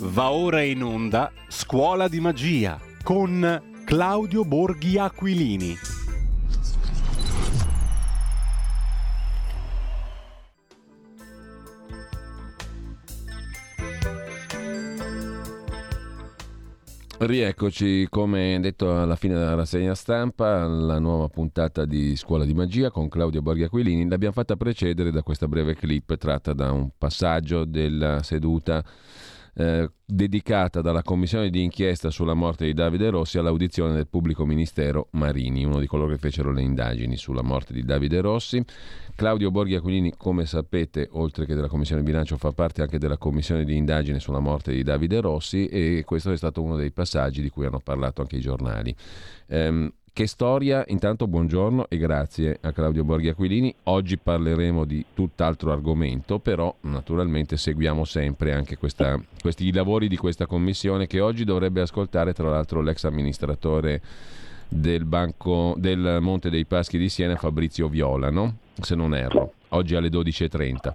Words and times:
Va 0.00 0.30
ora 0.30 0.62
in 0.62 0.84
onda 0.84 1.32
Scuola 1.48 2.06
di 2.06 2.20
Magia 2.20 2.78
con 3.02 3.82
Claudio 3.84 4.44
Borghi 4.44 4.96
Aquilini. 4.96 5.74
Rieccoci, 17.18 18.06
come 18.08 18.60
detto 18.60 19.00
alla 19.00 19.16
fine 19.16 19.34
della 19.34 19.56
rassegna 19.56 19.96
stampa, 19.96 20.64
la 20.64 21.00
nuova 21.00 21.26
puntata 21.26 21.84
di 21.84 22.14
Scuola 22.14 22.44
di 22.44 22.54
Magia 22.54 22.92
con 22.92 23.08
Claudio 23.08 23.42
Borghi 23.42 23.64
Aquilini. 23.64 24.08
L'abbiamo 24.08 24.34
fatta 24.34 24.54
precedere 24.54 25.10
da 25.10 25.24
questa 25.24 25.48
breve 25.48 25.74
clip 25.74 26.16
tratta 26.16 26.52
da 26.52 26.70
un 26.70 26.90
passaggio 26.96 27.64
della 27.64 28.22
seduta 28.22 28.84
eh, 29.58 29.90
dedicata 30.04 30.80
dalla 30.80 31.02
commissione 31.02 31.50
di 31.50 31.62
inchiesta 31.64 32.10
sulla 32.10 32.34
morte 32.34 32.64
di 32.64 32.72
Davide 32.72 33.10
Rossi 33.10 33.38
all'audizione 33.38 33.92
del 33.92 34.06
pubblico 34.06 34.46
ministero 34.46 35.08
Marini, 35.12 35.64
uno 35.64 35.80
di 35.80 35.86
coloro 35.88 36.12
che 36.12 36.18
fecero 36.18 36.52
le 36.52 36.62
indagini 36.62 37.16
sulla 37.16 37.42
morte 37.42 37.72
di 37.72 37.82
Davide 37.82 38.20
Rossi. 38.20 38.64
Claudio 39.16 39.50
Borghi 39.50 39.74
Aquilini, 39.74 40.14
come 40.16 40.46
sapete, 40.46 41.08
oltre 41.10 41.44
che 41.44 41.56
della 41.56 41.66
commissione 41.66 42.02
bilancio, 42.02 42.36
fa 42.36 42.52
parte 42.52 42.82
anche 42.82 42.98
della 42.98 43.18
commissione 43.18 43.64
di 43.64 43.74
indagine 43.74 44.20
sulla 44.20 44.38
morte 44.38 44.70
di 44.72 44.84
Davide 44.84 45.20
Rossi 45.20 45.66
e 45.66 46.04
questo 46.06 46.30
è 46.30 46.36
stato 46.36 46.62
uno 46.62 46.76
dei 46.76 46.92
passaggi 46.92 47.42
di 47.42 47.50
cui 47.50 47.66
hanno 47.66 47.80
parlato 47.80 48.20
anche 48.20 48.36
i 48.36 48.40
giornali. 48.40 48.94
Um, 49.48 49.92
che 50.18 50.26
storia? 50.26 50.84
Intanto 50.88 51.28
buongiorno 51.28 51.86
e 51.88 51.96
grazie 51.96 52.58
a 52.62 52.72
Claudio 52.72 53.04
Borghi 53.04 53.28
Aquilini. 53.28 53.72
Oggi 53.84 54.18
parleremo 54.18 54.84
di 54.84 55.04
tutt'altro 55.14 55.70
argomento, 55.70 56.40
però 56.40 56.74
naturalmente 56.80 57.56
seguiamo 57.56 58.04
sempre 58.04 58.52
anche 58.52 58.76
questa, 58.76 59.16
questi, 59.40 59.72
lavori 59.72 60.08
di 60.08 60.16
questa 60.16 60.46
commissione 60.46 61.06
che 61.06 61.20
oggi 61.20 61.44
dovrebbe 61.44 61.82
ascoltare 61.82 62.32
tra 62.32 62.50
l'altro 62.50 62.80
l'ex 62.80 63.04
amministratore 63.04 64.00
del, 64.68 65.04
banco, 65.04 65.76
del 65.78 66.18
Monte 66.20 66.50
dei 66.50 66.64
Paschi 66.64 66.98
di 66.98 67.08
Siena 67.08 67.36
Fabrizio 67.36 67.86
Viola, 67.86 68.28
no? 68.28 68.56
se 68.80 68.96
non 68.96 69.14
erro, 69.14 69.52
oggi 69.68 69.94
alle 69.94 70.08
12.30. 70.08 70.94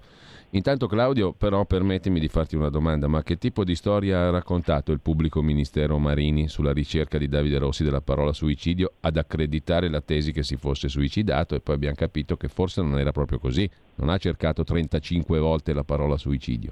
Intanto 0.55 0.85
Claudio, 0.85 1.33
però 1.33 1.65
permettimi 1.65 2.19
di 2.19 2.27
farti 2.27 2.55
una 2.55 2.69
domanda, 2.69 3.07
ma 3.07 3.23
che 3.23 3.37
tipo 3.37 3.63
di 3.63 3.73
storia 3.73 4.19
ha 4.19 4.29
raccontato 4.29 4.91
il 4.91 4.99
pubblico 4.99 5.41
ministero 5.41 5.97
Marini 5.97 6.47
sulla 6.47 6.71
ricerca 6.71 7.17
di 7.17 7.27
Davide 7.27 7.57
Rossi 7.57 7.83
della 7.83 8.01
parola 8.01 8.33
suicidio 8.33 8.91
ad 8.99 9.17
accreditare 9.17 9.89
la 9.89 10.01
tesi 10.01 10.31
che 10.31 10.43
si 10.43 10.55
fosse 10.55 10.89
suicidato? 10.89 11.55
E 11.55 11.59
poi 11.59 11.73
abbiamo 11.73 11.95
capito 11.95 12.37
che 12.37 12.49
forse 12.49 12.83
non 12.83 12.99
era 12.99 13.11
proprio 13.11 13.39
così, 13.39 13.67
non 13.95 14.09
ha 14.09 14.17
cercato 14.17 14.63
35 14.63 15.39
volte 15.39 15.73
la 15.73 15.83
parola 15.83 16.17
suicidio. 16.17 16.71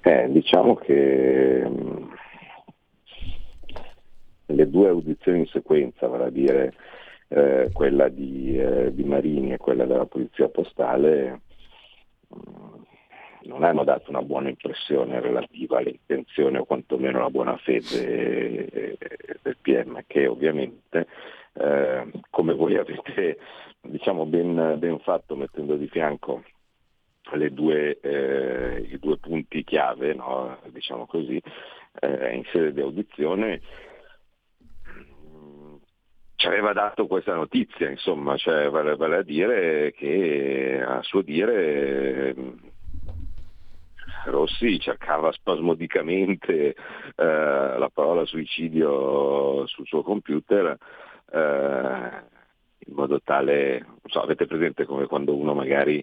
Eh, 0.00 0.28
diciamo 0.30 0.74
che 0.76 1.62
mm, 1.68 2.12
le 4.46 4.70
due 4.70 4.88
audizioni 4.88 5.40
in 5.40 5.46
sequenza, 5.48 6.06
vale 6.06 6.24
a 6.24 6.30
dire 6.30 6.72
eh, 7.28 7.68
quella 7.74 8.08
di, 8.08 8.58
eh, 8.58 8.90
di 8.94 9.04
Marini 9.04 9.52
e 9.52 9.58
quella 9.58 9.84
della 9.84 10.06
polizia 10.06 10.48
postale, 10.48 11.40
non 13.44 13.64
hanno 13.64 13.84
dato 13.84 14.10
una 14.10 14.22
buona 14.22 14.48
impressione 14.48 15.20
relativa 15.20 15.78
all'intenzione 15.78 16.58
o 16.58 16.64
quantomeno 16.64 17.18
alla 17.18 17.30
buona 17.30 17.56
fede 17.56 18.66
eh, 18.66 18.98
del 19.42 19.56
PM 19.60 20.02
che 20.06 20.26
ovviamente 20.26 21.06
eh, 21.54 22.10
come 22.30 22.54
voi 22.54 22.76
avete 22.76 23.38
diciamo, 23.80 24.26
ben, 24.26 24.76
ben, 24.78 24.98
fatto 25.00 25.34
mettendo 25.34 25.76
di 25.76 25.88
fianco 25.88 26.44
due, 27.50 27.98
eh, 28.00 28.88
i 28.90 28.98
due 28.98 29.16
punti 29.18 29.64
chiave 29.64 30.14
no? 30.14 30.58
diciamo 30.66 31.06
così, 31.06 31.40
eh, 32.00 32.34
in 32.34 32.44
sede 32.52 32.72
di 32.72 32.80
audizione 32.80 33.60
ci 36.42 36.48
aveva 36.48 36.72
dato 36.72 37.06
questa 37.06 37.36
notizia, 37.36 37.88
insomma, 37.88 38.36
cioè, 38.36 38.68
vale, 38.68 38.96
vale, 38.96 39.18
a 39.18 39.22
dire 39.22 39.92
che 39.92 40.82
a 40.84 41.00
suo 41.02 41.22
dire 41.22 42.34
Rossi 44.24 44.80
cercava 44.80 45.30
spasmodicamente 45.30 46.70
eh, 46.70 46.74
la 47.14 47.88
parola 47.94 48.24
suicidio 48.24 49.64
sul 49.68 49.86
suo 49.86 50.02
computer 50.02 50.76
eh, 51.30 52.10
in 52.86 52.92
modo 52.92 53.20
tale, 53.22 53.86
so, 54.06 54.20
avete 54.20 54.46
presente 54.46 54.84
come 54.84 55.06
quando 55.06 55.36
uno 55.36 55.54
magari 55.54 56.02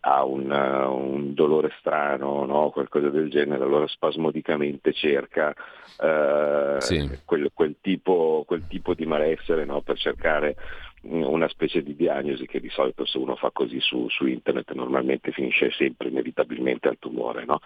ha 0.00 0.24
un, 0.24 0.50
uh, 0.50 0.92
un, 0.92 1.34
dolore 1.34 1.72
strano, 1.78 2.44
no? 2.46 2.70
qualcosa 2.70 3.08
del 3.10 3.30
genere, 3.30 3.62
allora 3.64 3.86
spasmodicamente 3.86 4.92
cerca 4.92 5.54
uh, 5.98 6.80
sì. 6.80 7.20
quel, 7.24 7.50
quel, 7.52 7.76
tipo, 7.80 8.44
quel, 8.46 8.66
tipo, 8.66 8.94
di 8.94 9.06
malessere 9.06 9.64
no? 9.64 9.80
per 9.82 9.98
cercare 9.98 10.56
una 11.02 11.48
specie 11.48 11.82
di 11.82 11.96
diagnosi 11.96 12.46
che 12.46 12.60
di 12.60 12.68
solito 12.68 13.06
se 13.06 13.16
uno 13.16 13.34
fa 13.34 13.50
così 13.50 13.80
su, 13.80 14.06
su 14.08 14.26
internet 14.26 14.72
normalmente 14.72 15.32
finisce 15.32 15.70
sempre 15.70 16.08
inevitabilmente 16.08 16.88
al 16.88 16.98
tumore, 16.98 17.44
no? 17.44 17.60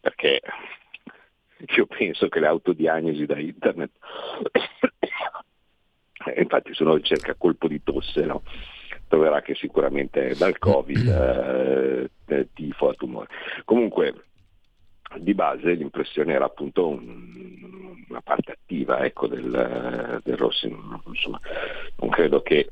perché 0.00 0.40
io 1.76 1.86
penso 1.86 2.28
che 2.28 2.40
le 2.40 2.46
autodiagnosi 2.46 3.24
da 3.24 3.38
internet 3.38 3.90
eh, 6.26 6.40
infatti 6.40 6.74
se 6.74 6.82
uno 6.82 6.98
cerca 7.00 7.34
colpo 7.34 7.68
di 7.68 7.82
tosse 7.82 8.24
no? 8.24 8.42
Troverà 9.12 9.42
che 9.42 9.54
sicuramente 9.54 10.34
dal 10.38 10.56
covid, 10.58 11.06
eh, 11.06 12.10
eh, 12.34 12.48
tifo 12.54 12.88
a 12.88 12.94
tumore. 12.94 13.28
Comunque 13.66 14.24
di 15.18 15.34
base 15.34 15.74
l'impressione 15.74 16.32
era 16.32 16.46
appunto 16.46 16.88
un, 16.88 18.04
una 18.08 18.22
parte 18.22 18.52
attiva 18.52 19.04
ecco, 19.04 19.26
del, 19.26 20.20
del 20.24 20.36
Rossi, 20.38 20.74
insomma, 21.04 21.38
non 21.96 22.08
credo 22.08 22.40
che 22.40 22.70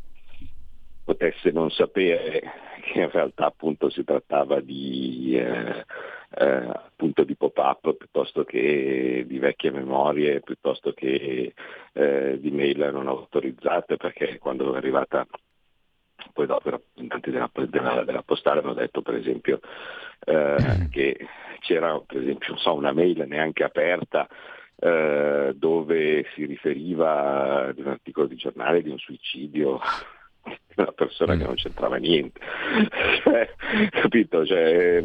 potesse 1.05 1.51
non 1.51 1.71
sapere 1.71 2.41
che 2.91 3.01
in 3.01 3.11
realtà 3.11 3.45
appunto 3.45 3.91
si 3.91 4.03
trattava 4.03 4.61
di, 4.61 5.37
eh, 5.37 5.85
eh, 6.39 6.71
appunto 6.73 7.23
di 7.23 7.37
pop-up 7.37 7.97
piuttosto 7.99 8.45
che 8.45 9.27
di 9.27 9.39
vecchie 9.39 9.73
memorie, 9.73 10.41
piuttosto 10.41 10.95
che 10.95 11.53
eh, 11.93 12.39
di 12.41 12.51
mail 12.51 12.89
non 12.91 13.09
autorizzate, 13.09 13.99
perché 13.99 14.39
quando 14.39 14.73
è 14.73 14.79
arrivata 14.79 15.27
poi 16.33 16.47
dopo 16.47 16.69
i 16.69 16.71
rappresentanti 16.73 17.31
della, 17.31 17.51
della, 17.53 18.05
della, 18.05 18.23
postale 18.23 18.61
hanno 18.61 18.75
detto 18.75 19.03
per 19.03 19.15
esempio 19.15 19.61
eh, 20.25 20.89
che 20.91 21.27
c'era 21.61 21.99
per 22.01 22.19
esempio 22.19 22.57
so, 22.57 22.75
una 22.75 22.93
mail 22.93 23.25
neanche 23.27 23.65
aperta 23.65 24.29
eh, 24.77 25.53
dove 25.55 26.27
si 26.35 26.47
riferiva 26.47 27.67
ad 27.69 27.79
un 27.79 27.89
articolo 27.89 28.27
di 28.27 28.37
giornale 28.37 28.83
di 28.83 28.91
un 28.91 28.99
suicidio 28.99 29.81
una 30.77 30.93
persona 30.93 31.37
che 31.37 31.43
mm. 31.43 31.47
non 31.47 31.55
c'entrava 31.55 31.97
niente. 31.97 32.41
cioè, 33.23 33.55
capito? 33.91 34.47
Cioè, 34.47 35.03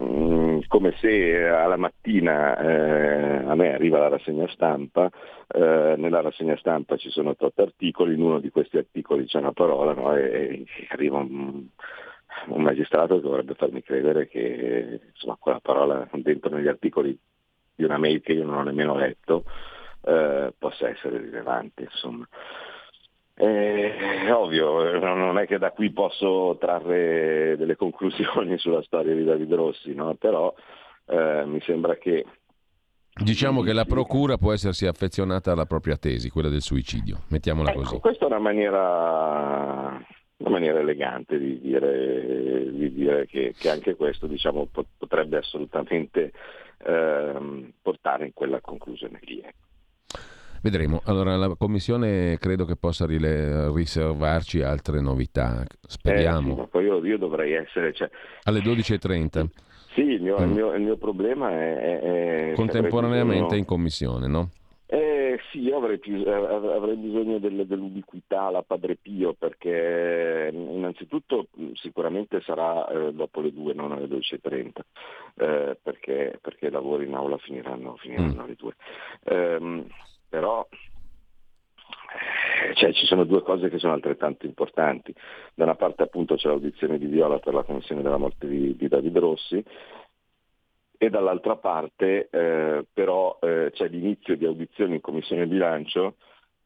mm, 0.00 0.60
come 0.68 0.92
se 1.00 1.46
alla 1.46 1.76
mattina 1.76 2.56
eh, 2.58 3.44
a 3.46 3.54
me 3.54 3.74
arriva 3.74 3.98
la 3.98 4.08
rassegna 4.08 4.48
stampa, 4.48 5.10
eh, 5.48 5.94
nella 5.96 6.20
rassegna 6.20 6.56
stampa 6.56 6.96
ci 6.96 7.10
sono 7.10 7.36
tot 7.36 7.58
articoli, 7.58 8.14
in 8.14 8.22
uno 8.22 8.40
di 8.40 8.50
questi 8.50 8.76
articoli 8.78 9.26
c'è 9.26 9.38
una 9.38 9.52
parola 9.52 9.92
no? 9.92 10.14
e, 10.16 10.64
e, 10.64 10.86
arriva 10.90 11.18
un, 11.18 11.66
un, 12.46 12.62
magistrato 12.62 13.16
che 13.16 13.22
dovrebbe 13.22 13.54
farmi 13.54 13.82
credere 13.82 14.28
che 14.28 15.00
insomma, 15.12 15.36
quella 15.38 15.60
parola 15.60 16.08
dentro 16.12 16.54
negli 16.54 16.68
articoli 16.68 17.18
di 17.74 17.84
una 17.84 17.98
mail 17.98 18.20
che 18.20 18.32
io 18.32 18.44
non 18.44 18.56
ho 18.56 18.62
nemmeno 18.62 18.96
letto 18.96 19.44
eh, 20.02 20.52
possa 20.58 20.88
essere 20.88 21.18
rilevante. 21.18 21.82
Insomma. 21.82 22.26
Eh, 23.38 24.30
ovvio, 24.30 24.98
non 24.98 25.36
è 25.38 25.46
che 25.46 25.58
da 25.58 25.70
qui 25.70 25.90
posso 25.90 26.56
trarre 26.58 27.54
delle 27.58 27.76
conclusioni 27.76 28.56
sulla 28.56 28.82
storia 28.82 29.14
di 29.14 29.24
David 29.24 29.52
Rossi, 29.52 29.94
no? 29.94 30.14
però 30.14 30.54
eh, 31.06 31.44
mi 31.44 31.60
sembra 31.60 31.96
che... 31.96 32.24
Diciamo 33.12 33.62
che 33.62 33.72
la 33.72 33.84
procura 33.84 34.36
può 34.36 34.52
essersi 34.52 34.86
affezionata 34.86 35.52
alla 35.52 35.64
propria 35.64 35.96
tesi, 35.96 36.30
quella 36.30 36.48
del 36.48 36.60
suicidio, 36.60 37.24
mettiamola 37.28 37.70
ecco, 37.70 37.80
così. 37.80 37.98
Questa 37.98 38.24
è 38.24 38.28
una 38.28 38.38
maniera, 38.38 40.04
una 40.36 40.50
maniera 40.50 40.80
elegante 40.80 41.38
di 41.38 41.58
dire, 41.58 42.70
di 42.72 42.92
dire 42.92 43.26
che, 43.26 43.54
che, 43.58 43.70
anche 43.70 43.96
questo 43.96 44.26
diciamo, 44.26 44.68
potrebbe 44.98 45.38
assolutamente 45.38 46.32
eh, 46.84 47.72
portare 47.80 48.26
in 48.26 48.32
quella 48.34 48.60
conclusione 48.60 49.18
lì. 49.22 49.40
Ecco. 49.40 49.65
Vedremo. 50.66 51.00
Allora, 51.04 51.36
la 51.36 51.54
Commissione 51.56 52.38
credo 52.38 52.64
che 52.64 52.74
possa 52.74 53.06
rile- 53.06 53.72
riservarci 53.72 54.62
altre 54.62 55.00
novità. 55.00 55.62
Speriamo. 55.86 56.54
Eh, 56.54 56.62
sì, 56.62 56.68
poi 56.72 56.84
io, 56.86 57.06
io, 57.06 57.18
dovrei 57.18 57.52
essere... 57.52 57.92
Cioè... 57.92 58.10
Alle 58.42 58.58
12.30? 58.58 59.46
Sì, 59.94 60.00
il 60.00 60.20
mio, 60.20 60.36
mm. 60.40 60.42
il 60.42 60.48
mio, 60.48 60.74
il 60.74 60.82
mio 60.82 60.96
problema 60.96 61.52
è... 61.52 62.00
è 62.50 62.52
Contemporaneamente 62.56 63.44
uno... 63.44 63.54
in 63.54 63.64
Commissione, 63.64 64.26
no? 64.26 64.50
Eh, 64.88 65.38
sì, 65.52 65.60
io 65.60 65.76
avrei, 65.76 66.00
più, 66.00 66.16
eh, 66.26 66.32
avrei 66.32 66.96
bisogno 66.96 67.38
del, 67.38 67.64
dell'ubiquità, 67.64 68.50
la 68.50 68.62
Padre 68.62 68.96
Pio, 68.96 69.34
perché 69.34 70.50
innanzitutto 70.52 71.46
sicuramente 71.74 72.40
sarà 72.40 72.88
eh, 72.88 73.12
dopo 73.12 73.40
le 73.40 73.52
2, 73.52 73.72
non 73.72 73.92
alle 73.92 74.06
12.30, 74.06 74.70
eh, 75.36 75.78
perché, 75.80 76.40
perché 76.42 76.66
i 76.66 76.70
lavori 76.70 77.06
in 77.06 77.14
aula 77.14 77.36
finiranno, 77.38 77.94
finiranno 77.98 78.34
mm. 78.34 78.40
alle 78.40 78.56
2. 78.56 78.74
Però 80.36 80.68
cioè, 82.74 82.92
ci 82.92 83.06
sono 83.06 83.24
due 83.24 83.40
cose 83.40 83.70
che 83.70 83.78
sono 83.78 83.94
altrettanto 83.94 84.44
importanti. 84.44 85.14
Da 85.54 85.64
una 85.64 85.76
parte 85.76 86.02
appunto 86.02 86.34
c'è 86.34 86.48
l'audizione 86.48 86.98
di 86.98 87.06
Viola 87.06 87.38
per 87.38 87.54
la 87.54 87.62
commissione 87.62 88.02
della 88.02 88.18
morte 88.18 88.46
di, 88.46 88.76
di 88.76 88.86
David 88.86 89.16
Rossi 89.16 89.64
e 90.98 91.08
dall'altra 91.08 91.56
parte 91.56 92.28
eh, 92.30 92.84
però 92.92 93.38
eh, 93.40 93.70
c'è 93.72 93.88
l'inizio 93.88 94.36
di 94.36 94.44
audizioni 94.44 94.96
in 94.96 95.00
commissione 95.00 95.46
bilancio 95.46 96.16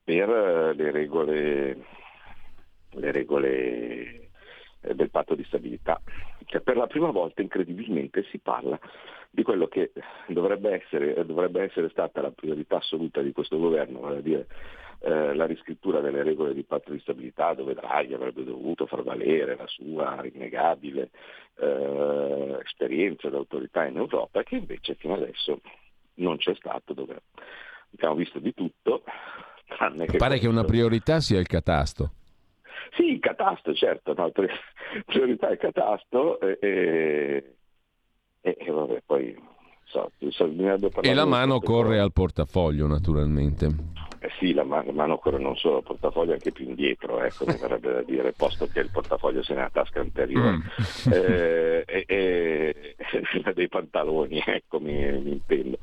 per 0.02 0.28
eh, 0.28 0.75
le 0.75 0.90
regole, 0.90 1.84
le 2.90 3.12
regole 3.12 4.31
eh, 4.81 4.94
del 4.94 5.11
patto 5.11 5.37
di 5.37 5.44
stabilità. 5.44 6.00
Cioè, 6.44 6.61
per 6.61 6.76
la 6.76 6.88
prima 6.88 7.12
volta 7.12 7.40
incredibilmente 7.40 8.25
si 8.32 8.38
parla 8.40 8.76
di 9.31 9.43
quello 9.43 9.69
che 9.69 9.93
dovrebbe 10.27 10.82
essere, 10.82 11.25
dovrebbe 11.25 11.62
essere 11.62 11.88
stata 11.91 12.21
la 12.21 12.32
priorità 12.32 12.77
assoluta 12.77 13.23
di 13.23 13.32
questo 13.32 13.59
governo, 13.59 14.00
vale 14.00 14.19
a 14.19 14.23
dire 14.23 14.47
eh, 15.03 15.35
la 15.35 15.47
riscrittura 15.47 16.00
delle 16.00 16.23
regole 16.23 16.53
di 16.53 16.65
patto 16.65 16.93
di 16.93 17.00
stabilità 17.00 17.55
dove 17.55 17.75
Draghi 17.75 18.12
avrebbe 18.12 18.44
dovuto 18.44 18.87
far 18.87 19.03
valere 19.03 19.56
la 19.56 19.67
sua 19.67 20.21
innegabile 20.31 21.11
eh, 21.59 22.59
esperienza 22.62 23.31
d'autorità 23.31 23.87
in 23.87 23.97
Europa 23.97 24.43
che 24.43 24.56
invece 24.56 24.94
fino 24.97 25.15
adesso 25.15 25.61
non 26.15 26.37
c'è 26.37 26.55
stato 26.55 26.93
dove 26.93 27.23
abbiamo 27.94 28.17
visto 28.17 28.38
di 28.41 28.53
tutto. 28.53 29.05
Tranne 29.67 30.06
che 30.06 30.17
Pare 30.17 30.38
che 30.38 30.49
una 30.49 30.65
priorità 30.65 31.21
sia 31.21 31.38
il 31.38 31.47
catasto. 31.47 32.11
Sì, 32.93 33.12
il 33.12 33.21
catasto, 33.21 33.73
certo, 33.73 34.15
no, 34.15 34.31
priorità 35.06 35.49
è 35.49 35.53
il 35.53 35.59
catasto 35.59 36.41
e, 36.41 37.55
e, 38.41 38.57
e 38.59 38.71
vabbè, 38.71 39.03
poi 39.05 39.37
so, 39.85 40.11
e 41.01 41.15
la 41.15 41.25
mano 41.25 41.61
corre 41.61 41.99
al 41.99 42.13
portafoglio 42.13 42.87
naturalmente. 42.87 43.67
Eh 44.23 44.31
sì, 44.39 44.53
la, 44.53 44.65
man- 44.65 44.87
mano 44.89 45.19
corre 45.19 45.39
non 45.39 45.57
solo 45.57 45.79
al 45.79 45.83
portafoglio, 45.83 46.35
anche 46.35 46.53
più 46.53 46.67
indietro, 46.67 47.23
ecco, 47.23 47.47
mi 47.47 47.57
verrebbe 47.57 47.93
da 47.93 48.03
dire, 48.03 48.33
posto 48.33 48.69
che 48.69 48.81
il 48.81 48.91
portafoglio 48.91 49.43
sia 49.43 49.55
nella 49.55 49.71
tasca 49.71 50.01
anteriore. 50.01 50.59
Mm. 50.59 51.13
Eh, 51.13 51.85
e, 51.87 52.05
e, 52.07 52.97
dei 53.55 53.69
pantaloni, 53.69 54.43
ecco, 54.45 54.79
mi, 54.79 54.95
mi 55.21 55.33
intendo. 55.33 55.79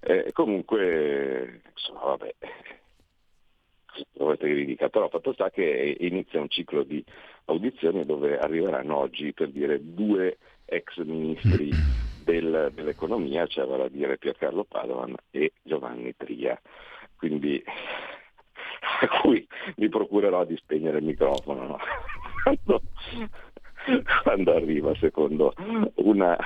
Eh, 0.00 0.30
comunque, 0.32 1.60
insomma, 1.74 2.00
vabbè, 2.04 2.34
volete 4.14 4.74
che 4.74 4.88
però 4.88 5.08
fatto 5.08 5.32
sta 5.32 5.50
che 5.50 5.96
inizia 6.00 6.40
un 6.40 6.48
ciclo 6.48 6.82
di 6.82 7.04
audizioni 7.46 8.04
dove 8.04 8.38
arriveranno 8.38 8.96
oggi, 8.96 9.32
per 9.32 9.50
dire, 9.50 9.78
due 9.82 10.38
ex 10.64 10.96
ministri 10.98 11.70
del, 12.24 12.70
dell'economia, 12.74 13.46
cioè 13.46 13.66
vale 13.66 13.84
a 13.84 13.88
dire 13.88 14.18
Piercarlo 14.18 14.64
Padovan 14.64 15.14
e 15.30 15.52
Giovanni 15.62 16.14
Tria 16.16 16.60
quindi 17.24 17.62
a 19.00 19.20
cui 19.20 19.46
mi 19.76 19.88
procurerò 19.88 20.44
di 20.44 20.56
spegnere 20.56 20.98
il 20.98 21.04
microfono 21.04 21.66
no? 21.66 21.78
quando, 22.42 22.82
quando, 24.22 24.54
arriva 24.54 24.94
secondo 24.96 25.54
una 25.96 26.36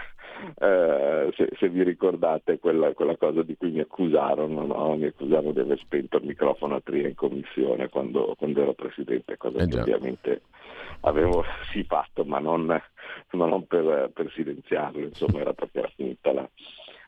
eh, 0.59 1.33
se, 1.35 1.49
se, 1.59 1.69
vi 1.69 1.83
ricordate 1.83 2.59
quella, 2.59 2.93
quella, 2.93 3.17
cosa 3.17 3.43
di 3.43 3.57
cui 3.57 3.71
mi 3.71 3.81
accusarono, 3.81 4.67
no? 4.67 4.97
mi 4.97 5.07
accusarono 5.07 5.53
di 5.53 5.61
aver 5.61 5.79
spento 5.79 6.19
il 6.19 6.25
microfono 6.25 6.77
a 6.77 6.81
Tria 6.81 7.09
in 7.09 7.15
commissione 7.15 7.89
quando, 7.89 8.35
quando 8.39 8.63
ero 8.63 8.75
presidente, 8.75 9.37
cosa 9.37 9.59
eh 9.59 9.67
che 9.67 9.81
ovviamente 9.81 10.43
avevo 11.01 11.45
sì 11.71 11.85
fatto, 11.85 12.25
ma 12.25 12.39
non, 12.39 12.67
ma 12.67 13.47
non 13.47 13.67
per, 13.67 14.11
per, 14.13 14.31
silenziarlo, 14.33 15.01
insomma 15.01 15.41
era 15.41 15.53
perché 15.53 15.79
era 15.79 15.93
finita 15.95 16.33
la, 16.33 16.49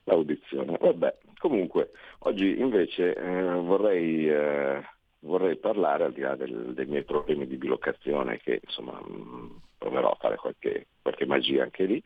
l'audizione. 0.04 0.76
Vabbè, 0.80 1.16
comunque 1.38 1.90
oggi 2.20 2.58
invece 2.60 3.14
eh, 3.14 3.42
vorrei, 3.42 4.28
eh, 4.28 4.82
vorrei, 5.20 5.56
parlare 5.56 6.04
al 6.04 6.12
di 6.12 6.20
là 6.20 6.36
del, 6.36 6.72
dei 6.74 6.86
miei 6.86 7.04
problemi 7.04 7.46
di 7.46 7.56
bilocazione 7.56 8.38
che 8.38 8.60
insomma 8.62 9.00
mh, 9.00 9.12
mm, 9.12 9.46
proverò 9.78 10.10
a 10.10 10.18
fare 10.20 10.36
qualche, 10.36 10.86
qualche 11.02 11.26
magia 11.26 11.62
anche 11.62 11.84
lì. 11.84 12.02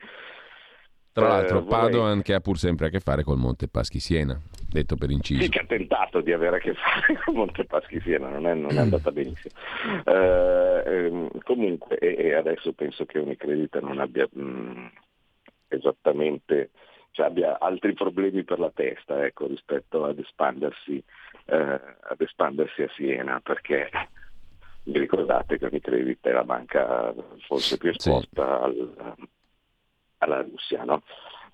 Tra 1.15 1.29
l'altro, 1.29 1.59
eh, 1.59 1.61
vorrei... 1.61 1.79
Padoan 1.79 2.21
che 2.21 2.33
ha 2.33 2.41
pur 2.41 2.57
sempre 2.57 2.87
a 2.87 2.89
che 2.89 2.99
fare 2.99 3.23
col 3.23 3.37
Monte 3.37 3.69
Paschi 3.69 4.01
Siena, 4.01 4.37
detto 4.67 4.97
per 4.97 5.11
inciso. 5.11 5.43
Sì, 5.43 5.47
che 5.47 5.59
ha 5.59 5.65
tentato 5.65 6.19
di 6.19 6.33
avere 6.33 6.57
a 6.57 6.59
che 6.59 6.73
fare 6.75 7.17
con 7.23 7.35
Monte 7.35 7.63
Paschi 7.63 8.01
Siena, 8.01 8.27
non 8.27 8.45
è, 8.45 8.53
non 8.53 8.75
è 8.75 8.79
andata 8.79 9.13
benissimo. 9.13 9.53
Eh, 10.03 10.83
ehm, 10.85 11.29
comunque, 11.43 11.97
e, 11.99 12.15
e, 12.17 12.33
adesso 12.33 12.73
penso 12.73 13.05
che 13.05 13.19
Unicredit 13.19 13.79
non 13.79 13.99
abbia 13.99 14.27
mh, 14.29 14.41
mm, 14.41 14.85
esattamente 15.69 16.71
cioè 17.11 17.27
abbia 17.27 17.59
altri 17.61 17.93
problemi 17.93 18.43
per 18.43 18.59
la 18.59 18.71
testa 18.75 19.23
ecco, 19.23 19.47
rispetto 19.47 20.03
ad 20.03 20.19
espandersi, 20.19 21.01
eh, 21.45 21.55
ad 21.55 22.19
espandersi, 22.19 22.81
a 22.81 22.89
Siena, 22.93 23.39
perché 23.39 23.89
vi 24.83 24.99
ricordate 24.99 25.57
che 25.57 25.63
Unicredit 25.63 26.27
è 26.27 26.33
la 26.33 26.43
banca 26.43 27.13
forse 27.47 27.77
più 27.77 27.91
esposta 27.91 28.43
sì. 28.43 28.63
al, 28.65 29.15
alla 30.25 30.41
Russia, 30.41 30.83
no? 30.83 31.01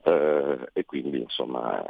eh, 0.04 0.70
e 0.74 0.86
quindi 0.86 1.20
insomma 1.20 1.84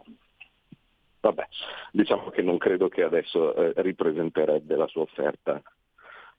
vabbè, 1.22 1.48
diciamo 1.92 2.30
che 2.30 2.42
non 2.42 2.58
credo 2.58 2.90
che 2.90 3.04
adesso 3.04 3.54
eh, 3.54 3.74
ripresenterebbe 3.78 4.76
la 4.76 4.88
sua 4.88 5.04
offerta 5.04 5.62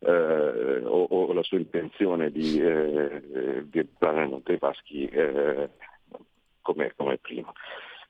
eh, 0.01 0.83
o, 0.85 1.05
o, 1.05 1.33
la 1.33 1.43
sua 1.43 1.59
intenzione 1.59 2.31
di, 2.31 2.61
eh, 2.61 3.65
di 3.69 3.79
entrare 3.79 4.25
in 4.25 4.31
Montepaschi 4.31 5.07
eh, 5.07 5.71
come, 6.61 6.93
come 6.97 7.19
prima. 7.19 7.53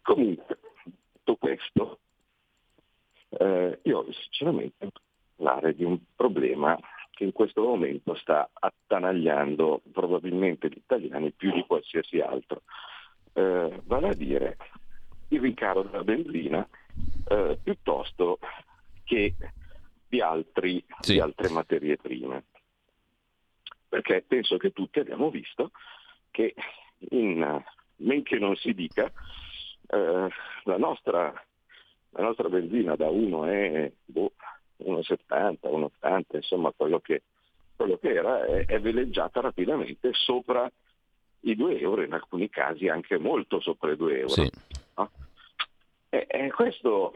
Comunque, 0.01 0.59
tutto 1.13 1.37
questo, 1.37 1.99
eh, 3.29 3.79
io 3.83 4.07
sinceramente 4.13 4.91
parlare 5.37 5.75
di 5.75 5.85
un 5.85 5.99
problema 6.17 6.79
che 7.13 7.25
in 7.25 7.33
questo 7.33 7.63
momento 7.63 8.15
sta 8.15 8.49
attanagliando 8.53 9.83
probabilmente 9.93 10.69
gli 10.69 10.79
italiani 10.79 11.31
più 11.31 11.53
di 11.53 11.65
qualsiasi 11.67 12.21
altro, 12.21 12.63
eh, 13.35 13.81
vale 13.85 14.09
a 14.09 14.15
dire 14.15 14.57
il 15.29 15.41
rincaro 15.41 15.83
della 15.83 16.05
benzina 16.05 16.67
eh, 17.29 17.59
piuttosto 17.63 18.39
che 19.05 19.35
di, 20.09 20.21
altri, 20.21 20.85
sì. 21.01 21.15
di 21.15 21.21
altre 21.21 21.49
materie 21.51 21.97
prime. 21.97 22.45
Perché 23.89 24.25
penso 24.27 24.57
che 24.57 24.73
tutti 24.73 24.99
abbiamo 24.99 25.31
visto 25.31 25.71
che 26.31 26.55
in 27.11 27.63
men 27.97 28.23
che 28.23 28.39
non 28.39 28.57
si 28.57 28.73
dica, 28.75 29.11
eh, 29.87 30.29
la, 30.65 30.77
nostra, 30.79 31.33
la, 32.11 32.23
nostra, 32.23 32.49
benzina 32.49 32.97
da 32.97 33.09
1 33.09 33.45
è 33.47 33.93
boh, 34.05 34.33
1,70, 34.85 35.59
1,80, 36.19 36.37
insomma 36.37 36.73
quello 36.77 37.01
che, 37.01 37.23
quello 37.77 37.99
che 37.99 38.13
era, 38.13 38.45
è, 38.45 38.67
è, 38.67 38.81
veleggiata 38.81 39.41
rapidamente 39.41 40.11
sopra 40.13 40.71
i 41.41 41.55
2 41.55 41.79
euro, 41.79 42.03
in 42.03 42.13
alcuni 42.13 42.49
casi 42.49 42.89
anche 42.89 43.19
molto 43.19 43.61
sopra 43.61 43.93
i 43.93 43.97
2 43.97 44.19
euro. 44.19 44.29
Sì. 44.29 44.51
No? 44.97 45.11
E, 46.09 46.27
e 46.29 46.51
questo, 46.51 47.13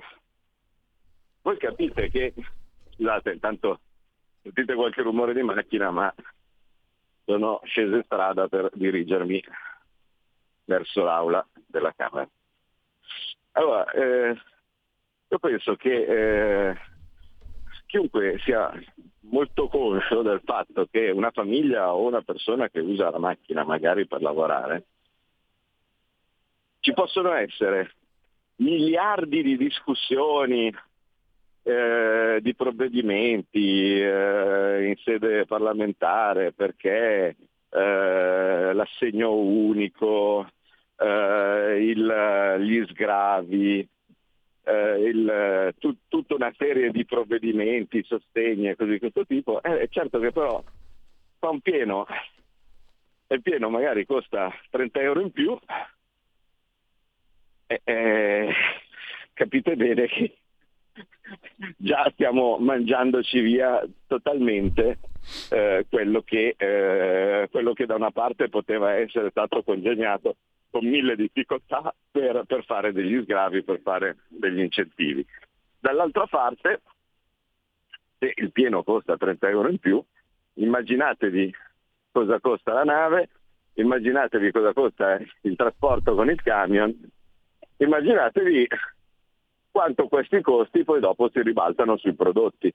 voi 1.43 1.57
capite 1.59 2.11
che, 2.11 2.35
scusate, 2.95 3.33
intanto 3.33 3.81
sentite 4.43 4.75
qualche 4.75 5.03
rumore 5.03 5.35
di 5.35 5.43
macchina, 5.43 5.91
ma 5.91 6.13
sono 7.25 7.61
sceso 7.65 7.97
in 7.97 8.03
strada 8.05 8.47
per 8.49 8.71
dirigermi 8.73 9.43
verso 10.65 11.03
l'aula 11.03 11.47
della 11.67 11.93
Camera. 11.97 12.29
Allora, 13.53 13.91
eh, 13.91 14.37
io 15.29 15.39
penso 15.39 15.75
che 15.77 16.71
eh, 16.71 16.77
chiunque 17.87 18.39
sia 18.45 18.71
molto 19.29 19.69
conscio 19.69 20.23
del 20.23 20.41
fatto 20.45 20.87
che 20.91 21.11
una 21.11 21.31
famiglia 21.31 21.93
o 21.93 22.07
una 22.07 22.23
persona 22.23 22.69
che 22.69 22.81
usa 22.81 23.11
la 23.11 23.19
macchina 23.19 23.65
magari 23.65 24.07
per 24.07 24.23
lavorare, 24.23 24.85
ci 26.81 26.93
possono 26.93 27.33
essere 27.33 27.93
miliardi 28.57 29.43
di 29.43 29.57
discussioni, 29.57 30.73
eh, 31.63 32.39
di 32.41 32.55
provvedimenti 32.55 34.01
eh, 34.01 34.87
in 34.87 34.95
sede 35.03 35.47
parlamentare 35.47 36.53
perché 36.53 37.37
eh, 37.69 38.73
l'assegno 38.73 39.35
unico, 39.35 40.49
eh, 40.97 41.77
il, 41.81 42.57
gli 42.61 42.87
sgravi, 42.87 43.89
eh, 44.67 45.09
il, 45.09 45.75
tu, 45.79 45.97
tutta 46.09 46.35
una 46.35 46.53
serie 46.57 46.91
di 46.91 47.05
provvedimenti, 47.05 48.03
sostegni 48.03 48.69
e 48.69 48.77
così 48.77 48.93
di 48.93 48.99
questo 48.99 49.25
tipo, 49.25 49.63
eh, 49.63 49.87
certo 49.91 50.19
che 50.19 50.33
però 50.33 50.63
fa 51.39 51.51
un 51.51 51.61
pieno, 51.61 52.07
e 53.29 53.35
il 53.35 53.43
pieno 53.43 53.71
magari 53.71 54.05
costa 54.05 54.53
30 54.71 55.01
euro 55.01 55.21
in 55.21 55.31
più, 55.31 55.57
eh, 57.67 58.53
capite 59.33 59.77
bene 59.77 60.07
che 60.07 60.37
già 61.77 62.11
stiamo 62.13 62.59
mangiandoci 62.59 63.41
via 63.41 63.87
totalmente 64.09 64.99
eh, 65.51 65.87
quello, 65.89 66.23
che, 66.23 66.55
eh, 66.57 67.49
quello, 67.51 67.73
che, 67.73 67.87
da 67.87 67.95
una 67.95 68.11
parte 68.11 68.49
poteva 68.49 68.95
essere 68.95 69.31
stato 69.31 69.63
congegnato 69.63 70.37
con 70.77 70.87
mille 70.87 71.17
difficoltà 71.17 71.95
per, 72.11 72.45
per 72.47 72.63
fare 72.67 72.93
degli 72.93 73.23
sgravi, 73.23 73.63
per 73.63 73.81
fare 73.81 74.19
degli 74.29 74.61
incentivi. 74.61 75.25
Dall'altra 75.79 76.27
parte, 76.27 76.83
se 78.19 78.33
il 78.35 78.53
pieno 78.53 78.83
costa 78.83 79.17
30 79.17 79.49
euro 79.49 79.71
in 79.71 79.79
più, 79.79 80.05
immaginatevi 80.55 81.55
cosa 82.13 82.41
costa 82.41 82.75
la 82.75 82.85
nave, 82.85 83.31
immaginatevi 83.75 84.51
cosa 84.51 84.75
costa 84.75 85.19
il 85.41 85.57
trasporto 85.57 86.15
con 86.15 86.29
il 86.29 86.43
camion, 86.43 86.95
immaginatevi 87.79 88.69
quanto 89.71 90.09
questi 90.09 90.43
costi 90.43 90.85
poi 90.85 91.01
dopo 91.01 91.31
si 91.31 91.41
ribaltano 91.41 91.97
sui 91.97 92.15
prodotti. 92.15 92.71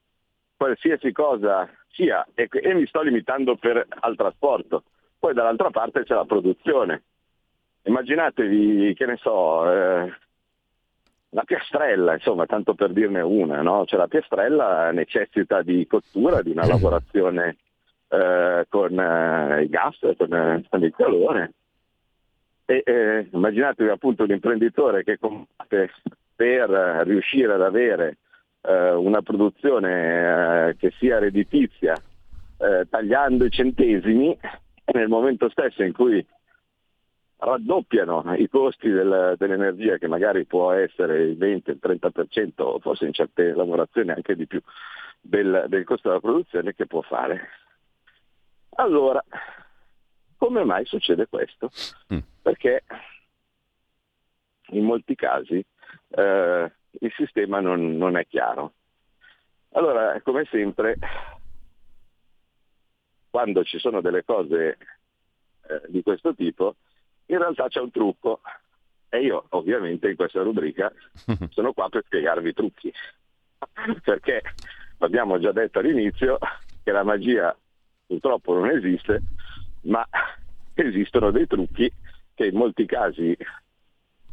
Qualsiasi 0.58 1.12
cosa 1.12 1.70
sia, 1.89 2.27
e, 2.34 2.48
e 2.50 2.74
mi 2.74 2.88
sto 2.88 3.01
limitando 3.01 3.58
per, 3.58 3.86
al 3.88 4.15
trasporto, 4.15 4.86
poi 5.20 5.36
dall'altra 5.36 5.70
parte 5.70 6.03
c'è 6.03 6.15
la 6.15 6.25
produzione. 6.25 7.03
Immaginatevi, 7.83 8.93
che 8.93 9.05
ne 9.05 9.17
so, 9.17 9.71
eh, 9.71 10.13
la 11.29 11.43
piastrella, 11.43 12.13
insomma, 12.13 12.45
tanto 12.45 12.73
per 12.73 12.91
dirne 12.91 13.21
una, 13.21 13.61
no? 13.61 13.85
Cioè 13.85 14.00
la 14.00 14.07
piastrella 14.07 14.91
necessita 14.91 15.61
di 15.61 15.88
cottura, 15.88 16.41
di 16.41 16.51
una 16.51 16.65
lavorazione 16.65 17.57
eh, 18.09 18.65
con 18.69 19.00
eh, 19.00 19.61
il 19.63 19.69
gas, 19.69 19.97
con, 20.17 20.33
eh, 20.33 20.63
con, 20.69 20.83
il 20.83 20.93
calore. 20.95 21.53
E, 22.65 22.83
eh, 22.85 23.29
immaginatevi 23.31 23.89
appunto 23.89 24.23
un 24.23 24.31
imprenditore 24.31 25.03
che 25.03 25.17
combatte 25.17 25.91
per 26.35 26.69
riuscire 27.05 27.53
ad 27.53 27.61
avere 27.61 28.17
eh, 28.61 28.91
una 28.91 29.21
produzione 29.21 30.69
eh, 30.69 30.75
che 30.77 30.91
sia 30.97 31.19
redditizia, 31.19 31.95
tagliando 32.89 33.45
i 33.45 33.50
centesimi, 33.50 34.38
nel 34.93 35.07
momento 35.07 35.50
stesso 35.50 35.81
in 35.81 35.93
cui 35.93 36.23
raddoppiano 37.43 38.36
i 38.36 38.48
costi 38.48 38.89
del, 38.89 39.36
dell'energia 39.38 39.98
che 39.98 40.07
magari 40.07 40.45
può 40.45 40.71
essere 40.74 41.24
il 41.24 41.38
20, 41.38 41.71
il 41.71 41.79
30%, 41.81 42.79
forse 42.79 43.05
in 43.05 43.13
certe 43.13 43.53
lavorazioni 43.53 44.12
anche 44.12 44.36
di 44.36 44.45
più 44.45 44.62
del, 45.19 45.65
del 45.67 45.83
costo 45.83 46.10
della 46.10 46.19
produzione 46.19 46.75
che 46.75 46.86
può 46.86 47.01
fare. 47.01 47.50
Allora, 48.75 49.24
come 50.38 50.63
mai 50.63 50.86
succede 50.86 51.27
questo? 51.27 51.71
Mm. 52.13 52.19
Perché 52.43 52.83
in 54.69 54.83
molti 54.83 55.15
casi 55.15 55.63
eh, 56.10 56.71
il 56.91 57.13
sistema 57.15 57.60
non, 57.60 57.98
non, 57.98 58.17
è 58.17 58.27
chiaro. 58.27 58.74
Allora, 59.71 60.19
come 60.21 60.45
sempre, 60.45 60.98
quando 63.31 63.63
ci 63.63 63.79
sono 63.79 64.00
delle 64.00 64.24
cose 64.24 64.77
eh, 65.67 65.81
di 65.88 66.03
questo 66.03 66.36
tipo, 66.36 66.75
in 67.28 67.38
realtà 67.38 67.68
c'è 67.68 67.80
un 67.80 67.92
trucco 67.92 68.42
e 69.10 69.22
io 69.22 69.46
ovviamente 69.50 70.10
in 70.10 70.16
questa 70.16 70.42
rubrica 70.42 70.92
sono 71.51 71.74
qua 71.74 71.90
per 71.90 72.04
spiegarvi 72.06 72.50
i 72.50 72.54
trucchi. 72.54 72.94
Perché 74.04 74.42
abbiamo 75.00 75.40
già 75.40 75.51
detto 75.51 75.80
all'inizio 75.80 76.38
che 76.84 76.92
la 76.92 77.04
magia 77.04 77.56
purtroppo 78.06 78.54
non 78.54 78.70
esiste, 78.70 79.22
ma 79.84 80.08
esistono 80.74 81.32
dei 81.32 81.48
trucchi 81.48 81.92
che 82.34 82.46
in 82.48 82.56
molti 82.56 82.86
casi 82.86 83.36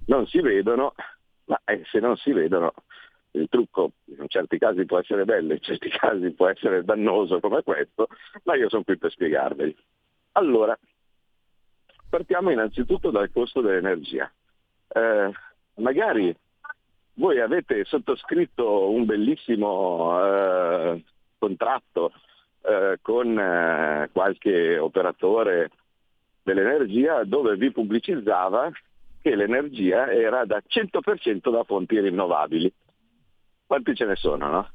non 0.06 0.26
si 0.26 0.40
vedono, 0.40 0.94
ma 1.44 1.60
eh, 1.64 1.82
se 1.90 1.98
non 2.00 2.16
si 2.16 2.32
vedono 2.32 2.72
il 3.32 3.48
trucco 3.48 3.92
in 4.06 4.28
certi 4.28 4.58
casi 4.58 4.84
può 4.84 4.98
essere 4.98 5.24
bello, 5.24 5.52
in 5.52 5.60
certi 5.60 5.88
casi 5.96 6.30
può 6.30 6.48
essere 6.48 6.84
dannoso 6.84 7.40
come 7.40 7.62
questo, 7.62 8.08
ma 8.44 8.54
io 8.54 8.68
sono 8.68 8.84
qui 8.84 8.96
per 8.96 9.10
spiegarveli. 9.10 9.76
Allora, 10.32 10.78
partiamo 12.08 12.50
innanzitutto 12.50 13.10
dal 13.10 13.30
costo 13.32 13.60
dell'energia. 13.60 14.30
Eh, 14.88 15.30
magari 15.74 16.34
voi 17.14 17.40
avete 17.40 17.84
sottoscritto 17.84 18.90
un 18.90 19.04
bellissimo 19.04 20.24
eh, 20.24 21.04
contratto 21.38 22.12
eh, 22.62 22.98
con 23.02 23.38
eh, 23.38 24.08
qualche 24.12 24.78
operatore 24.78 25.70
dell'energia 26.42 27.24
dove 27.24 27.56
vi 27.56 27.70
pubblicizzava 27.72 28.70
che 29.20 29.34
l'energia 29.34 30.10
era 30.10 30.44
da 30.44 30.62
100% 30.66 31.50
da 31.50 31.64
fonti 31.64 32.00
rinnovabili. 32.00 32.72
Quanti 33.66 33.94
ce 33.94 34.04
ne 34.06 34.16
sono, 34.16 34.48
no? 34.48 34.70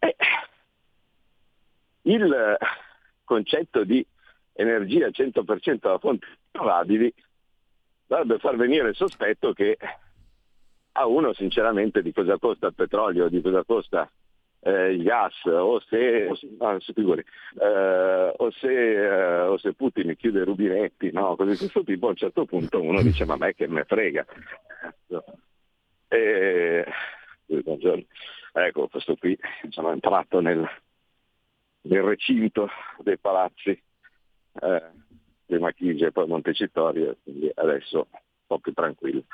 E 0.00 0.16
il 2.02 2.56
concetto 3.24 3.84
di 3.84 4.04
energia 4.58 5.08
100% 5.08 5.78
da 5.80 5.98
fonti 5.98 6.26
rinnovabili 6.50 7.14
dovrebbe 8.06 8.38
far 8.38 8.56
venire 8.56 8.88
il 8.88 8.96
sospetto 8.96 9.52
che 9.52 9.76
a 10.92 11.06
uno 11.06 11.32
sinceramente 11.32 12.02
di 12.02 12.12
cosa 12.12 12.38
costa 12.38 12.66
il 12.66 12.74
petrolio, 12.74 13.28
di 13.28 13.40
cosa 13.40 13.62
costa 13.64 14.10
eh, 14.60 14.92
il 14.94 15.02
gas 15.04 15.44
o 15.44 15.78
se, 15.80 16.28
ah, 16.58 16.78
figuri, 16.80 17.24
eh, 17.60 18.32
o, 18.36 18.50
se, 18.50 18.68
eh, 18.68 19.40
o 19.42 19.56
se 19.58 19.74
Putin 19.74 20.16
chiude 20.16 20.40
i 20.40 20.44
rubinetti, 20.44 21.12
no? 21.12 21.36
cose 21.36 21.52
di 21.52 21.56
questo 21.56 21.84
tipo, 21.84 22.06
a 22.06 22.10
un 22.10 22.16
certo 22.16 22.44
punto 22.44 22.82
uno 22.82 23.00
dice 23.02 23.24
ma 23.24 23.36
me 23.36 23.54
che 23.54 23.68
me 23.68 23.84
frega. 23.84 24.26
E, 26.08 26.86
ecco, 28.52 28.88
questo 28.88 29.14
qui 29.14 29.38
sono 29.68 29.92
entrato 29.92 30.40
nel, 30.40 30.68
nel 31.82 32.02
recinto 32.02 32.68
dei 33.02 33.18
palazzi 33.18 33.80
eh, 34.60 34.82
prima 35.46 35.72
Chigi 35.72 36.04
e 36.04 36.12
poi 36.12 36.26
Montecitorio, 36.26 37.16
quindi 37.22 37.50
adesso 37.54 38.08
un 38.10 38.20
po' 38.46 38.58
più 38.58 38.72
tranquillo. 38.72 39.24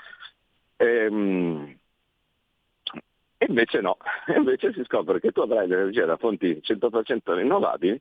Ehm, 0.76 1.76
e 3.36 3.46
invece 3.48 3.80
no, 3.80 3.96
invece 4.36 4.72
si 4.72 4.84
scopre 4.84 5.20
che 5.20 5.32
tu 5.32 5.40
avrai 5.40 5.66
l'energia 5.66 6.04
da 6.04 6.16
fonti 6.16 6.60
100% 6.62 7.34
rinnovabili, 7.34 8.00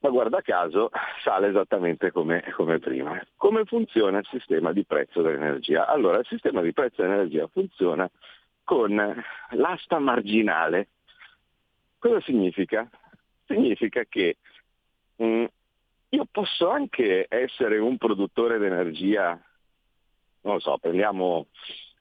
ma 0.00 0.10
guarda 0.10 0.42
caso 0.42 0.90
sale 1.22 1.48
esattamente 1.48 2.12
come, 2.12 2.42
come, 2.54 2.78
prima. 2.78 3.20
Come 3.36 3.64
funziona 3.64 4.18
il 4.18 4.28
sistema 4.30 4.72
di 4.72 4.84
prezzo 4.84 5.22
dell'energia? 5.22 5.86
Allora, 5.86 6.18
il 6.18 6.26
sistema 6.26 6.60
di 6.60 6.72
prezzo 6.72 7.02
dell'energia 7.02 7.46
funziona 7.48 8.08
con 8.62 9.24
l'asta 9.50 9.98
marginale. 9.98 10.88
Cosa 11.98 12.20
significa? 12.20 12.88
Significa 13.46 14.04
che 14.04 14.36
mh, 15.16 15.24
mm, 15.24 15.44
io 16.16 16.26
posso 16.30 16.70
anche 16.70 17.26
essere 17.28 17.76
un 17.76 17.98
produttore 17.98 18.58
di 18.58 18.64
energia, 18.64 19.38
non 20.40 20.54
lo 20.54 20.60
so, 20.60 20.78
prendiamo 20.78 21.48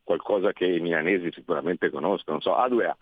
qualcosa 0.04 0.54
che 0.54 0.66
i 0.66 0.80
milanesi 0.80 1.32
sicuramente 1.34 1.90
conoscono, 1.90 2.38
non 2.38 2.42
so, 2.42 2.56
A2A, 2.56 2.94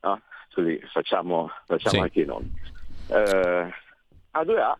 no? 0.00 0.22
così 0.54 0.80
facciamo, 0.90 1.50
facciamo 1.66 1.96
sì. 1.96 2.00
anche 2.00 2.20
i 2.22 2.24
nomi. 2.24 2.50
Eh, 3.08 3.74
A2A 4.32 4.74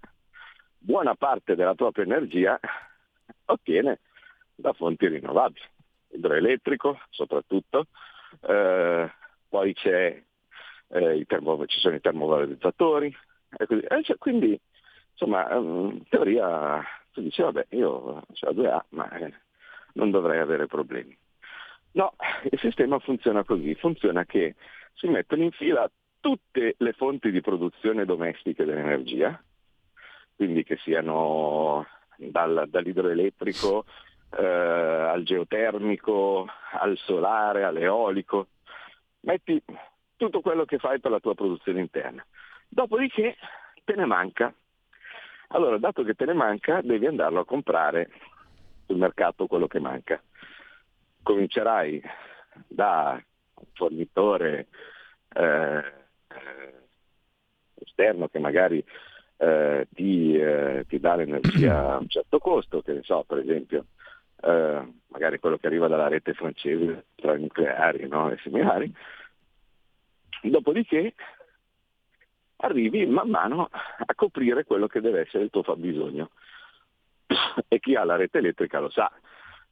buona 0.79 1.14
parte 1.14 1.55
della 1.55 1.75
propria 1.75 2.05
energia 2.05 2.59
ottiene 3.47 4.00
da 4.55 4.73
fonti 4.73 5.07
rinnovabili, 5.07 5.67
idroelettrico 6.12 6.99
soprattutto, 7.11 7.88
eh, 8.41 9.12
poi 9.50 9.75
c'è, 9.75 10.23
eh, 10.88 11.25
termo, 11.26 11.67
ci 11.67 11.79
sono 11.79 11.95
i 11.95 12.00
termovalorizzatori, 12.00 13.14
e 13.59 13.67
così. 13.67 13.81
E 13.83 14.03
cioè, 14.03 14.17
quindi 14.17 14.59
insomma 15.14 15.52
in 15.54 16.02
teoria 16.09 16.83
si 17.12 17.23
dice 17.23 17.42
vabbè 17.42 17.66
io 17.71 17.90
ho 17.90 18.23
la 18.40 18.50
2A 18.50 18.80
ma 18.90 19.09
eh, 19.11 19.33
non 19.94 20.11
dovrei 20.11 20.40
avere 20.40 20.66
problemi. 20.66 21.16
No, 21.92 22.14
il 22.50 22.59
sistema 22.59 22.99
funziona 22.99 23.44
così, 23.44 23.75
funziona 23.76 24.25
che 24.25 24.56
si 24.94 25.06
mettono 25.06 25.44
in 25.44 25.52
fila 25.52 25.88
tutte 26.18 26.75
le 26.78 26.92
fonti 26.92 27.30
di 27.30 27.40
produzione 27.40 28.04
domestiche 28.04 28.64
dell'energia, 28.64 29.40
quindi 30.35 30.64
che 30.64 30.76
siano 30.78 31.87
dal, 32.16 32.66
dall'idroelettrico 32.68 33.85
eh, 34.37 34.44
al 34.44 35.23
geotermico, 35.23 36.49
al 36.73 36.97
solare, 36.97 37.64
all'eolico, 37.64 38.49
metti 39.21 39.62
tutto 40.16 40.40
quello 40.40 40.64
che 40.64 40.78
fai 40.78 40.99
per 40.99 41.11
la 41.11 41.21
tua 41.21 41.35
produzione 41.35 41.80
interna. 41.80 42.25
Dopodiché 42.68 43.37
te 43.85 43.94
ne 43.94 44.06
manca. 44.06 44.52
Allora, 45.54 45.78
dato 45.78 46.02
che 46.02 46.14
te 46.14 46.25
ne 46.25 46.32
manca, 46.32 46.80
devi 46.82 47.06
andarlo 47.06 47.40
a 47.40 47.44
comprare 47.44 48.11
sul 48.87 48.96
mercato 48.96 49.46
quello 49.46 49.68
che 49.68 49.78
manca 49.78 50.20
comincerai 51.23 52.02
da 52.66 53.23
un 53.54 53.66
fornitore 53.73 54.66
eh, 55.32 55.92
esterno 57.76 58.26
che 58.26 58.40
magari 58.40 58.84
eh, 59.37 59.87
ti, 59.94 60.37
eh, 60.37 60.87
ti, 60.88 60.99
dà 60.99 61.14
l'energia 61.14 61.92
a 61.92 61.99
un 61.99 62.08
certo 62.08 62.40
costo, 62.40 62.82
che 62.82 62.92
ne 62.92 63.02
so, 63.04 63.23
per 63.23 63.38
esempio, 63.38 63.87
eh, 64.42 64.92
magari 65.06 65.38
quello 65.38 65.56
che 65.56 65.68
arriva 65.68 65.87
dalla 65.87 66.08
rete 66.08 66.34
francese 66.34 67.04
tra 67.14 67.37
i 67.37 67.40
nucleari 67.40 68.08
no? 68.08 68.28
e 68.28 68.38
similari, 68.38 68.92
Dopodiché 70.42 71.14
arrivi 72.64 73.06
man 73.06 73.28
mano 73.28 73.68
a 73.71 74.14
coprire 74.14 74.64
quello 74.64 74.87
che 74.87 75.00
deve 75.00 75.21
essere 75.21 75.44
il 75.44 75.50
tuo 75.50 75.62
fabbisogno. 75.62 76.30
E 77.68 77.78
chi 77.78 77.94
ha 77.94 78.04
la 78.04 78.16
rete 78.16 78.38
elettrica 78.38 78.80
lo 78.80 78.90
sa 78.90 79.11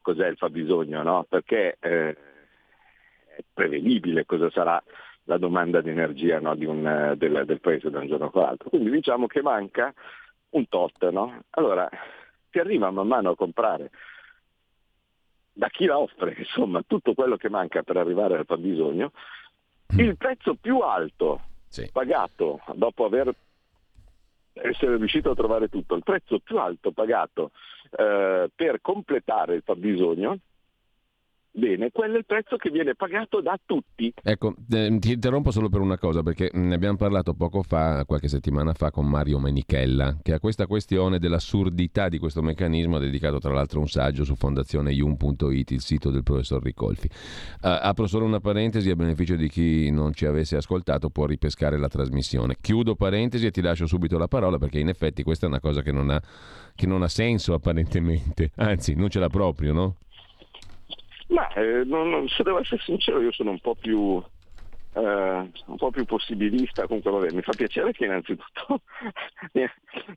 cos'è 0.01 0.27
il 0.27 0.37
fabbisogno, 0.37 1.03
no? 1.03 1.27
perché 1.29 1.77
eh, 1.79 2.11
è 2.11 3.43
prevedibile 3.53 4.27
cosa 4.27 4.51
sarà 4.51 4.83
la 5.25 5.39
domanda 5.39 5.81
di 5.81 5.91
energia 5.91 6.41
no? 6.41 6.55
di 6.55 6.67
un, 6.67 7.15
del, 7.17 7.45
del, 7.47 7.61
paese 7.61 7.89
da 7.89 8.01
un 8.01 8.09
giorno 8.09 8.31
all'altro. 8.35 8.69
Quindi 8.69 8.91
diciamo 8.91 9.27
che 9.27 9.41
manca 9.41 9.95
un 10.51 10.69
tot. 10.69 11.09
No? 11.11 11.43
Allora 11.51 11.89
ti 12.51 12.59
arriva 12.59 12.91
man 12.91 13.07
mano 13.07 13.31
a 13.31 13.37
comprare 13.37 13.91
da 15.55 15.69
chi 15.69 15.85
la 15.85 15.99
offre, 15.99 16.35
insomma, 16.39 16.83
tutto 16.87 17.15
quello 17.15 17.37
che 17.37 17.49
manca 17.49 17.83
per 17.83 17.97
arrivare 17.97 18.39
al 18.39 18.47
fabbisogno, 18.47 19.13
il 19.99 20.17
prezzo 20.17 20.55
più 20.55 20.79
alto 20.79 21.41
sì. 21.73 21.89
pagato 21.91 22.61
dopo 22.75 23.07
aver 23.07 23.35
essere 24.53 24.99
riuscito 24.99 25.31
a 25.31 25.35
trovare 25.35 25.69
tutto, 25.69 25.95
il 25.95 26.03
prezzo 26.03 26.39
più 26.39 26.59
alto 26.59 26.93
pagato 26.93 27.53
eh, 27.97 28.51
per 28.55 28.81
completare 28.83 29.55
il 29.55 29.63
fabbisogno 29.65 30.37
Bene, 31.55 31.91
quello 31.93 32.15
è 32.15 32.19
il 32.19 32.25
prezzo 32.25 32.57
che 32.57 32.71
viene 32.71 32.95
pagato 32.95 33.43
da 33.43 33.61
tutti. 33.63 34.11
Ecco, 34.23 34.55
eh, 34.71 34.97
ti 34.99 35.13
interrompo 35.13 35.51
solo 35.51 35.69
per 35.69 35.81
una 35.81 35.99
cosa, 35.99 36.23
perché 36.23 36.49
ne 36.55 36.75
abbiamo 36.75 36.97
parlato 36.97 37.35
poco 37.35 37.63
fa, 37.63 38.07
qualche 38.07 38.29
settimana 38.29 38.73
fa, 38.73 38.91
con 38.91 39.07
Mario 39.07 39.39
Menichella, 39.39 40.17
che 40.23 40.33
a 40.33 40.41
questa 40.41 40.67
questione 40.67 41.19
dell'assurdità 41.19 42.09
di 42.09 42.17
questo 42.17 42.41
meccanismo 42.41 42.97
ha 42.97 43.01
dedicato 43.01 43.39
tra 43.39 43.53
l'altro 43.53 43.81
un 43.81 43.89
saggio 43.89 44.25
su 44.25 44.35
fondazioneium.it, 44.35 45.71
il 45.73 45.83
sito 45.83 46.11
del 46.11 46.23
professor 46.23 46.63
Ricolfi. 46.63 47.09
Uh, 47.61 47.81
apro 47.83 48.07
solo 48.07 48.25
una 48.25 48.41
parentesi 48.41 48.89
a 48.89 48.97
beneficio 48.97 49.37
di 49.37 49.51
chi 49.51 49.91
non 49.91 50.15
ci 50.15 50.25
avesse 50.25 50.57
ascoltato, 50.57 51.11
può 51.11 51.27
ripescare 51.27 51.77
la 51.77 51.89
trasmissione. 51.89 52.57
Chiudo 52.63 52.95
parentesi 52.95 53.45
e 53.45 53.51
ti 53.51 53.61
lascio 53.61 53.87
subito 53.87 54.17
la 54.17 54.27
parola, 54.27 54.57
perché 54.57 54.79
in 54.79 54.89
effetti 54.89 55.23
questa 55.23 55.45
è 55.45 55.51
una 55.51 55.61
cosa 55.61 55.83
che 55.83 55.93
non 55.93 56.09
ha, 56.09 56.23
che 56.75 56.87
non 56.87 57.03
ha 57.03 57.09
senso 57.09 57.53
apparentemente, 57.53 58.53
anzi 58.57 58.95
non 58.95 59.11
ce 59.11 59.19
l'ha 59.19 59.29
proprio, 59.29 59.75
no? 59.75 59.97
Ma 61.33 61.49
eh, 61.55 61.83
non, 61.85 62.29
se 62.29 62.43
devo 62.43 62.61
essere 62.61 62.81
sincero 62.85 63.21
io 63.21 63.33
sono 63.33 63.51
un 63.51 63.61
po' 63.61 63.75
più 63.75 64.23
Uh, 64.95 65.51
un 65.69 65.77
po' 65.79 65.91
più 65.91 66.05
possibilista, 66.05 66.87
comunque 66.87 67.11
vabbè, 67.11 67.31
mi 67.31 67.41
fa 67.41 67.55
piacere 67.55 67.93
che 67.93 68.05
innanzitutto 68.05 68.83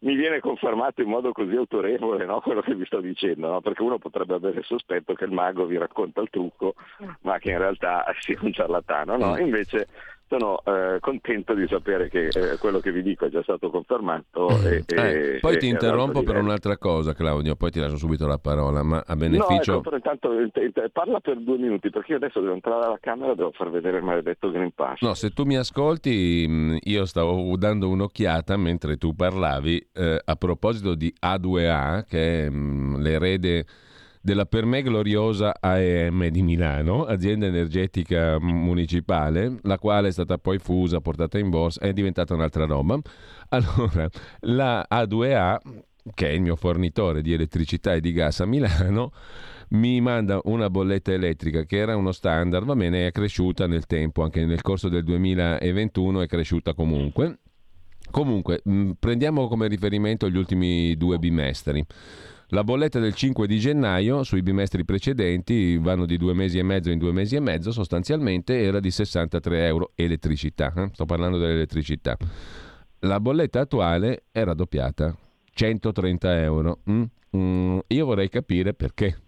mi 0.01 0.15
viene 0.15 0.41
confermato 0.41 1.01
in 1.01 1.07
modo 1.07 1.31
così 1.31 1.55
autorevole 1.55 2.25
no, 2.25 2.41
quello 2.41 2.59
che 2.59 2.75
vi 2.75 2.83
sto 2.83 2.99
dicendo, 2.99 3.49
no? 3.49 3.61
perché 3.61 3.81
uno 3.81 3.99
potrebbe 3.99 4.33
avere 4.33 4.59
il 4.59 4.65
sospetto 4.65 5.13
che 5.13 5.23
il 5.23 5.31
mago 5.31 5.65
vi 5.65 5.77
racconta 5.77 6.19
il 6.19 6.29
trucco, 6.29 6.73
ma 7.21 7.37
che 7.37 7.51
in 7.51 7.59
realtà 7.59 8.03
sia 8.19 8.37
un 8.41 8.51
ciarlatano, 8.51 9.15
no? 9.15 9.37
Invece 9.37 9.87
sono 10.27 10.61
eh, 10.65 10.99
contento 10.99 11.53
di 11.53 11.67
sapere 11.67 12.09
che 12.09 12.27
eh, 12.27 12.57
quello 12.57 12.79
che 12.79 12.91
vi 12.91 13.03
dico 13.03 13.25
è 13.25 13.29
già 13.29 13.43
stato 13.43 13.69
confermato. 13.69 14.49
E, 14.65 14.83
eh, 14.87 15.37
poi 15.39 15.55
e, 15.55 15.57
ti 15.57 15.67
interrompo 15.67 16.23
per 16.23 16.37
un'altra 16.37 16.77
cosa, 16.77 17.13
Claudio, 17.13 17.55
poi 17.55 17.71
ti 17.71 17.79
lascio 17.79 17.97
subito 17.97 18.25
la 18.25 18.39
parola, 18.39 18.81
ma 18.83 19.03
a 19.05 19.15
beneficio... 19.15 19.73
No, 19.73 19.77
ecco, 19.79 19.95
intanto, 19.95 20.29
parla 20.91 21.19
per 21.19 21.37
due 21.39 21.57
minuti, 21.57 21.89
perché 21.89 22.13
io 22.13 22.17
adesso 22.17 22.39
devo 22.39 22.53
entrare 22.53 22.85
alla 22.85 22.97
Camera 22.99 23.33
e 23.33 23.35
devo 23.35 23.51
far 23.51 23.69
vedere 23.69 23.97
il 23.97 24.03
maledetto 24.03 24.49
Green 24.49 24.71
Pass. 24.73 25.01
No, 25.01 25.13
se 25.13 25.29
tu 25.29 25.43
mi 25.43 25.57
ascolti, 25.57 26.45
mm, 26.47 26.75
io 26.83 27.05
stavo 27.05 27.55
dando 27.57 27.89
un'occhiata 27.89 28.57
mentre 28.57 28.97
tu 28.97 29.13
parlavi 29.13 29.89
eh, 29.93 30.19
a 30.23 30.35
proposito 30.35 30.95
di 30.95 31.13
A2A, 31.21 32.05
che 32.07 32.45
è 32.45 32.49
mh, 32.49 32.55
mm, 32.55 32.95
l'erede 33.01 33.65
della 34.25 34.47
per 34.47 34.65
me 34.65 34.81
gloriosa 34.81 35.53
AEM 35.59 36.29
di 36.29 36.41
Milano, 36.41 37.03
azienda 37.03 37.45
energetica 37.45 38.39
municipale, 38.39 39.59
la 39.61 39.77
quale 39.77 40.07
è 40.07 40.11
stata 40.11 40.39
poi 40.39 40.57
fusa, 40.57 40.99
portata 40.99 41.37
in 41.37 41.51
borsa, 41.51 41.81
è 41.81 41.93
diventata 41.93 42.33
un'altra 42.33 42.65
roba. 42.65 42.99
Allora, 43.49 44.09
la 44.39 44.83
A2A, 44.89 45.57
che 46.15 46.27
è 46.27 46.31
il 46.31 46.41
mio 46.41 46.55
fornitore 46.55 47.21
di 47.21 47.33
elettricità 47.33 47.93
e 47.93 48.01
di 48.01 48.13
gas 48.13 48.39
a 48.39 48.47
Milano, 48.47 49.11
mi 49.69 50.01
manda 50.01 50.39
una 50.45 50.71
bolletta 50.71 51.11
elettrica 51.11 51.63
che 51.65 51.77
era 51.77 51.95
uno 51.95 52.11
standard, 52.11 52.65
va 52.65 52.75
bene, 52.75 53.05
è 53.05 53.11
cresciuta 53.11 53.67
nel 53.67 53.85
tempo, 53.85 54.23
anche 54.23 54.43
nel 54.43 54.63
corso 54.63 54.89
del 54.89 55.03
2021 55.03 56.21
è 56.21 56.25
cresciuta 56.25 56.73
comunque. 56.73 57.41
Comunque, 58.09 58.63
prendiamo 58.97 59.47
come 59.47 59.67
riferimento 59.67 60.27
gli 60.29 60.37
ultimi 60.37 60.95
due 60.95 61.19
bimestri. 61.19 61.85
La 62.49 62.63
bolletta 62.63 62.99
del 62.99 63.15
5 63.15 63.47
di 63.47 63.57
gennaio 63.57 64.23
sui 64.23 64.43
bimestri 64.43 64.85
precedenti 64.85 65.77
vanno 65.77 66.05
di 66.05 66.17
due 66.17 66.33
mesi 66.35 66.59
e 66.59 66.63
mezzo 66.63 66.91
in 66.91 66.99
due 66.99 67.11
mesi 67.11 67.35
e 67.35 67.39
mezzo, 67.39 67.71
sostanzialmente 67.71 68.61
era 68.61 68.79
di 68.79 68.91
63 68.91 69.65
euro 69.65 69.91
elettricità. 69.95 70.71
Eh? 70.75 70.89
Sto 70.93 71.05
parlando 71.05 71.39
dell'elettricità. 71.39 72.15
La 72.99 73.19
bolletta 73.19 73.61
attuale 73.61 74.25
è 74.31 74.43
raddoppiata, 74.43 75.15
130 75.53 76.41
euro. 76.41 76.79
Mm? 76.89 77.03
Mm, 77.35 77.79
io 77.87 78.05
vorrei 78.05 78.29
capire 78.29 78.73
perché. 78.73 79.24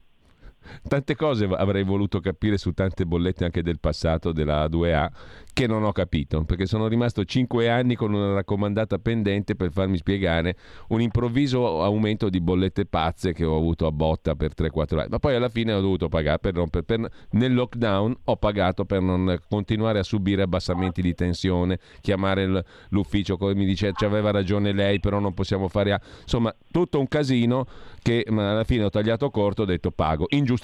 Tante 0.88 1.15
cose 1.15 1.45
avrei 1.45 1.84
voluto 1.84 2.19
capire 2.19 2.58
su 2.58 2.71
tante 2.71 3.06
bollette 3.06 3.45
anche 3.45 3.62
del 3.62 3.80
passato 3.80 4.32
della 4.32 4.65
A2A 4.65 5.10
che 5.58 5.65
non 5.65 5.84
ho 5.84 5.91
capito, 5.91 6.43
perché 6.43 6.67
sono 6.67 6.88
rimasto 6.88 7.25
5 7.25 7.67
anni 7.67 7.95
con 7.95 8.13
una 8.13 8.34
raccomandata 8.34 8.99
pendente 8.99 9.56
per 9.56 9.71
farmi 9.71 9.97
spiegare 9.97 10.56
un 10.89 11.01
improvviso 11.01 11.82
aumento 11.82 12.30
di 12.30 12.39
bollette 12.39 12.86
pazze 12.86 13.34
che 13.34 13.43
ho 13.43 13.58
avuto 13.58 13.88
a 13.88 13.91
botta 13.91 14.36
per 14.36 14.51
3-4 14.56 14.99
anni. 14.99 15.10
Ma 15.10 15.17
poi 15.17 15.34
alla 15.34 15.49
fine 15.49 15.73
ho 15.73 15.82
dovuto 15.82 16.10
pagare 16.10 16.38
per 16.38 16.53
non, 16.53 16.69
per, 16.69 16.84
per, 16.84 17.10
nel 17.32 17.56
lockdown 17.56 18.15
ho 18.25 18.36
pagato 18.36 18.86
per 18.86 19.01
non 19.01 19.36
continuare 19.49 19.97
a 19.97 20.03
subire 20.03 20.43
abbassamenti 20.43 21.01
di 21.01 21.15
tensione, 21.15 21.80
chiamare 22.01 22.63
l'ufficio 22.89 23.38
come 23.38 23.56
mi 23.56 23.65
dice 23.65 23.93
ci 23.95 24.06
aveva 24.06 24.30
ragione 24.30 24.71
lei, 24.73 24.99
però 24.99 25.17
non 25.17 25.34
possiamo 25.34 25.67
fare 25.69 25.91
a... 25.91 26.01
insomma, 26.21 26.56
tutto 26.71 26.99
un 26.99 27.08
casino 27.08 27.65
che 28.03 28.23
alla 28.30 28.63
fine 28.63 28.84
ho 28.84 28.89
tagliato 28.89 29.32
corto, 29.32 29.63
ho 29.63 29.65
detto 29.65 29.89
pago 29.89 30.27
ingiustamente, 30.30 30.56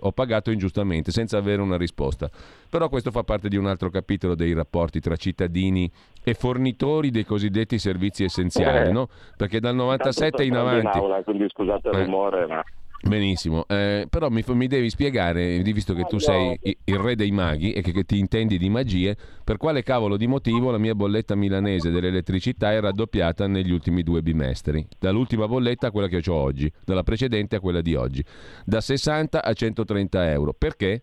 ho 0.00 0.12
pagato 0.12 0.50
ingiustamente 0.50 1.10
senza 1.10 1.38
avere 1.38 1.62
una 1.62 1.76
risposta. 1.76 2.30
Però 2.68 2.88
questo 2.88 3.10
fa 3.10 3.22
parte 3.22 3.48
di 3.48 3.56
un 3.56 3.66
altro 3.66 3.90
capitolo 3.90 4.34
dei 4.34 4.52
rapporti 4.52 5.00
tra 5.00 5.16
cittadini 5.16 5.90
e 6.22 6.34
fornitori 6.34 7.10
dei 7.10 7.24
cosiddetti 7.24 7.78
servizi 7.78 8.24
essenziali, 8.24 8.88
eh, 8.88 8.92
no? 8.92 9.08
Perché 9.36 9.60
dal 9.60 9.74
97 9.74 10.44
in 10.44 10.56
avanti... 10.56 10.98
In 10.98 11.02
aula, 11.04 11.22
quindi 11.22 11.48
scusate 11.48 11.88
il 11.88 11.94
eh. 11.96 12.04
rumore, 12.04 12.46
ma... 12.46 12.64
Benissimo, 13.00 13.64
eh, 13.68 14.08
però 14.10 14.28
mi, 14.28 14.42
mi, 14.44 14.66
devi 14.66 14.90
spiegare, 14.90 15.60
visto 15.60 15.94
che 15.94 16.02
tu 16.04 16.18
sei 16.18 16.58
il 16.62 16.98
re 16.98 17.14
dei 17.14 17.30
maghi 17.30 17.72
e 17.72 17.80
che, 17.80 17.92
che, 17.92 18.02
ti 18.02 18.18
intendi 18.18 18.58
di 18.58 18.68
magie, 18.68 19.16
per 19.44 19.56
quale 19.56 19.84
cavolo 19.84 20.16
di 20.16 20.26
motivo 20.26 20.72
la 20.72 20.78
mia 20.78 20.96
bolletta 20.96 21.36
milanese 21.36 21.90
dell'elettricità 21.90 22.72
è 22.72 22.80
raddoppiata 22.80 23.46
negli 23.46 23.70
ultimi 23.70 24.02
due 24.02 24.20
bimestri, 24.20 24.84
dall'ultima 24.98 25.46
bolletta 25.46 25.86
a 25.86 25.90
quella 25.92 26.08
che 26.08 26.20
ho 26.26 26.34
oggi, 26.34 26.70
dalla 26.84 27.04
precedente 27.04 27.54
a 27.54 27.60
quella 27.60 27.82
di 27.82 27.94
oggi, 27.94 28.22
da 28.64 28.80
60 28.80 29.44
a 29.44 29.52
130 29.52 30.30
euro. 30.32 30.52
Perché? 30.52 31.02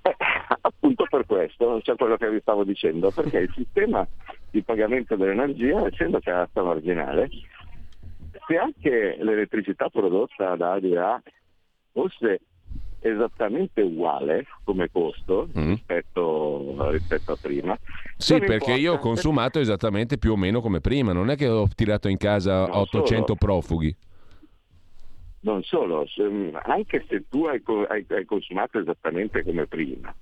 Eh, 0.00 0.16
appunto 0.62 1.04
per 1.10 1.26
questo, 1.26 1.82
cioè 1.82 1.94
quello 1.96 2.16
che 2.16 2.30
vi 2.30 2.40
stavo 2.40 2.64
dicendo, 2.64 3.10
perché 3.10 3.38
il 3.38 3.52
sistema 3.54 4.06
di 4.50 4.62
pagamento 4.62 5.14
dell'energia, 5.14 5.86
essendo 5.86 6.20
che 6.20 6.32
è 6.32 6.60
marginale, 6.60 7.28
se 8.50 8.56
anche 8.56 9.16
l'elettricità 9.20 9.88
prodotta 9.88 10.56
da 10.56 10.72
ADA 10.72 11.22
fosse 11.92 12.40
esattamente 12.98 13.80
uguale 13.80 14.44
come 14.64 14.90
costo 14.90 15.48
mm. 15.56 15.68
rispetto, 15.68 16.90
rispetto, 16.90 17.32
a 17.32 17.36
prima. 17.40 17.78
Sì, 18.16 18.40
perché 18.40 18.72
io 18.72 18.94
ho 18.94 18.98
consumato 18.98 19.60
esattamente 19.60 20.18
più 20.18 20.32
o 20.32 20.36
meno 20.36 20.60
come 20.60 20.80
prima, 20.80 21.12
non 21.12 21.30
è 21.30 21.36
che 21.36 21.48
ho 21.48 21.68
tirato 21.72 22.08
in 22.08 22.16
casa 22.16 22.66
non 22.66 22.78
800 22.78 23.14
solo. 23.14 23.34
profughi. 23.36 23.96
Non 25.42 25.62
solo, 25.62 26.04
anche 26.64 27.04
se 27.08 27.24
tu 27.30 27.44
hai, 27.44 27.62
hai, 27.88 28.04
hai 28.08 28.24
consumato 28.26 28.78
esattamente 28.78 29.42
come 29.44 29.66
prima 29.66 30.14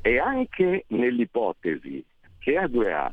e 0.00 0.18
anche 0.18 0.86
nell'ipotesi 0.88 2.04
che 2.38 2.54
A2A 2.54 3.12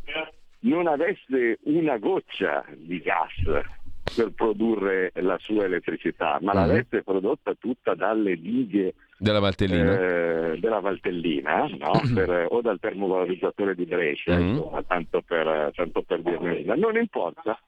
non 0.59 0.87
avesse 0.87 1.59
una 1.65 1.97
goccia 1.97 2.65
di 2.75 2.99
gas 2.99 3.75
per 4.15 4.31
produrre 4.33 5.11
la 5.15 5.37
sua 5.39 5.65
elettricità, 5.65 6.37
ma 6.41 6.53
uh-huh. 6.53 6.59
l'avesse 6.59 7.03
prodotta 7.03 7.53
tutta 7.55 7.93
dalle 7.95 8.39
dighe 8.39 8.93
della 9.17 9.39
Valtellina, 9.39 9.99
eh, 9.99 10.59
della 10.59 10.79
Valtellina 10.79 11.67
no? 11.77 11.91
per, 12.13 12.47
o 12.49 12.61
dal 12.61 12.79
termovalorizzatore 12.79 13.75
di 13.75 13.85
Brescia, 13.85 14.35
uh-huh. 14.35 14.41
insomma, 14.41 14.83
tanto 14.83 15.21
per, 15.21 15.71
tanto 15.75 16.01
per 16.03 16.21
dirne 16.21 16.61
una. 16.63 16.75
Non 16.75 16.95
importa, 16.95 17.59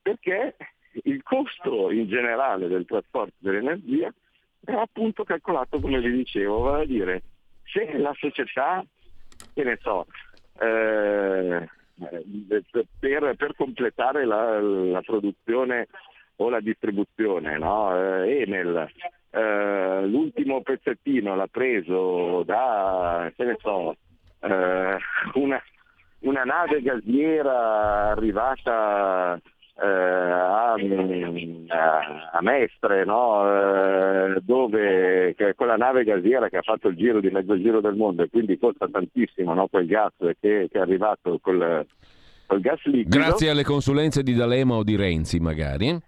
perché 0.00 0.56
il 1.02 1.22
costo 1.22 1.90
in 1.90 2.06
generale 2.06 2.68
del 2.68 2.84
trasporto 2.86 3.34
dell'energia 3.38 4.12
è 4.64 4.72
appunto 4.72 5.24
calcolato 5.24 5.80
come 5.80 6.00
vi 6.00 6.12
dicevo, 6.12 6.60
vale 6.60 6.82
a 6.82 6.86
dire 6.86 7.22
se 7.64 7.98
la 7.98 8.14
società, 8.16 8.84
che 9.52 9.64
ne 9.64 9.78
so, 9.80 10.06
eh, 10.60 11.68
per, 11.98 13.36
per, 13.36 13.54
completare 13.56 14.24
la, 14.24 14.60
la, 14.60 15.00
produzione 15.02 15.88
o 16.36 16.48
la 16.48 16.60
distribuzione, 16.60 17.58
no? 17.58 18.22
eh, 18.22 18.42
Enel 18.42 18.90
eh, 19.34 20.06
l'ultimo 20.06 20.62
pezzettino 20.62 21.34
l'ha 21.34 21.48
preso 21.48 22.44
da, 22.44 23.30
che 23.34 23.44
ne 23.44 23.56
so, 23.60 23.96
eh, 24.38 24.96
una, 25.34 25.62
una, 26.20 26.44
nave 26.44 26.80
gasiera 26.80 28.10
arrivata 28.10 29.40
eh, 29.80 29.86
a, 29.86 30.74
a, 32.32 32.42
Mestre, 32.42 33.04
no? 33.04 33.44
eh, 33.48 34.40
dove 34.42 35.34
quella 35.56 35.76
nave 35.76 36.04
gasiera 36.04 36.48
che 36.48 36.58
ha 36.58 36.62
fatto 36.62 36.88
il 36.88 36.96
giro 36.96 37.20
di 37.20 37.30
mezzo 37.30 37.58
giro 37.58 37.80
del 37.80 37.96
mondo 37.96 38.22
e 38.22 38.28
quindi 38.28 38.58
costa 38.58 38.88
tantissimo 38.88 39.52
no? 39.54 39.66
quel 39.66 39.86
gas 39.86 40.12
che, 40.18 40.34
che 40.38 40.68
è 40.70 40.78
arrivato 40.78 41.38
col, 41.40 41.86
col 42.46 42.60
gas 42.60 42.82
liquido. 42.84 43.18
Grazie 43.18 43.50
alle 43.50 43.64
consulenze 43.64 44.22
di 44.22 44.34
D'Alema 44.34 44.74
o 44.74 44.84
di 44.84 44.96
Renzi 44.96 45.40
magari 45.40 46.00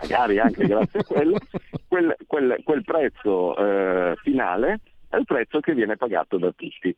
magari 0.00 0.38
anche 0.38 0.66
grazie 0.66 1.00
a 1.00 1.04
quello, 1.04 1.38
quel, 1.88 2.16
quel, 2.26 2.60
quel 2.62 2.84
prezzo 2.84 3.56
eh, 3.56 4.14
finale 4.22 4.80
è 5.08 5.16
il 5.16 5.24
prezzo 5.24 5.60
che 5.60 5.74
viene 5.74 5.96
pagato 5.96 6.36
da 6.36 6.52
tutti. 6.54 6.94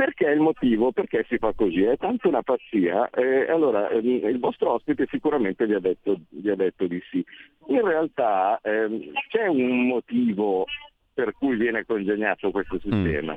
Perché 0.00 0.30
il 0.30 0.40
motivo? 0.40 0.92
Perché 0.92 1.26
si 1.28 1.36
fa 1.36 1.52
così? 1.52 1.82
È 1.82 1.94
tanto 1.98 2.28
una 2.28 2.40
pazzia. 2.40 3.10
Eh, 3.10 3.50
allora, 3.50 3.90
ehm, 3.90 4.28
il 4.28 4.38
vostro 4.38 4.72
ospite 4.72 5.06
sicuramente 5.10 5.66
vi 5.66 5.74
ha 5.74 5.78
detto, 5.78 6.18
vi 6.30 6.48
ha 6.48 6.54
detto 6.54 6.86
di 6.86 6.98
sì. 7.10 7.22
In 7.66 7.84
realtà 7.84 8.58
ehm, 8.62 9.12
c'è 9.28 9.46
un 9.46 9.88
motivo 9.88 10.64
per 11.12 11.34
cui 11.34 11.56
viene 11.56 11.84
congegnato 11.84 12.50
questo 12.50 12.76
mm. 12.76 12.78
sistema. 12.78 13.34
Mm. 13.34 13.36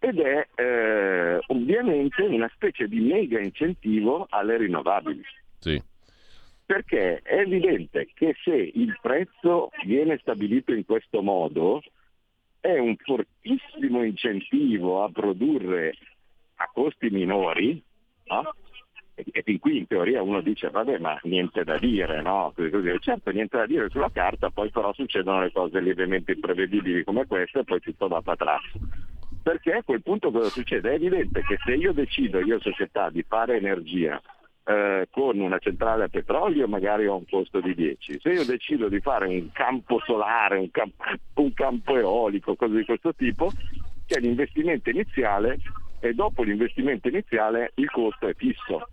Ed 0.00 0.18
è 0.18 0.48
eh, 0.56 1.38
ovviamente 1.46 2.22
una 2.22 2.50
specie 2.54 2.88
di 2.88 2.98
mega 2.98 3.38
incentivo 3.38 4.26
alle 4.30 4.56
rinnovabili. 4.56 5.22
Sì 5.60 5.80
perché 6.70 7.18
è 7.22 7.40
evidente 7.40 8.08
che 8.14 8.36
se 8.44 8.54
il 8.54 8.96
prezzo 9.02 9.70
viene 9.84 10.18
stabilito 10.18 10.72
in 10.72 10.84
questo 10.84 11.20
modo 11.20 11.82
è 12.60 12.78
un 12.78 12.94
fortissimo 12.96 14.04
incentivo 14.04 15.02
a 15.02 15.10
produrre 15.10 15.94
a 16.56 16.70
costi 16.72 17.08
minori, 17.08 17.82
no? 18.26 18.54
e 19.14 19.42
fin 19.42 19.58
qui 19.58 19.78
in 19.78 19.86
teoria 19.86 20.22
uno 20.22 20.40
dice 20.40 20.70
vabbè 20.70 20.98
ma 20.98 21.18
niente 21.24 21.64
da 21.64 21.78
dire, 21.78 22.22
no? 22.22 22.52
certo 23.00 23.30
niente 23.30 23.56
da 23.56 23.66
dire 23.66 23.88
sulla 23.88 24.10
carta, 24.10 24.50
poi 24.50 24.70
però 24.70 24.92
succedono 24.92 25.42
le 25.42 25.52
cose 25.52 25.80
lievemente 25.80 26.32
imprevedibili 26.32 27.04
come 27.04 27.26
queste 27.26 27.60
e 27.60 27.64
poi 27.64 27.80
tutto 27.80 28.08
va 28.08 28.20
patrasso. 28.20 28.78
Perché 29.42 29.72
a 29.72 29.82
quel 29.82 30.02
punto 30.02 30.30
cosa 30.30 30.50
succede? 30.50 30.90
È 30.90 30.94
evidente 30.94 31.42
che 31.42 31.58
se 31.64 31.72
io 31.72 31.92
decido, 31.92 32.40
io 32.40 32.60
società, 32.60 33.08
di 33.08 33.24
fare 33.26 33.56
energia 33.56 34.20
eh, 34.64 35.08
con 35.10 35.38
una 35.38 35.58
centrale 35.58 36.04
a 36.04 36.08
petrolio 36.08 36.68
magari 36.68 37.06
ho 37.06 37.16
un 37.16 37.24
costo 37.28 37.60
di 37.60 37.74
10. 37.74 38.20
Se 38.20 38.30
io 38.30 38.44
decido 38.44 38.88
di 38.88 39.00
fare 39.00 39.26
un 39.26 39.50
campo 39.52 40.00
solare, 40.04 40.58
un 40.58 40.70
campo, 40.70 41.04
un 41.34 41.52
campo 41.54 41.96
eolico, 41.96 42.54
cose 42.54 42.76
di 42.76 42.84
questo 42.84 43.14
tipo, 43.14 43.50
c'è 44.06 44.20
l'investimento 44.20 44.90
iniziale 44.90 45.58
e 46.00 46.14
dopo 46.14 46.42
l'investimento 46.42 47.08
iniziale 47.08 47.72
il 47.74 47.90
costo 47.90 48.26
è 48.26 48.34
fisso, 48.34 48.88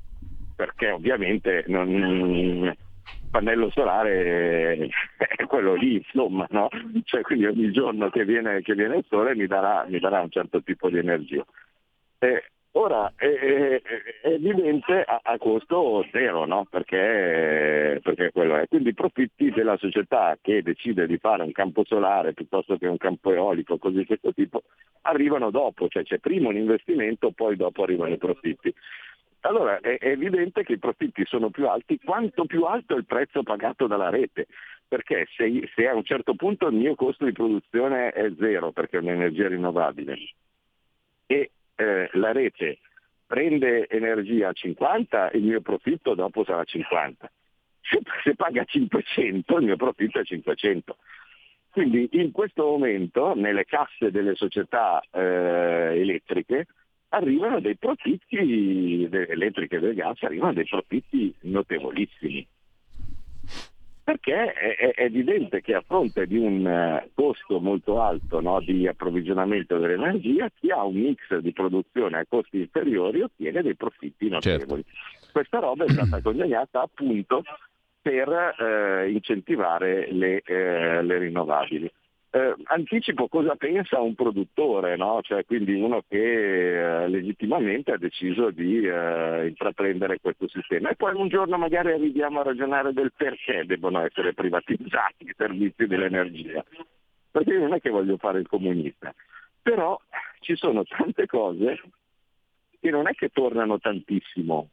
perché 0.56 0.92
ovviamente 0.92 1.64
non, 1.68 2.76
pannello 3.30 3.70
solare 3.72 4.90
è 5.18 5.46
quello 5.46 5.76
lì, 5.76 5.96
insomma, 5.96 6.48
no? 6.50 6.70
cioè, 7.04 7.22
quindi 7.22 7.46
ogni 7.46 7.72
giorno 7.72 8.10
che 8.10 8.26
viene, 8.26 8.62
che 8.62 8.74
viene 8.74 8.98
il 8.98 9.06
sole 9.08 9.36
mi 9.36 9.48
darà, 9.48 9.86
mi 9.88 10.00
darà, 10.00 10.22
un 10.22 10.30
certo 10.30 10.62
tipo 10.62 10.90
di 10.90 10.98
energia. 10.98 11.46
Eh, 12.20 12.44
Ora 12.72 13.12
è, 13.16 13.26
è, 13.26 13.82
è 14.22 14.28
evidente 14.30 15.02
a, 15.02 15.20
a, 15.24 15.38
costo 15.38 16.06
zero, 16.12 16.46
no? 16.46 16.68
perché, 16.70 18.00
perché 18.04 18.32
quello 18.32 18.56
è. 18.56 18.68
Quindi 18.68 18.90
i 18.90 18.94
profitti 18.94 19.50
della 19.50 19.78
società 19.78 20.38
che 20.40 20.62
decide 20.62 21.08
di 21.08 21.18
fare 21.18 21.44
un 21.44 21.52
campo 21.52 21.84
solare 21.86 22.34
piuttosto 22.34 22.78
che 22.78 22.88
un 22.88 22.98
campo 22.98 23.32
eolico, 23.32 23.78
così 23.78 23.98
di 23.98 24.06
questo 24.06 24.32
tipo, 24.32 24.64
arrivano 25.02 25.50
dopo, 25.50 25.88
cioè 25.88 26.04
c'è 26.04 26.20
prima 26.20 26.50
un 26.50 26.58
investimento, 26.58 27.32
poi 27.32 27.56
dopo 27.56 27.84
arrivano 27.84 28.14
i 28.14 28.18
profitti. 28.18 28.74
Allora 29.42 29.80
è, 29.80 29.98
è 29.98 30.10
evidente 30.10 30.64
che 30.64 30.74
i 30.74 30.80
profitti 30.80 31.24
sono 31.26 31.50
più 31.50 31.68
alti 31.68 32.00
quanto 32.04 32.46
più 32.46 32.64
alto 32.64 32.94
è 32.94 32.98
il 32.98 33.06
prezzo 33.06 33.44
pagato 33.44 33.88
dalla 33.88 34.10
rete, 34.10 34.48
perché 34.88 35.26
se, 35.36 35.70
se 35.74 35.88
a 35.88 35.96
un 35.96 36.04
certo 36.04 36.36
punto 36.36 36.68
il 36.68 36.76
mio 36.76 36.96
costo 36.96 37.26
di 37.26 37.32
produzione 37.32 38.12
è 38.12 38.32
zero 38.38 38.72
perché 38.72 38.98
è 38.98 39.02
un'energia 39.02 39.48
rinnovabile 39.48 40.16
e 41.28 41.52
eh, 41.78 42.10
la 42.14 42.32
rete 42.34 42.80
prende 43.26 43.88
energia 43.88 44.50
a 44.50 44.54
50, 44.54 45.32
il 45.34 45.44
mio 45.44 45.62
profitto 45.62 46.16
dopo 46.16 46.44
sarà 46.44 46.64
50. 46.64 47.32
Se, 47.82 48.02
se 48.24 48.36
paga 48.36 48.64
500, 48.64 49.58
il 49.60 49.66
mio 49.66 49.76
profitto 49.76 50.20
è 50.20 50.24
500. 50.24 50.98
Quindi 51.70 52.10
in 52.14 52.32
questo 52.32 52.64
momento 52.64 53.36
nelle 53.36 53.66
casse 53.66 54.12
delle 54.12 54.36
società 54.36 55.02
eh, 55.12 56.00
elettriche 56.00 56.66
arrivano 57.10 57.60
dei 57.60 57.76
profitti, 57.78 59.08
delle 59.10 59.28
elettriche 59.28 59.80
del 59.80 59.94
gas, 59.94 60.22
arrivano 60.24 60.54
dei 60.54 60.66
profitti 60.66 61.34
notevolissimi 61.42 62.46
perché 64.08 64.54
è, 64.54 64.94
è, 64.96 65.04
evidente 65.04 65.60
che 65.60 65.74
a 65.74 65.84
fronte 65.86 66.28
di 66.28 66.38
un 66.38 66.64
uh, 66.66 67.10
costo 67.14 67.60
molto 67.60 68.00
alto 68.00 68.40
no, 68.40 68.62
di 68.62 68.88
approvvigionamento 68.88 69.78
dell'energia, 69.78 70.50
chi 70.58 70.72
ha 70.72 70.82
un 70.86 70.96
mix 70.96 71.36
di 71.40 71.52
produzione 71.52 72.20
a 72.20 72.26
costi 72.26 72.60
inferiori 72.60 73.20
ottiene 73.20 73.62
dei 73.62 73.76
profitti 73.76 74.30
notevoli. 74.30 74.82
Certo. 74.86 75.28
Questa 75.34 75.60
roba 75.60 75.84
è 75.84 75.90
stata 75.90 76.22
congegnata 76.22 76.84
appunto 76.84 77.44
per 78.02 78.30
uh, 78.30 79.10
incentivare 79.10 80.10
le, 80.10 80.42
uh, 80.48 81.04
le 81.04 81.18
rinnovabili. 81.18 81.92
Eh, 82.38 82.54
anticipo 82.66 83.28
cosa 83.28 83.56
pensa 83.56 84.00
un 84.00 84.14
produttore, 84.14 84.96
no? 84.96 85.22
cioè, 85.24 85.44
quindi 85.44 85.74
uno 85.74 86.04
che 86.08 87.04
eh, 87.04 87.08
legittimamente 87.08 87.92
ha 87.92 87.98
deciso 87.98 88.52
di 88.52 88.86
eh, 88.86 89.48
intraprendere 89.48 90.20
questo 90.22 90.48
sistema 90.48 90.90
e 90.90 90.96
poi 90.96 91.16
un 91.16 91.30
giorno 91.30 91.58
magari 91.58 91.94
arriviamo 91.94 92.40
a 92.40 92.44
ragionare 92.44 92.94
del 92.94 93.12
perché 93.18 93.66
devono 93.66 94.06
essere 94.06 94.36
privatizzati 94.36 95.24
i 95.24 95.34
servizi 95.36 95.88
dell'energia, 95.88 96.64
perché 97.32 97.58
non 97.58 97.74
è 97.74 97.82
che 97.82 97.90
voglio 97.90 98.18
fare 98.18 98.38
il 98.38 98.48
comunista, 98.48 99.12
però 99.60 100.00
ci 100.42 100.56
sono 100.56 100.84
tante 100.84 101.26
cose 101.26 101.82
che 102.80 102.92
non 102.92 103.08
è 103.08 103.14
che 103.14 103.30
tornano 103.30 103.80
tantissimo, 103.80 104.70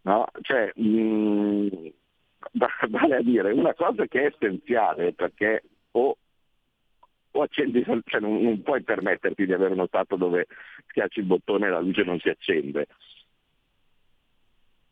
no? 0.00 0.26
cioè, 0.40 0.72
mh, 0.74 0.88
mm, 0.88 1.68
vale 2.88 3.16
a 3.16 3.22
dire 3.22 3.52
una 3.52 3.74
cosa 3.74 4.06
che 4.06 4.22
è 4.22 4.26
essenziale 4.28 5.12
perché 5.12 5.62
o 5.90 6.16
o 7.32 7.42
accendi, 7.42 7.84
cioè 7.84 8.20
non, 8.20 8.42
non, 8.42 8.62
puoi 8.62 8.82
permetterti 8.82 9.46
di 9.46 9.52
avere 9.52 9.72
uno 9.72 9.86
stato 9.86 10.16
dove 10.16 10.46
schiacci 10.88 11.20
il 11.20 11.26
bottone 11.26 11.66
e 11.66 11.70
la 11.70 11.80
luce 11.80 12.02
non 12.02 12.18
si 12.18 12.28
accende. 12.28 12.86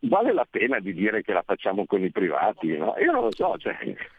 Vale 0.01 0.33
la 0.33 0.46
pena 0.48 0.79
di 0.79 0.94
dire 0.94 1.22
che 1.22 1.33
la 1.33 1.42
facciamo 1.44 1.85
con 1.85 2.05
i 2.05 2.12
privati? 2.12 2.77
No? 2.77 2.94
Io 2.98 3.11
non 3.11 3.24
lo 3.24 3.33
so. 3.33 3.57
Cioè, 3.59 3.77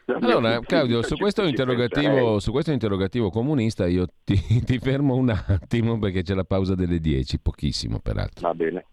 allora, 0.08 0.60
Claudio, 0.60 1.02
su 1.02 1.16
questo, 1.16 1.48
su 1.48 2.52
questo, 2.52 2.72
interrogativo, 2.74 3.30
comunista 3.30 3.88
io 3.88 4.06
ti, 4.26 4.36
ti 4.66 4.78
fermo 4.80 5.16
un 5.16 5.30
attimo 5.30 5.98
perché 5.98 6.22
c'è 6.22 6.34
la 6.34 6.44
pausa 6.44 6.76
delle 6.76 7.00
10, 7.00 7.40
pochissimo 7.40 8.00
peraltro. 8.00 8.46
Va 8.46 8.54
bene. 8.54 8.86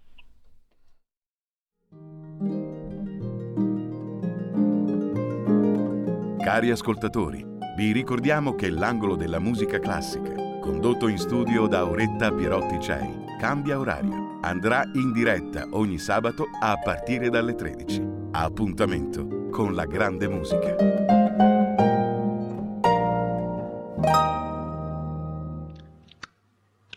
Cari 6.39 6.71
ascoltatori, 6.71 7.45
vi 7.77 7.93
ricordiamo 7.93 8.55
che 8.55 8.71
l'angolo 8.71 9.17
della 9.17 9.39
musica 9.39 9.79
classica, 9.79 10.33
condotto 10.61 11.09
in 11.09 11.19
studio 11.19 11.67
da 11.67 11.81
Auretta 11.81 12.33
Pierotti 12.33 12.81
Cei, 12.81 13.25
cambia 13.39 13.79
orario. 13.79 14.39
Andrà 14.41 14.83
in 14.95 15.13
diretta 15.13 15.67
ogni 15.73 15.99
sabato 15.99 16.47
a 16.59 16.79
partire 16.79 17.29
dalle 17.29 17.55
13. 17.55 18.03
Appuntamento 18.33 19.51
con 19.51 19.75
la 19.75 19.85
grande 19.85 20.27
musica. 20.27 20.75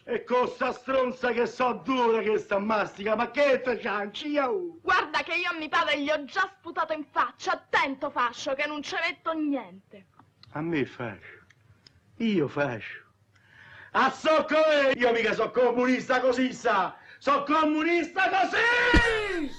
E 0.05 0.23
cosa 0.23 0.71
stronza 0.71 1.31
che 1.31 1.45
so 1.45 1.81
dura 1.83 2.21
che 2.21 2.37
sta 2.37 2.57
mastica, 2.57 3.17
ma 3.17 3.29
che 3.31 3.61
faccianci 3.61 4.29
io? 4.29 4.77
Guarda 4.81 5.23
che 5.23 5.33
io 5.35 5.49
a 5.49 5.59
mi 5.59 5.67
pare 5.67 6.01
gli 6.01 6.09
ho 6.09 6.23
già 6.23 6.49
sputato 6.57 6.93
in 6.93 7.03
faccia, 7.11 7.51
attento 7.51 8.09
fascio 8.09 8.53
che 8.53 8.65
non 8.65 8.81
ci 8.81 8.95
metto 8.95 9.33
niente. 9.33 9.88
A 10.59 10.61
me 10.61 10.85
faccio. 10.85 11.45
Io 12.17 12.49
faccio. 12.49 13.05
A 13.91 14.11
so 14.11 14.45
come? 14.45 14.91
Io 14.97 15.13
mica 15.13 15.31
sono 15.31 15.51
comunista 15.51 16.19
così, 16.19 16.51
sa. 16.51 16.98
Sono 17.21 17.43
comunista 17.43 18.21
così! 18.29 19.51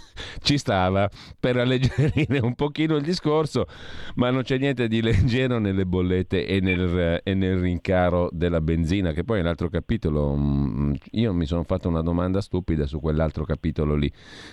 Ci 0.43 0.57
stava 0.57 1.11
per 1.39 1.59
alleggerire 1.59 2.39
un 2.39 2.55
pochino 2.55 2.97
il 2.97 3.03
discorso, 3.03 3.67
ma 4.15 4.31
non 4.31 4.43
c'è 4.43 4.57
niente 4.57 4.89
di 4.89 5.03
leggero 5.03 5.59
nelle 5.59 5.85
bollette 5.85 6.47
e 6.47 6.61
nel, 6.61 7.21
e 7.23 7.35
nel 7.35 7.59
rincaro 7.59 8.31
della 8.33 8.63
benzina, 8.63 9.13
che 9.13 9.25
poi 9.25 9.39
è 9.39 9.41
un 9.43 9.49
altro 9.49 9.69
capitolo. 9.69 10.35
Mm, 10.35 10.95
io 11.13 11.35
mi 11.35 11.45
sono 11.45 11.63
fatto 11.65 11.87
una 11.89 12.01
domanda 12.01 12.41
stupida 12.41 12.87
su 12.87 12.99
quell'altro 12.99 13.45
capitolo 13.45 13.95
lì, 13.95 14.11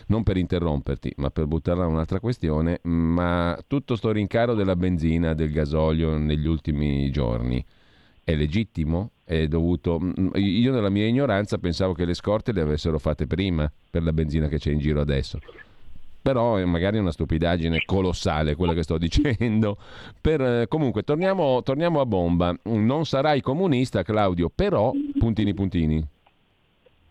non 0.08 0.24
per 0.24 0.36
interromperti, 0.36 1.14
ma 1.16 1.30
per 1.30 1.46
buttarla 1.46 1.86
in 1.86 1.92
un'altra 1.92 2.20
questione, 2.20 2.80
ma 2.84 3.58
tutto 3.68 3.96
sto 3.96 4.12
rincaro 4.12 4.54
della 4.54 4.76
benzina, 4.76 5.34
del 5.34 5.52
gasolio 5.52 6.18
negli 6.18 6.46
ultimi 6.46 7.10
giorni, 7.10 7.64
è 8.22 8.36
legittimo? 8.36 9.12
È 9.28 9.48
dovuto... 9.48 10.00
Mm, 10.00 10.30
io 10.36 10.72
nella 10.72 10.90
mia 10.90 11.06
ignoranza 11.06 11.58
pensavo 11.58 11.94
che 11.94 12.06
le 12.06 12.14
scorte 12.14 12.54
le 12.54 12.62
avessero 12.62 12.98
fatte 12.98 13.28
prima 13.28 13.70
per 13.90 14.04
la 14.04 14.14
benzina 14.14 14.48
che 14.48 14.58
c'è 14.58 14.72
in 14.72 14.80
giro 14.80 15.02
adesso 15.02 15.40
però 16.28 16.62
magari 16.66 16.98
è 16.98 17.00
una 17.00 17.14
stupidaggine 17.14 17.84
colossale 17.86 18.56
quella 18.56 18.74
che 18.74 18.84
sto 18.84 18.98
dicendo. 19.00 19.78
Per, 20.20 20.42
eh, 20.42 20.68
comunque, 20.68 21.04
torniamo, 21.04 21.64
torniamo, 21.64 22.02
a 22.02 22.06
bomba. 22.06 22.54
Non 22.64 23.06
sarai 23.06 23.40
comunista, 23.40 24.04
Claudio, 24.04 24.52
però, 24.54 24.92
puntini 25.18 25.54
puntini. 25.54 26.06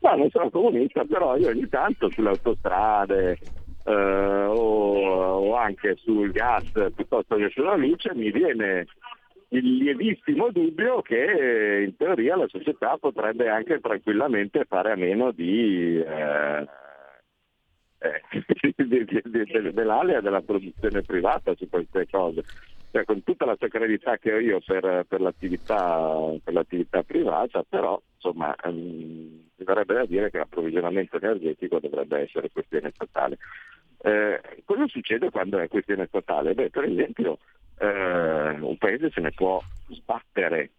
No, 0.00 0.16
non 0.16 0.28
sono 0.28 0.50
comunista, 0.50 1.02
però 1.04 1.34
io 1.38 1.48
ogni 1.48 1.66
tanto 1.66 2.10
sulle 2.10 2.28
autostrade 2.28 3.38
eh, 3.84 3.92
o, 3.94 5.38
o, 5.38 5.56
anche 5.56 5.96
sul 6.02 6.30
gas 6.30 6.70
piuttosto 6.94 7.36
che 7.36 7.48
sulla 7.54 7.74
luce 7.74 8.14
mi 8.14 8.30
viene 8.30 8.86
il 9.48 9.76
lievissimo 9.76 10.50
dubbio 10.50 11.02
che 11.02 11.84
in 11.86 11.96
teoria 11.96 12.36
la 12.36 12.48
società 12.48 12.96
potrebbe 12.98 13.48
anche 13.48 13.80
tranquillamente 13.80 14.64
fare 14.64 14.92
a 14.92 14.96
meno 14.96 15.30
di... 15.30 16.00
Eh, 16.00 16.66
eh, 17.98 19.72
dell'alea 19.72 20.20
della 20.20 20.42
produzione 20.42 21.02
privata 21.02 21.54
su 21.54 21.68
queste 21.68 22.06
cose. 22.10 22.44
Cioè, 22.90 23.04
con 23.04 23.22
tutta 23.22 23.44
la 23.44 23.56
sacralità 23.58 24.16
che 24.16 24.32
ho 24.32 24.38
io 24.38 24.60
per, 24.64 25.04
per, 25.08 25.20
l'attività, 25.20 26.32
per 26.42 26.52
l'attività, 26.52 27.02
privata, 27.02 27.62
però 27.68 28.00
insomma 28.14 28.54
ehm, 28.62 28.74
mi 29.54 29.64
verrebbe 29.64 29.94
da 29.94 30.06
dire 30.06 30.30
che 30.30 30.38
l'approvvigionamento 30.38 31.16
energetico 31.16 31.78
dovrebbe 31.78 32.20
essere 32.20 32.50
questione 32.50 32.90
statale. 32.94 33.38
Eh, 33.98 34.40
cosa 34.64 34.86
succede 34.86 35.30
quando 35.30 35.58
è 35.58 35.68
questione 35.68 36.06
statale? 36.06 36.54
Beh, 36.54 36.70
per 36.70 36.84
esempio 36.84 37.38
eh, 37.78 38.56
un 38.60 38.76
paese 38.78 39.10
se 39.10 39.20
ne 39.20 39.32
può 39.32 39.60
sbattere 39.88 40.70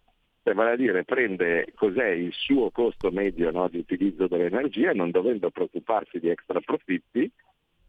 cioè, 0.42 0.54
vale 0.54 0.72
a 0.72 0.76
dire 0.76 1.04
prende 1.04 1.72
cos'è 1.74 2.08
il 2.08 2.32
suo 2.32 2.70
costo 2.70 3.10
medio 3.10 3.50
no, 3.50 3.68
di 3.68 3.78
utilizzo 3.78 4.26
dell'energia 4.26 4.92
non 4.92 5.10
dovendo 5.10 5.50
preoccuparsi 5.50 6.18
di 6.18 6.28
extra 6.28 6.60
profitti 6.60 7.30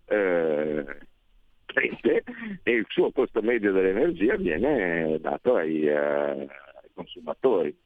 eh, 0.06 0.86
prende 1.72 2.24
e 2.64 2.72
il 2.72 2.86
suo 2.90 3.12
costo 3.12 3.42
medio 3.42 3.72
dell'energia 3.72 4.36
viene 4.36 5.20
dato 5.20 5.56
ai, 5.56 5.88
eh, 5.88 5.96
ai 5.96 6.90
consumatori. 6.94 7.78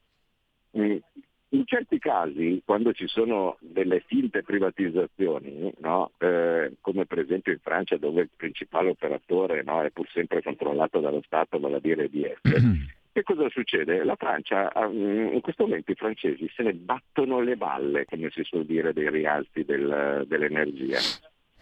In 1.54 1.66
certi 1.66 2.00
casi, 2.00 2.60
quando 2.64 2.92
ci 2.92 3.06
sono 3.06 3.58
delle 3.60 4.00
finte 4.00 4.42
privatizzazioni, 4.42 5.72
no, 5.78 6.10
eh, 6.18 6.72
come 6.80 7.06
per 7.06 7.20
esempio 7.20 7.52
in 7.52 7.60
Francia 7.60 7.96
dove 7.96 8.22
il 8.22 8.30
principale 8.34 8.88
operatore 8.90 9.62
no, 9.62 9.80
è 9.80 9.90
pur 9.90 10.08
sempre 10.10 10.42
controllato 10.42 10.98
dallo 10.98 11.22
Stato, 11.24 11.60
vale 11.60 11.76
a 11.76 11.80
dire 11.80 12.04
EDF, 12.04 12.40
Che 13.14 13.22
cosa 13.22 13.48
succede? 13.48 14.02
La 14.02 14.16
Francia, 14.16 14.72
in 14.90 15.38
questo 15.40 15.62
momento 15.62 15.92
i 15.92 15.94
francesi 15.94 16.50
se 16.52 16.64
ne 16.64 16.72
battono 16.74 17.38
le 17.38 17.54
balle, 17.56 18.06
come 18.06 18.28
si 18.30 18.42
suol 18.42 18.64
dire, 18.64 18.92
dei 18.92 19.08
rialzi 19.08 19.62
del, 19.64 20.24
dell'energia. 20.26 20.98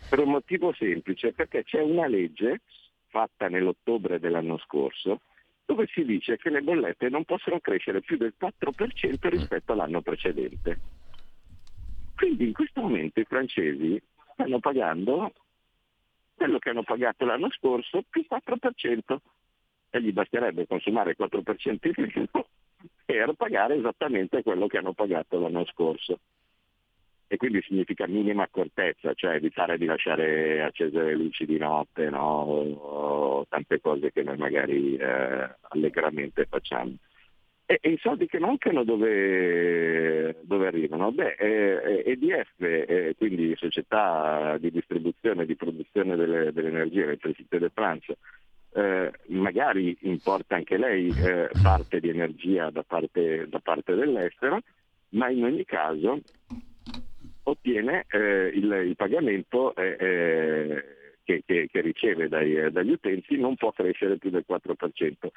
Per 0.09 0.19
un 0.19 0.31
motivo 0.31 0.73
semplice, 0.73 1.35
perché 1.35 1.65
c'è 1.65 1.83
una 1.83 2.07
legge 2.07 2.61
fatta 3.09 3.49
nell'ottobre 3.49 4.19
dell'anno 4.19 4.57
scorso 4.57 5.21
dove 5.65 5.87
si 5.87 6.05
dice 6.05 6.37
che 6.37 6.51
le 6.51 6.63
bollette 6.63 7.09
non 7.09 7.25
possono 7.25 7.61
crescere 7.61 8.01
più 8.01 8.17
del 8.17 8.35
4% 8.39 9.29
rispetto 9.29 9.73
all'anno 9.73 10.03
precedente. 10.03 10.79
Quindi 12.17 12.47
in 12.47 12.53
questo 12.53 12.81
momento 12.81 13.21
i 13.21 13.25
francesi 13.25 14.01
stanno 14.33 14.59
pagando 14.61 15.33
quello 16.35 16.59
che 16.59 16.71
hanno 16.71 16.83
pagato 16.83 17.25
l'anno 17.25 17.51
scorso 17.51 18.05
più 18.09 18.25
4% 18.29 19.17
e 19.91 20.03
gli 20.03 20.13
basterebbe 20.13 20.67
consumare 20.67 21.11
il 21.11 21.17
4% 21.19 21.69
in 21.71 21.79
più 21.79 22.27
per 23.05 23.33
pagare 23.35 23.77
esattamente 23.77 24.43
quello 24.43 24.67
che 24.67 24.79
hanno 24.79 24.93
pagato 24.93 25.39
l'anno 25.39 25.65
scorso. 25.67 26.19
E 27.33 27.39
quindi 27.39 27.63
significa 27.63 28.07
minima 28.07 28.43
accortezza, 28.43 29.15
cioè 29.15 29.37
evitare 29.37 29.79
di 29.79 29.87
lasciare 29.87 30.63
accese 30.63 31.01
le 31.01 31.15
luci 31.15 31.47
di 31.47 31.57
notte, 31.57 32.11
no? 32.11 32.21
o 32.21 33.47
tante 33.49 33.81
cose 33.81 34.13
che 34.13 34.23
noi 34.23 34.37
magari 34.37 34.97
eh, 34.97 35.49
allegramente 35.71 36.45
facciamo. 36.45 36.95
E, 37.65 37.79
e, 37.81 37.93
i 37.93 37.99
soldi 38.03 38.27
che 38.27 38.39
mancano 38.39 38.85
dove, 38.85 40.41
dove 40.43 40.67
arrivano? 40.67 41.11
Beh, 41.11 41.37
eh, 41.39 42.03
EDF, 42.05 42.61
eh, 42.61 43.15
quindi 43.17 43.57
società 43.57 44.59
di 44.59 44.71
distribuzione 44.71 45.45
e 45.45 45.47
di 45.47 45.57
produzione 45.57 46.17
delle, 46.17 46.53
dell'energia, 46.53 47.05
Electricité 47.05 47.59
de 47.59 47.71
France, 47.71 48.15
eh, 48.75 49.11
magari 49.29 49.97
importa 50.03 50.57
anche 50.57 50.77
lei 50.77 51.09
eh, 51.17 51.49
parte 51.63 51.99
di 51.99 52.11
energia 52.11 52.69
da 52.69 52.83
parte, 52.83 53.49
da 53.49 53.61
parte, 53.61 53.95
dell'estero, 53.95 54.61
ma 55.13 55.31
in 55.31 55.45
ogni 55.45 55.65
caso 55.65 56.21
ottiene 57.45 58.05
eh, 58.09 58.51
il, 58.55 58.71
il, 58.87 58.97
pagamento 58.97 59.75
eh, 59.75 59.97
eh, 59.99 60.85
che, 61.25 61.43
che, 61.45 61.69
che, 61.71 61.81
riceve 61.81 62.29
dai, 62.29 62.71
dagli 62.71 62.93
utenti 62.93 63.39
non 63.39 63.57
può 63.57 63.73
crescere 63.73 64.19
più 64.19 64.31
del 64.31 64.45
4%. 64.49 65.29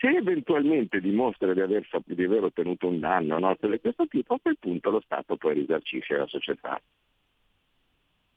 Se 0.00 0.06
eventualmente 0.06 1.00
dimostra 1.00 1.52
di 1.52 1.60
aver, 1.60 1.86
di 2.04 2.22
aver 2.22 2.44
ottenuto 2.44 2.86
un 2.86 3.00
danno 3.00 3.38
no, 3.38 3.56
di 3.58 3.80
questo 3.80 4.06
tipo, 4.06 4.34
a 4.34 4.38
quel 4.40 4.56
punto 4.58 4.90
lo 4.90 5.00
Stato 5.00 5.36
poi 5.36 5.54
risarcisce 5.54 6.16
la 6.16 6.26
società. 6.26 6.80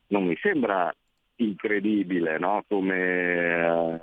Non 0.07 0.25
mi 0.25 0.35
sembra 0.41 0.93
incredibile 1.35 2.37
no? 2.39 2.63
come, 2.67 3.99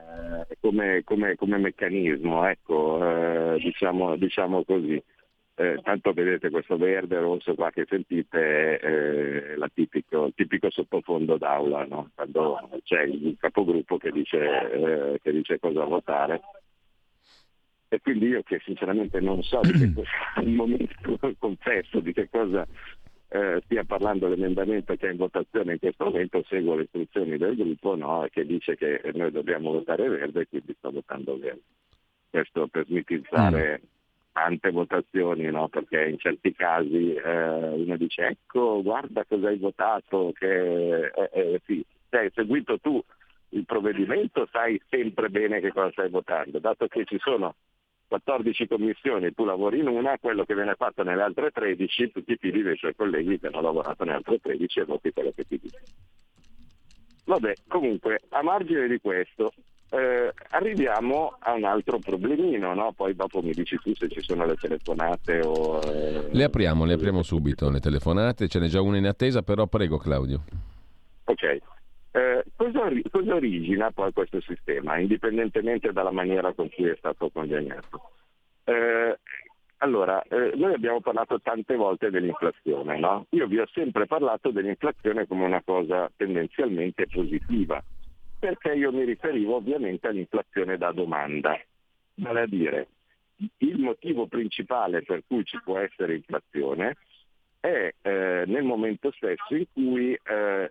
eh, 0.49 0.57
come, 0.61 1.03
come, 1.05 1.35
come, 1.37 1.59
meccanismo, 1.59 2.47
ecco, 2.47 3.55
eh, 3.55 3.59
diciamo, 3.59 4.17
diciamo, 4.17 4.63
così. 4.65 5.03
Eh, 5.61 5.81
tanto 5.83 6.13
vedete 6.13 6.51
questo 6.51 6.77
verde 6.77 7.19
rosso 7.19 7.53
qua 7.57 7.73
che 7.73 7.85
sentite 7.89 8.79
è 8.79 9.57
eh, 9.61 9.69
tipico, 9.75 10.27
il 10.27 10.33
tipico 10.37 10.71
sottofondo 10.71 11.37
d'aula, 11.37 11.85
no? 11.85 12.11
quando 12.15 12.71
c'è 12.85 13.03
il 13.03 13.37
capogruppo 13.41 13.97
che 13.99 14.13
dice, 14.13 14.39
eh, 14.39 15.19
che 15.21 15.33
dice 15.33 15.59
cosa 15.59 15.83
votare. 15.83 16.41
E 17.89 18.01
quindi 18.01 18.27
io 18.27 18.45
che 18.45 18.61
sinceramente 18.65 19.19
non 19.19 19.43
so 19.43 19.59
di 19.63 19.73
che 19.73 19.93
cosa, 19.95 20.09
al 20.37 20.47
momento 20.47 21.19
confesso 21.41 21.99
di 21.99 22.13
che 22.13 22.29
cosa 22.31 22.65
eh, 23.27 23.61
stia 23.65 23.83
parlando 23.83 24.29
l'emendamento 24.29 24.95
che 24.95 25.09
è 25.09 25.11
in 25.11 25.17
votazione 25.17 25.73
in 25.73 25.79
questo 25.81 26.05
momento, 26.05 26.45
seguo 26.47 26.77
le 26.77 26.85
istruzioni 26.85 27.37
del 27.37 27.57
gruppo 27.57 27.97
no, 27.97 28.25
che 28.31 28.47
dice 28.47 28.77
che 28.77 29.01
noi 29.13 29.33
dobbiamo 29.33 29.73
votare 29.73 30.09
verde 30.09 30.43
e 30.43 30.47
quindi 30.49 30.73
sto 30.79 30.93
votando 30.93 31.37
verde. 31.37 31.63
Questo 32.31 32.69
per 32.69 32.87
smitizzare 32.87 33.81
mm. 33.83 33.98
Tante 34.39 34.71
votazioni, 34.71 35.51
no, 35.51 35.67
perché 35.69 36.05
in 36.05 36.19
certi 36.19 36.53
casi 36.53 37.13
eh, 37.13 37.69
uno 37.71 37.97
dice 37.97 38.27
ecco 38.27 38.81
guarda 38.83 39.25
cosa 39.25 39.49
hai 39.49 39.59
votato, 39.59 40.33
che 40.33 41.07
eh, 41.07 41.31
eh, 41.33 41.61
sì, 41.67 41.85
hai 42.11 42.31
seguito 42.33 42.79
tu 42.79 43.03
il 43.51 43.65
provvedimento 43.65 44.47
sai 44.53 44.81
sempre 44.89 45.29
bene 45.29 45.59
che 45.59 45.73
cosa 45.73 45.91
stai 45.91 46.09
votando, 46.09 46.61
dato 46.61 46.87
che 46.87 47.05
ci 47.05 47.19
sono 47.19 47.57
14 48.07 48.69
commissioni, 48.69 49.35
tu 49.35 49.45
lavori 49.45 49.81
in 49.81 49.89
una, 49.89 50.17
quello 50.19 50.45
che 50.45 50.55
viene 50.55 50.75
fatto 50.77 51.03
nelle 51.03 51.23
altre 51.23 51.51
13, 51.51 52.13
tu 52.13 52.23
ti 52.23 52.37
fidi 52.37 52.63
dei 52.63 52.77
suoi 52.77 52.95
colleghi 52.95 53.41
che 53.41 53.49
hanno 53.49 53.61
lavorato 53.61 54.05
nelle 54.05 54.19
altre 54.19 54.39
13 54.39 54.81
e 54.81 54.85
voti 54.85 55.13
quello 55.13 55.33
che 55.35 55.45
ti 55.45 55.59
dice. 55.61 55.81
Vabbè, 57.25 57.55
comunque, 57.67 58.21
a 58.29 58.43
margine 58.43 58.87
di 58.87 59.01
questo, 59.01 59.53
eh, 59.91 60.33
arriviamo 60.51 61.37
a 61.39 61.53
un 61.53 61.65
altro 61.65 61.99
problemino, 61.99 62.75
no? 62.75 62.93
poi 62.93 63.15
dopo 63.15 63.41
mi 63.41 63.53
dici 63.53 63.77
tu 63.77 63.95
se 63.95 64.09
ci 64.09 64.21
sono 64.21 64.45
le 64.45 64.57
telefonate 64.57 65.41
o... 65.41 65.81
Eh... 65.81 66.29
Le 66.31 66.45
apriamo, 66.45 66.85
le 66.85 66.95
apriamo 66.95 67.23
subito 67.23 67.71
le 67.71 67.81
telefonate, 67.81 68.49
ce 68.49 68.59
n'è 68.59 68.67
già 68.67 68.81
una 68.81 68.99
in 68.99 69.07
attesa, 69.07 69.43
però 69.43 69.67
prego 69.67 69.97
Claudio. 69.97 70.43
Ok, 71.25 71.43
eh, 72.11 72.45
cosa, 72.57 72.89
cosa, 73.11 73.35
origina 73.35 73.91
poi 73.91 74.13
questo 74.13 74.41
sistema, 74.41 74.99
indipendentemente 74.99 75.93
dalla 75.93 76.11
maniera 76.11 76.53
con 76.53 76.69
cui 76.71 76.89
è 76.89 76.97
stato 76.97 77.31
congegnato? 77.31 78.11
Eh, 78.65 79.19
allora, 79.79 80.21
eh, 80.23 80.53
noi 80.57 80.75
abbiamo 80.75 81.01
parlato 81.01 81.41
tante 81.41 81.77
volte 81.77 82.11
dell'inflazione, 82.11 82.99
no? 82.99 83.27
Io 83.31 83.47
vi 83.47 83.59
ho 83.59 83.67
sempre 83.73 84.07
parlato 84.07 84.51
dell'inflazione 84.51 85.27
come 85.27 85.45
una 85.45 85.63
cosa 85.63 86.11
tendenzialmente 86.17 87.07
positiva, 87.07 87.83
perché 88.39 88.73
io 88.73 88.93
mi 88.93 89.05
riferivo 89.05 89.57
ovviamente 89.57 90.09
all'inflazione 90.09 90.77
da 90.77 90.93
domanda, 90.93 91.59
vale 92.15 92.41
a 92.41 92.47
dire 92.47 92.89
il 93.59 93.79
motivo 93.79 94.27
principale 94.27 95.03
per 95.03 95.23
cui 95.27 95.45
ci 95.45 95.61
può 95.63 95.79
essere 95.79 96.17
inflazione 96.17 96.97
è 97.61 97.93
eh, 98.03 98.45
nel 98.47 98.65
momento 98.65 99.11
stesso 99.13 99.55
in 99.55 99.67
cui 99.73 100.13
eh, 100.13 100.71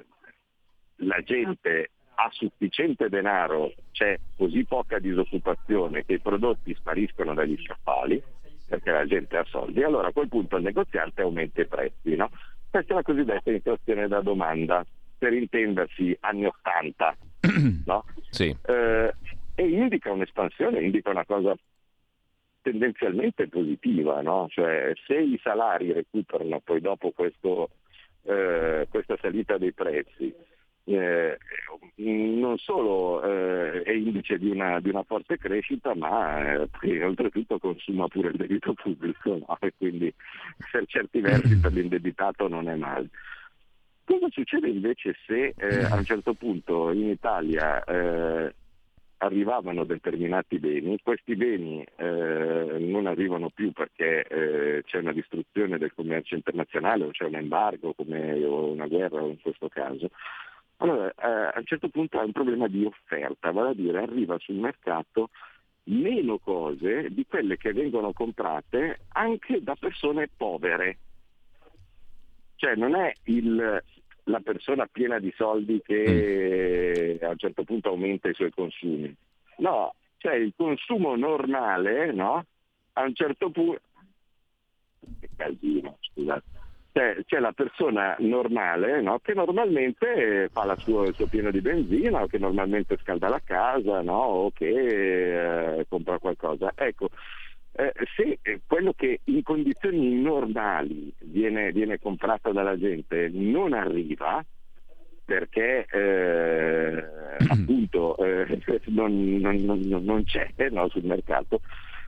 la 0.96 1.22
gente 1.24 1.92
ha 2.20 2.30
sufficiente 2.32 3.10
denaro, 3.10 3.74
c'è 3.92 4.18
così 4.36 4.64
poca 4.66 4.98
disoccupazione 4.98 6.04
che 6.04 6.14
i 6.14 6.20
prodotti 6.20 6.74
spariscono 6.74 7.34
dagli 7.34 7.62
scaffali, 7.64 8.22
perché 8.68 8.92
la 8.92 9.06
gente 9.06 9.38
ha 9.38 9.46
soldi, 9.46 9.84
allora 9.84 10.08
a 10.08 10.12
quel 10.12 10.28
punto 10.28 10.58
il 10.58 10.64
negoziante 10.64 11.22
aumenta 11.22 11.62
i 11.62 11.68
prezzi. 11.68 12.16
No? 12.16 12.30
Questa 12.70 12.94
è 12.94 12.96
la 12.96 13.04
cosiddetta 13.04 13.52
inflazione 13.52 14.08
da 14.08 14.22
domanda, 14.22 14.84
per 15.18 15.34
intendersi 15.34 16.16
anni 16.22 16.46
80. 16.46 17.18
No? 17.86 18.06
Sì. 18.30 18.56
Eh, 18.68 19.14
e 19.56 19.68
indica 19.68 20.12
un'espansione, 20.12 20.82
indica 20.82 21.10
una 21.10 21.26
cosa 21.26 21.58
tendenzialmente 22.62 23.48
positiva, 23.48 24.22
no? 24.22 24.48
cioè, 24.50 24.92
se 25.06 25.16
i 25.16 25.40
salari 25.42 25.94
recuperano 25.94 26.60
poi 26.60 26.82
dopo 26.82 27.12
questo, 27.12 27.70
eh, 28.24 28.86
questa 28.90 29.18
salita 29.22 29.58
dei 29.58 29.72
prezzi, 29.72 30.36
eh, 30.84 31.38
non 31.96 32.58
solo 32.58 33.24
eh, 33.24 33.82
è 33.84 33.92
indice 33.92 34.38
di 34.38 34.50
una, 34.50 34.80
di 34.80 34.90
una, 34.90 35.04
forte 35.04 35.38
crescita, 35.38 35.96
ma 35.96 36.54
eh, 36.82 37.04
oltretutto 37.04 37.60
consuma 37.60 38.08
pure 38.08 38.30
il 38.30 38.38
debito 38.38 38.74
pubblico 38.74 39.38
no? 39.38 39.58
e 39.60 39.74
quindi 39.78 40.14
per 40.72 40.86
certi 40.88 41.20
versi 41.20 41.58
per 41.60 41.72
l'indebitato 41.74 42.48
non 42.48 42.70
è 42.70 42.76
male. 42.76 43.10
Cosa 44.08 44.28
succede 44.30 44.70
invece 44.70 45.18
se 45.26 45.54
eh, 45.58 45.84
a 45.84 45.96
un 45.96 46.06
certo 46.06 46.34
punto 46.34 46.92
in 46.94 47.10
Italia 47.10 47.84
eh, 47.84 48.54
arrivavano 49.18 49.84
determinati 49.84 50.60
beni, 50.60 50.98
questi 51.04 51.36
beni 51.36 51.86
eh, 51.98 52.78
non 52.80 53.06
arrivano 53.06 53.50
più 53.50 53.74
perché 53.74 54.24
eh, 54.24 54.84
c'è 54.86 55.00
una 55.00 55.12
distruzione 55.12 55.78
del 55.78 55.94
commercio 55.94 56.36
internazionale 56.36 57.04
o 57.04 57.12
c'è 57.12 57.26
un 57.26 57.36
embargo 57.36 57.94
come, 57.94 58.42
o 58.46 58.72
una 58.72 58.88
guerra 58.88 59.20
in 59.24 59.42
questo 59.42 59.68
caso, 59.68 60.10
allora 60.78 61.10
eh, 61.10 61.52
a 61.54 61.56
un 61.58 61.66
certo 61.66 61.90
punto 61.90 62.22
è 62.22 62.24
un 62.24 62.32
problema 62.32 62.70
di 62.70 62.86
offerta, 62.86 63.52
vale 63.52 63.72
a 63.72 63.74
dire 63.74 64.02
arriva 64.02 64.38
sul 64.40 64.56
mercato 64.56 65.32
meno 65.84 66.38
cose 66.38 67.10
di 67.10 67.26
quelle 67.28 67.58
che 67.58 67.74
vengono 67.74 68.14
comprate 68.14 69.00
anche 69.10 69.62
da 69.62 69.76
persone 69.76 70.30
povere. 70.34 70.98
Cioè 72.56 72.74
non 72.76 72.96
è 72.96 73.14
il, 73.26 73.84
la 74.28 74.40
persona 74.40 74.88
piena 74.92 75.20
di 75.20 75.34
soldi 75.36 75.82
che 75.84 77.20
mm. 77.20 77.26
a 77.26 77.30
un 77.30 77.38
certo 77.38 77.64
punto 77.64 77.90
aumenta 77.90 78.30
i 78.30 78.34
suoi 78.34 78.52
consumi. 78.52 79.14
No, 79.58 79.94
cioè 80.18 80.36
il 80.36 80.54
consumo 80.56 81.16
normale, 81.16 82.12
no? 82.12 82.46
A 82.94 83.02
un 83.04 83.14
certo 83.14 83.50
punto... 83.50 83.82
Che 85.20 85.30
casino, 85.36 85.98
scusate. 86.02 86.44
C'è, 86.92 87.24
c'è, 87.26 87.40
la 87.40 87.52
persona 87.52 88.16
normale 88.20 89.02
no? 89.02 89.20
che 89.20 89.36
normalmente 89.36 90.50
fa 90.52 90.76
sua, 90.78 91.06
il 91.06 91.14
suo 91.14 91.28
pieno 91.28 91.52
di 91.52 91.62
benzina 91.62 92.24
o 92.24 92.26
che 92.26 92.40
normalmente 92.40 92.98
scalda 92.98 93.30
la 93.30 93.40
casa 93.44 94.02
no? 94.02 94.20
o 94.20 94.52
che 94.52 95.78
eh, 95.78 95.86
compra 95.88 96.18
qualcosa. 96.18 96.72
Ecco, 96.74 97.10
se 98.18 98.40
quello 98.66 98.94
che 98.94 99.20
in 99.26 99.44
condizioni 99.44 100.20
normali 100.20 101.14
viene, 101.20 101.72
viene 101.72 102.00
comprato 102.00 102.52
dalla 102.52 102.76
gente 102.76 103.30
non 103.32 103.74
arriva, 103.74 104.44
perché 105.24 105.86
eh, 105.86 107.04
appunto 107.48 108.18
eh, 108.18 108.60
non, 108.88 109.38
non, 109.38 109.56
non, 109.58 109.80
non, 110.04 110.24
c'è 110.24 110.52
no, 110.72 110.90
sul 110.90 111.04
mercato, 111.04 111.62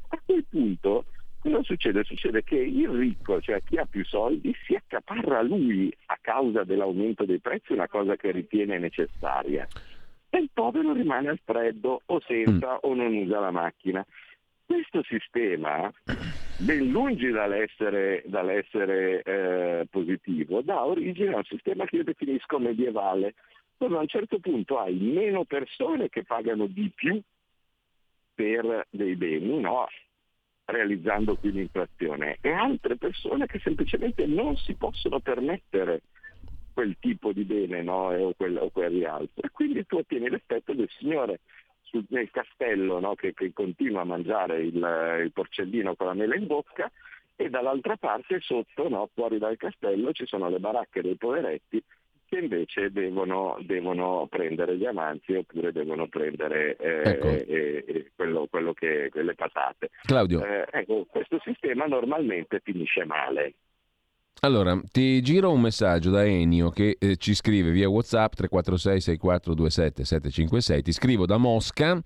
a 0.10 0.20
quel 0.26 0.44
punto 0.50 1.06
cosa 1.40 1.62
succede? 1.62 2.04
Succede 2.04 2.44
che 2.44 2.56
il 2.56 2.90
ricco, 2.90 3.40
cioè 3.40 3.62
chi 3.64 3.78
ha 3.78 3.86
più 3.86 4.04
soldi, 4.04 4.52
si 4.66 4.74
accaparra 4.74 5.44
lui 5.44 5.94
a 6.08 6.18
causa 6.20 6.64
dell'aumento 6.64 7.24
dei 7.24 7.40
prezzi 7.40 7.74
una 7.74 7.88
cosa 7.88 8.16
che 8.16 8.32
ritiene 8.32 8.80
necessaria 8.80 9.68
e 10.32 10.38
il 10.38 10.50
povero 10.54 10.94
rimane 10.94 11.30
al 11.30 11.40
freddo 11.44 12.02
o 12.06 12.22
senza 12.26 12.74
mm. 12.74 12.78
o 12.82 12.94
non 12.96 13.14
usa 13.14 13.40
la 13.40 13.52
macchina. 13.52 14.06
Questo 14.70 15.02
sistema, 15.02 15.92
ben 16.60 16.92
lungi 16.92 17.32
dall'essere, 17.32 18.22
dall'essere 18.28 19.24
eh, 19.24 19.88
positivo, 19.90 20.62
dà 20.62 20.86
origine 20.86 21.34
a 21.34 21.38
un 21.38 21.44
sistema 21.46 21.86
che 21.86 21.96
io 21.96 22.04
definisco 22.04 22.60
medievale, 22.60 23.34
dove 23.80 23.98
a 23.98 24.02
un 24.02 24.08
certo 24.08 24.38
punto 24.38 24.78
hai 24.78 24.94
meno 24.94 25.44
persone 25.44 26.10
che 26.10 26.24
pagano 26.24 26.68
di 26.68 26.92
più 26.94 27.20
per 28.36 28.86
dei 28.92 29.16
beni, 29.16 29.60
no? 29.60 29.88
realizzando 30.66 31.36
qui 31.36 31.52
l'inflazione, 31.52 32.38
e 32.40 32.52
altre 32.52 32.96
persone 32.96 33.48
che 33.48 33.58
semplicemente 33.58 34.28
non 34.28 34.56
si 34.56 34.76
possono 34.76 35.20
permettere 35.20 36.02
quel 36.76 36.96
tipo 37.00 37.32
di 37.32 37.44
bene 37.44 37.82
no? 37.82 38.10
o, 38.10 38.34
quel, 38.38 38.56
o 38.56 38.70
quel 38.70 38.92
rialzo. 38.92 39.42
E 39.42 39.50
quindi 39.50 39.84
tu 39.88 39.98
ottieni 39.98 40.30
l'effetto 40.30 40.74
del 40.74 40.90
signore 41.00 41.40
sul, 41.82 42.06
nel 42.10 42.30
castello 42.32 43.00
no, 43.00 43.16
che, 43.16 43.34
che, 43.34 43.52
continua 43.54 44.02
a 44.02 44.06
mangiare 44.06 44.62
il, 44.62 45.20
il, 45.24 45.32
porcellino 45.34 45.96
con 45.96 46.08
la 46.08 46.14
mela 46.14 46.36
in 46.36 46.48
bocca 46.48 46.92
e 47.36 47.50
dall'altra 47.50 47.98
parte 47.98 48.40
sotto, 48.42 48.90
no, 48.90 49.10
fuori 49.14 49.38
dal 49.38 49.58
castello, 49.58 50.12
ci 50.12 50.26
sono 50.26 50.50
le 50.50 50.60
baracche 50.60 51.02
dei 51.02 51.16
poveretti 51.16 51.84
che 52.30 52.38
invece 52.38 52.92
devono, 52.92 53.58
devono 53.62 54.28
prendere 54.30 54.78
gli 54.78 54.86
amanti 54.86 55.34
oppure 55.34 55.72
devono 55.72 56.08
prendere 56.08 56.76
eh, 56.76 57.02
ecco. 57.04 57.28
eh, 57.28 57.84
eh, 57.88 58.12
quello, 58.16 58.46
quello 58.48 58.74
che, 58.74 59.10
quelle 59.10 59.34
patate. 59.34 59.90
Claudio. 60.04 60.46
Eh, 60.46 60.68
ecco, 60.70 61.06
questo 61.10 61.40
sistema 61.44 61.86
normalmente 61.88 62.62
finisce 62.64 63.04
male. 63.04 63.54
Allora, 64.42 64.80
ti 64.90 65.22
giro 65.22 65.52
un 65.52 65.60
messaggio 65.60 66.12
da 66.12 66.24
Enio 66.26 66.70
che 66.70 66.96
eh, 66.98 67.18
ci 67.18 67.34
scrive 67.34 67.72
via 67.72 67.90
WhatsApp 67.90 68.36
346 68.36 69.02
6427 69.02 70.06
756. 70.06 70.82
Ti 70.82 70.92
scrivo 70.94 71.26
da 71.26 71.36
Mosca 71.36 72.02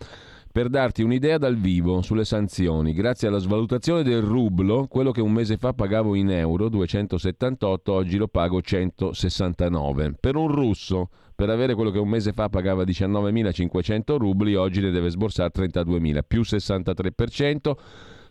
per 0.52 0.68
darti 0.70 1.04
un'idea 1.04 1.38
dal 1.38 1.58
vivo 1.58 2.02
sulle 2.02 2.26
sanzioni. 2.26 2.94
Grazie 2.94 3.28
alla 3.28 3.38
svalutazione 3.38 4.02
del 4.02 4.22
rublo, 4.22 4.88
quello 4.88 5.12
che 5.12 5.22
un 5.22 5.32
mese 5.32 5.58
fa 5.58 5.74
pagavo 5.74 6.16
in 6.16 6.32
euro 6.32 6.70
278, 6.70 7.94
oggi 7.94 8.18
lo 8.18 8.28
pago 8.28 8.60
169. 8.64 10.16
Per 10.20 10.36
un 10.36 10.48
russo, 10.48 11.10
per 11.36 11.52
avere 11.52 11.76
quello 11.76 11.92
che 11.92 12.00
un 12.00 12.10
mese 12.10 12.34
fa 12.34 12.50
pagava 12.50 12.82
19.500 12.82 14.18
rubli, 14.18 14.56
oggi 14.56 14.82
ne 14.82 14.90
deve 14.90 15.12
sborsare 15.12 15.52
32.000, 15.54 16.22
più 16.28 16.42
63% 16.42 17.74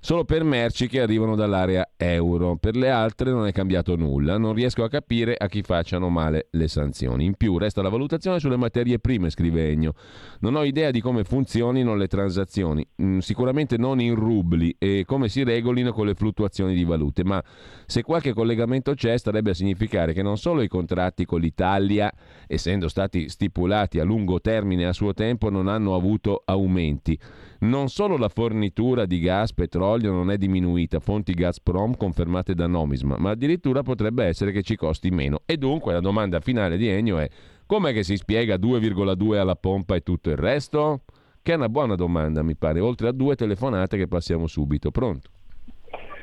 solo 0.04 0.24
per 0.24 0.42
merci 0.42 0.88
che 0.88 1.00
arrivano 1.00 1.36
dall'area 1.36 1.92
euro. 1.96 2.56
Per 2.56 2.74
le 2.74 2.90
altre 2.90 3.30
non 3.30 3.46
è 3.46 3.52
cambiato 3.52 3.94
nulla. 3.94 4.36
Non 4.36 4.52
riesco 4.52 4.82
a 4.82 4.88
capire 4.88 5.36
a 5.38 5.46
chi 5.46 5.62
facciano 5.62 6.08
male 6.08 6.48
le 6.50 6.66
sanzioni. 6.66 7.24
In 7.24 7.34
più 7.36 7.56
resta 7.56 7.82
la 7.82 7.88
valutazione 7.88 8.40
sulle 8.40 8.56
materie 8.56 8.98
prime, 8.98 9.30
scrive 9.30 9.68
Egno. 9.68 9.94
Non 10.40 10.56
ho 10.56 10.64
idea 10.64 10.90
di 10.90 11.00
come 11.00 11.22
funzionino 11.22 11.94
le 11.94 12.08
transazioni, 12.08 12.84
mm, 13.00 13.18
sicuramente 13.18 13.76
non 13.76 14.00
in 14.00 14.16
rubli 14.16 14.74
e 14.76 15.04
come 15.06 15.28
si 15.28 15.44
regolino 15.44 15.92
con 15.92 16.06
le 16.06 16.14
fluttuazioni 16.14 16.74
di 16.74 16.82
valute, 16.82 17.22
ma 17.22 17.40
se 17.86 18.02
qualche 18.02 18.32
collegamento 18.32 18.94
c'è 18.94 19.16
starebbe 19.16 19.50
a 19.50 19.54
significare 19.54 20.12
che 20.12 20.22
non 20.22 20.36
solo 20.36 20.62
i 20.62 20.68
contratti 20.68 21.24
con 21.24 21.40
l'Italia, 21.40 22.12
essendo 22.48 22.88
stati 22.88 23.28
stipulati 23.28 24.00
a 24.00 24.04
lungo 24.04 24.40
termine 24.40 24.86
a 24.86 24.92
suo 24.92 25.14
tempo, 25.14 25.48
non 25.48 25.68
hanno 25.68 25.94
avuto 25.94 26.42
aumenti, 26.44 27.16
non 27.60 27.88
solo 27.88 28.16
la 28.16 28.28
fornitura 28.28 29.06
di 29.06 29.20
gas, 29.20 29.52
petrolio 29.52 29.91
non 30.00 30.30
è 30.30 30.36
diminuita, 30.36 31.00
fonti 31.00 31.32
Gazprom 31.32 31.96
confermate 31.96 32.54
da 32.54 32.66
Nomisma, 32.66 33.16
ma 33.18 33.30
addirittura 33.30 33.82
potrebbe 33.82 34.24
essere 34.24 34.52
che 34.52 34.62
ci 34.62 34.76
costi 34.76 35.10
meno. 35.10 35.42
E 35.46 35.56
dunque 35.56 35.92
la 35.92 36.00
domanda 36.00 36.40
finale 36.40 36.76
di 36.76 36.88
Ennio 36.88 37.18
è 37.18 37.28
com'è 37.66 37.92
che 37.92 38.02
si 38.02 38.16
spiega 38.16 38.56
2,2 38.56 39.36
alla 39.36 39.56
pompa 39.56 39.94
e 39.94 40.00
tutto 40.00 40.30
il 40.30 40.36
resto? 40.36 41.02
Che 41.42 41.52
è 41.52 41.56
una 41.56 41.68
buona 41.68 41.94
domanda, 41.94 42.42
mi 42.42 42.54
pare, 42.54 42.80
oltre 42.80 43.08
a 43.08 43.12
due 43.12 43.34
telefonate 43.34 43.96
che 43.96 44.06
passiamo 44.06 44.46
subito. 44.46 44.90
Pronto? 44.90 45.30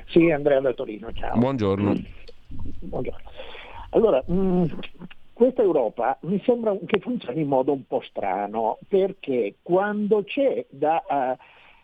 Sì, 0.08 0.32
Andrea 0.32 0.60
da 0.60 0.73
Torino, 0.73 1.12
ciao. 1.12 1.38
Buongiorno. 1.38 1.93
Buongiorno. 2.79 3.29
Allora, 3.91 4.23
mh, 4.25 4.34
mm, 4.34 4.63
questa 5.34 5.62
Europa 5.62 6.17
mi 6.21 6.41
sembra 6.45 6.75
che 6.86 6.99
funzioni 6.99 7.41
in 7.41 7.47
modo 7.47 7.71
un 7.71 7.86
po' 7.86 8.01
strano, 8.01 8.77
perché 8.88 9.55
quando 9.62 10.23
c'è 10.23 10.65
da 10.69 11.01
uh, 11.08 11.41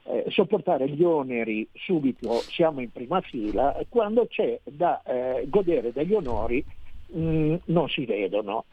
eh, 0.07 0.25
sopportare 0.27 0.87
gli 0.87 1.03
oneri 1.03 1.67
subito 1.73 2.33
siamo 2.49 2.81
in 2.81 2.91
prima 2.91 3.21
fila, 3.21 3.75
quando 3.89 4.27
c'è 4.27 4.59
da 4.63 5.01
eh, 5.03 5.45
godere 5.47 5.91
degli 5.91 6.13
onori 6.13 6.63
mh, 7.07 7.19
mm, 7.19 7.55
non 7.65 7.89
si 7.89 8.05
vedono. 8.05 8.65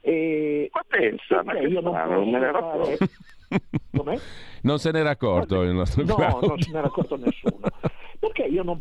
E 0.00 0.68
ma 0.72 0.84
pensa, 0.86 1.42
ma 1.42 1.58
io 1.58 1.80
non, 1.80 1.94
non 2.08 2.30
me 2.30 2.38
ne 2.38 2.50
fare... 2.50 2.98
Non 4.64 4.78
se 4.78 4.90
n'era 4.90 5.10
accorto 5.10 5.62
il 5.62 5.72
nostro 5.72 6.04
No, 6.04 6.14
crowd. 6.14 6.44
non 6.44 6.60
se 6.60 6.70
n'era 6.72 6.86
accorto 6.86 7.16
nessuno. 7.16 7.68
Perché 8.18 8.44
io 8.44 8.62
non 8.62 8.80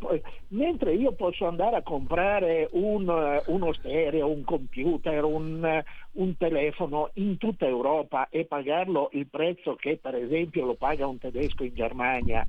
mentre 0.50 0.94
io 0.94 1.12
posso 1.12 1.46
andare 1.46 1.76
a 1.76 1.82
comprare 1.82 2.70
un, 2.72 3.42
uno 3.48 3.74
stereo, 3.74 4.30
un 4.30 4.46
computer, 4.46 5.26
un, 5.26 5.84
un, 6.14 6.38
telefono 6.38 7.10
in 7.16 7.38
tutta 7.38 7.66
Europa 7.66 8.30
e 8.30 8.46
pagarlo 8.46 9.10
il 9.14 9.28
prezzo 9.28 9.76
che 9.76 9.98
per 10.02 10.16
esempio 10.16 10.66
lo 10.66 10.76
paga 10.76 11.08
un 11.08 11.18
tedesco 11.18 11.66
in 11.66 11.76
Germania, 11.76 12.48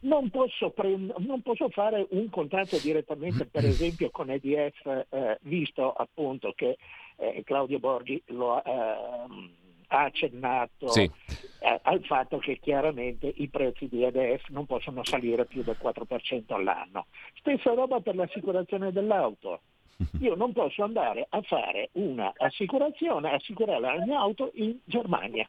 non 0.00 0.28
posso, 0.28 0.68
prend- 0.68 1.14
non 1.20 1.40
posso 1.40 1.70
fare 1.70 2.06
un 2.10 2.28
contratto 2.28 2.76
direttamente 2.76 3.46
per 3.46 3.64
esempio 3.64 4.10
con 4.10 4.28
EDF, 4.28 5.06
eh, 5.08 5.38
visto 5.42 5.90
appunto 5.92 6.52
che 6.54 6.76
eh, 7.16 7.42
Claudio 7.42 7.78
Borghi 7.78 8.22
lo 8.26 8.56
ha... 8.56 8.62
Eh, 8.66 9.62
accennato 9.86 10.88
sì. 10.88 11.10
Eh, 11.64 11.80
al 11.82 12.04
fatto 12.04 12.36
che 12.36 12.58
chiaramente 12.60 13.32
i 13.36 13.48
prezzi 13.48 13.88
di 13.88 14.04
EDF 14.04 14.48
non 14.50 14.66
possono 14.66 15.02
salire 15.02 15.46
più 15.46 15.62
del 15.62 15.78
4% 15.82 16.52
all'anno. 16.52 17.06
Stessa 17.38 17.72
roba 17.72 18.00
per 18.00 18.16
l'assicurazione 18.16 18.92
dell'auto. 18.92 19.60
Io 20.20 20.34
non 20.34 20.52
posso 20.52 20.82
andare 20.82 21.26
a 21.30 21.40
fare 21.40 21.88
un'assicurazione, 21.92 23.32
assicurare 23.32 23.80
la 23.80 24.04
mia 24.04 24.18
auto 24.18 24.50
in 24.54 24.76
Germania, 24.84 25.48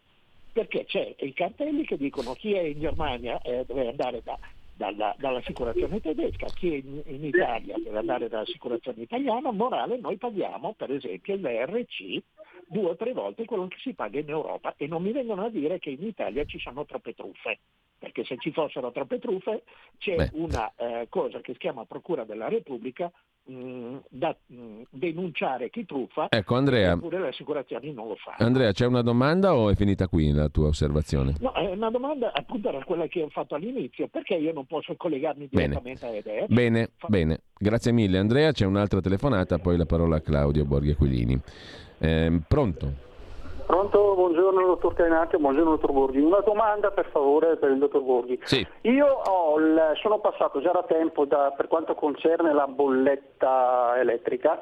perché 0.54 0.86
c'è 0.86 1.16
i 1.20 1.34
cartelli 1.34 1.84
che 1.84 1.98
dicono 1.98 2.34
chi 2.34 2.54
è 2.54 2.62
in 2.62 2.80
Germania 2.80 3.42
eh, 3.42 3.66
deve 3.66 3.90
andare 3.90 4.22
da 4.24 4.38
dalla, 4.78 5.16
dall'assicurazione 5.18 6.02
tedesca, 6.02 6.48
chi 6.48 6.84
in, 6.86 7.02
in, 7.06 7.24
Italia 7.24 7.76
deve 7.82 7.98
andare 7.98 8.28
dall'assicurazione 8.28 9.04
italiana, 9.04 9.52
morale 9.52 9.98
noi 9.98 10.18
paghiamo 10.18 10.74
per 10.74 10.92
esempio 10.92 11.36
l'RC 11.36 12.22
due 12.68 12.90
o 12.90 12.96
tre 12.96 13.14
volte 13.14 13.46
quello 13.46 13.68
che 13.68 13.78
si 13.80 13.94
paga 13.94 14.20
in 14.20 14.30
Europa 14.30 14.74
e 14.78 14.88
non 14.88 15.02
mi 15.02 15.12
vengono 15.12 15.46
a 15.46 15.50
dire 15.50 15.80
che 15.80 15.90
in 15.90 16.04
Italia 16.04 16.46
ci 16.46 16.60
sono 16.60 16.86
troppe 16.86 17.14
truffe, 17.14 17.60
perché 17.98 18.24
se 18.24 18.38
ci 18.38 18.52
fossero 18.52 18.92
troppe 18.92 19.20
truffe 19.20 19.64
c'è 19.98 20.16
Beh. 20.16 20.30
una 20.34 20.72
eh, 20.76 21.08
cosa 21.10 21.40
che 21.42 21.54
si 21.54 21.60
chiama 21.60 21.86
Procura 21.86 22.24
della 22.24 22.48
Repubblica 22.48 23.12
mh, 23.46 23.54
mm, 23.54 23.98
da 24.10 24.36
mh, 24.48 24.56
mm, 24.56 24.82
denunciare 24.90 25.70
chi 25.70 25.86
truffa, 25.86 26.28
ecco, 26.30 26.56
Andrea, 26.56 26.94
eppure 26.94 27.20
le 27.20 27.28
assicurazioni 27.30 27.94
non 27.94 28.08
lo 28.08 28.16
fanno. 28.16 28.38
Andrea, 28.40 28.72
c'è 28.72 28.86
una 28.86 29.02
domanda 29.02 29.56
o 29.56 29.70
è 29.70 29.76
finita 29.76 30.08
qui 30.08 30.32
la 30.32 30.50
tua 30.50 30.68
osservazione? 30.68 31.36
No, 31.40 31.54
è 31.54 31.70
una 31.70 31.90
domanda 31.90 32.32
appunto 32.34 32.70
era 32.70 32.84
quella 32.84 33.08
che 33.08 33.22
ho 33.22 33.30
fatto 33.30 33.56
all'inizio, 33.56 34.08
perché 34.08 34.36
io 34.36 34.54
non 34.54 34.66
posso 34.66 34.96
collegarmi 34.96 35.48
direttamente 35.50 36.06
bene. 36.06 36.18
a 36.18 36.34
EDF? 36.34 36.48
Bene, 36.48 36.90
Fa... 36.98 37.08
bene, 37.08 37.42
grazie 37.58 37.92
mille 37.92 38.18
Andrea, 38.18 38.52
c'è 38.52 38.66
un'altra 38.66 39.02
telefonata, 39.02 39.60
poi 39.60 39.78
la 39.78 39.86
parola 39.86 40.18
a 40.18 40.22
Claudio 40.22 40.66
Borghi 40.66 40.92
Aquilini. 40.92 41.40
Eh, 42.00 42.40
pronto? 42.48 43.04
Pronto, 43.66 44.14
buongiorno 44.14 44.64
dottor 44.64 44.94
Cainacchio, 44.94 45.40
buongiorno 45.40 45.72
dottor 45.72 45.92
Borghi. 45.92 46.20
Una 46.20 46.42
domanda 46.42 46.92
per 46.92 47.08
favore 47.08 47.56
per 47.56 47.72
il 47.72 47.80
dottor 47.80 48.02
Borghi. 48.04 48.40
Sì. 48.44 48.66
Io 48.82 49.22
il, 49.58 49.92
sono 50.02 50.20
passato 50.20 50.62
già 50.62 50.72
da 50.72 50.84
tempo 50.84 51.26
da, 51.26 51.52
per 51.58 51.68
quanto 51.68 51.96
concerne 51.96 52.54
la 52.54 52.68
bolletta 52.68 53.96
elettrica 53.98 54.60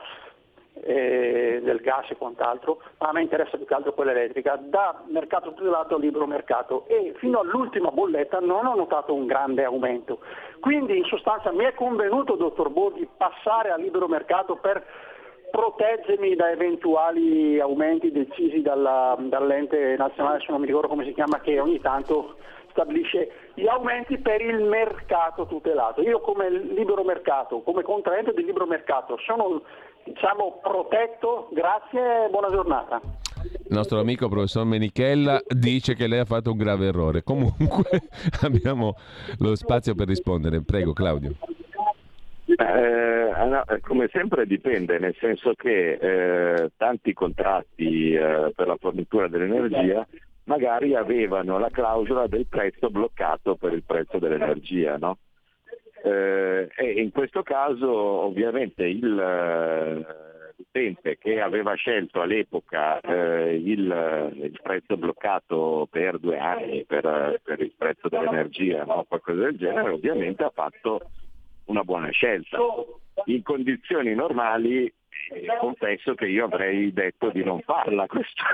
eh, 0.82 1.60
del 1.62 1.82
gas 1.82 2.10
e 2.12 2.16
quant'altro, 2.16 2.82
ma 3.00 3.10
a 3.10 3.12
me 3.12 3.22
interessa 3.22 3.58
più 3.58 3.66
che 3.66 3.74
altro 3.74 3.94
quella 3.94 4.12
elettrica, 4.12 4.56
da 4.56 5.04
mercato 5.08 5.54
tutelato 5.54 5.96
a 5.96 6.00
libero 6.00 6.26
mercato 6.26 6.86
e 6.88 7.14
fino 7.18 7.42
all'ultima 7.42 7.92
bolletta 7.92 8.40
non 8.40 8.66
ho 8.66 8.76
notato 8.76 9.14
un 9.14 9.26
grande 9.26 9.66
aumento. 9.66 10.20
Quindi 10.62 10.98
in 10.98 11.06
sostanza 11.06 11.52
mi 11.52 11.66
è 11.66 11.74
convenuto, 11.74 12.36
dottor 12.36 12.70
Borghi, 12.70 13.08
passare 13.18 13.72
a 13.72 13.76
libero 13.76 14.08
mercato 14.08 14.56
per 14.56 14.82
proteggermi 15.54 16.34
da 16.34 16.50
eventuali 16.50 17.60
aumenti 17.60 18.12
decisi 18.12 18.64
dalla, 18.64 19.16
dall'ente 19.20 19.96
nazionale, 20.00 20.40
se 20.40 20.48
non 20.50 20.60
mi 20.60 20.66
ricordo 20.66 20.88
come 20.88 21.06
si 21.06 21.14
chiama, 21.14 21.42
che 21.42 21.60
ogni 21.60 21.80
tanto 21.80 22.38
stabilisce 22.72 23.52
gli 23.54 23.68
aumenti 23.68 24.18
per 24.18 24.42
il 24.42 24.64
mercato 24.64 25.46
tutelato. 25.46 26.02
Io 26.02 26.22
come 26.22 26.50
libero 26.50 27.04
mercato, 27.04 27.62
come 27.62 27.84
contraente 27.84 28.34
del 28.34 28.46
libero 28.46 28.66
mercato, 28.66 29.16
sono 29.24 29.62
diciamo, 30.04 30.60
protetto, 30.60 31.50
grazie 31.52 32.26
e 32.26 32.30
buona 32.32 32.50
giornata. 32.50 33.00
Il 33.44 33.76
nostro 33.76 34.00
amico 34.00 34.28
professor 34.30 34.66
Menichella 34.66 35.40
dice 35.48 35.94
che 35.94 36.08
lei 36.08 36.18
ha 36.18 36.26
fatto 36.26 36.50
un 36.50 36.58
grave 36.58 36.88
errore. 36.88 37.22
Comunque 37.22 38.02
abbiamo 38.42 38.96
lo 39.38 39.54
spazio 39.54 39.94
per 39.94 40.08
rispondere. 40.08 40.64
Prego 40.64 40.94
Claudio. 40.94 41.36
Eh, 42.46 43.03
no, 43.54 43.64
come 43.82 44.10
sempre 44.12 44.48
dipende, 44.48 44.98
nel 44.98 45.16
senso 45.20 45.54
che 45.54 45.94
eh, 45.94 46.72
tanti 46.76 47.14
contratti 47.14 48.14
eh, 48.14 48.52
per 48.56 48.68
la 48.68 48.78
fornitura 48.80 49.28
dell'energia 49.28 50.06
magari 50.46 50.96
avevano 50.96 51.60
la 51.60 51.70
clausola 51.70 52.28
del 52.28 52.48
prezzo 52.48 52.90
bloccato 52.90 53.56
per 53.56 53.74
il 53.74 53.84
prezzo 53.84 54.18
dell'energia. 54.18 54.98
No? 54.98 55.18
Eh, 56.04 56.68
e 56.76 56.92
in 57.02 57.12
questo 57.12 57.44
caso 57.44 57.90
ovviamente 57.90 58.86
il, 58.86 59.18
eh, 59.18 60.06
l'utente 60.58 61.18
che 61.18 61.40
aveva 61.40 61.76
scelto 61.76 62.22
all'epoca 62.22 63.00
eh, 63.00 63.56
il, 63.56 64.32
il, 64.36 64.60
prezzo 64.62 64.98
bloccato 64.98 65.88
per 65.90 66.18
due 66.20 66.38
anni 66.38 66.84
per, 66.84 67.40
per 67.42 67.62
il 67.62 67.74
prezzo 67.78 68.10
dell'energia, 68.10 68.84
no? 68.84 69.06
qualcosa 69.08 69.44
del 69.44 69.58
genere, 69.58 69.92
ovviamente 69.92 70.44
ha 70.44 70.52
fatto 70.54 71.00
una 71.66 71.84
buona 71.84 72.10
scelta. 72.10 72.58
In 73.26 73.44
condizioni 73.44 74.14
normali 74.14 74.86
eh, 74.86 75.46
confesso 75.60 76.16
che 76.16 76.28
io 76.28 76.46
avrei 76.46 76.92
detto 76.94 77.30
di 77.30 77.44
non 77.44 77.62
farla 77.62 78.06
questa, 78.08 78.50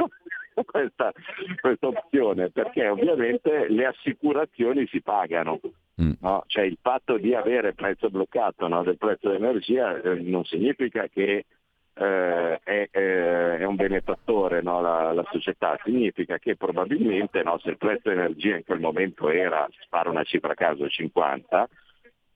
questa, 0.65 1.11
questa 1.59 1.87
opzione, 1.87 2.49
perché 2.49 2.87
ovviamente 2.87 3.67
le 3.69 3.85
assicurazioni 3.85 4.87
si 4.87 5.01
pagano. 5.01 5.59
Mm. 6.01 6.11
No? 6.21 6.43
Cioè 6.47 6.63
il 6.63 6.77
fatto 6.81 7.17
di 7.17 7.33
avere 7.33 7.73
prezzo 7.73 8.09
bloccato 8.09 8.67
no, 8.67 8.83
del 8.83 8.97
prezzo 8.97 9.29
dell'energia 9.29 10.01
eh, 10.01 10.15
non 10.21 10.45
significa 10.45 11.07
che 11.07 11.45
eh, 11.93 12.59
è, 12.63 12.87
eh, 12.89 13.57
è, 13.57 13.63
un 13.65 13.75
benefattore 13.75 14.61
no, 14.61 14.79
la, 14.79 15.11
la, 15.11 15.25
società, 15.29 15.77
significa 15.83 16.37
che 16.37 16.55
probabilmente 16.55 17.43
se 17.61 17.69
il 17.71 17.77
prezzo 17.77 18.07
dell'energia 18.07 18.55
in 18.55 18.63
quel 18.63 18.79
momento 18.79 19.29
era, 19.29 19.67
sparo 19.81 20.09
una 20.09 20.23
cifra 20.23 20.53
a 20.53 20.55
caso, 20.55 20.87
50, 20.87 21.67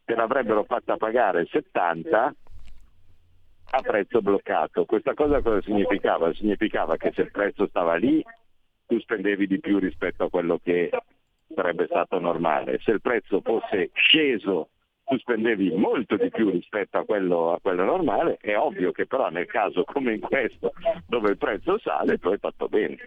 te 0.05 0.15
l'avrebbero 0.15 0.63
fatta 0.63 0.97
pagare 0.97 1.45
70 1.45 2.35
a 3.75 3.81
prezzo 3.81 4.21
bloccato. 4.21 4.85
Questa 4.85 5.13
cosa 5.13 5.41
cosa 5.41 5.61
significava? 5.61 6.33
Significava 6.33 6.97
che 6.97 7.11
se 7.13 7.21
il 7.21 7.31
prezzo 7.31 7.67
stava 7.67 7.95
lì 7.95 8.23
tu 8.85 8.99
spendevi 8.99 9.47
di 9.47 9.59
più 9.59 9.79
rispetto 9.79 10.25
a 10.25 10.29
quello 10.29 10.59
che 10.61 10.91
sarebbe 11.55 11.85
stato 11.85 12.19
normale. 12.19 12.79
Se 12.83 12.91
il 12.91 13.01
prezzo 13.01 13.41
fosse 13.41 13.89
sceso 13.93 14.69
tu 15.05 15.17
spendevi 15.17 15.71
molto 15.71 16.15
di 16.15 16.29
più 16.29 16.49
rispetto 16.49 16.97
a 16.97 17.03
quello, 17.03 17.53
a 17.53 17.59
quello, 17.59 17.83
normale, 17.83 18.37
è 18.39 18.55
ovvio 18.55 18.91
che 18.91 19.05
però 19.05 19.29
nel 19.29 19.47
caso 19.47 19.83
come 19.83 20.13
in 20.13 20.21
questo 20.21 20.73
dove 21.07 21.31
il 21.31 21.37
prezzo 21.37 21.77
sale 21.79 22.17
tu 22.17 22.29
hai 22.29 22.37
fatto 22.37 22.67
bene 22.67 22.97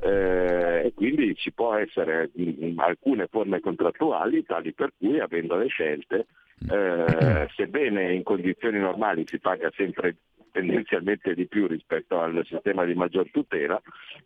eh, 0.00 0.86
e 0.86 0.92
quindi 0.94 1.34
ci 1.34 1.52
può 1.52 1.74
essere 1.74 2.30
mh, 2.32 2.78
alcune 2.78 3.26
forme 3.28 3.60
contrattuali 3.60 4.44
tali 4.44 4.72
per 4.72 4.92
cui 4.98 5.18
avendo 5.20 5.56
le 5.56 5.68
scelte, 5.68 6.26
eh, 6.70 7.48
sebbene 7.54 8.12
in 8.12 8.22
condizioni 8.22 8.78
normali 8.78 9.24
si 9.26 9.38
paga 9.38 9.70
sempre 9.74 10.16
tendenzialmente 10.56 11.34
di 11.34 11.46
più 11.46 11.66
rispetto 11.66 12.18
al 12.18 12.42
sistema 12.48 12.86
di 12.86 12.94
maggior 12.94 13.30
tutela, 13.30 13.78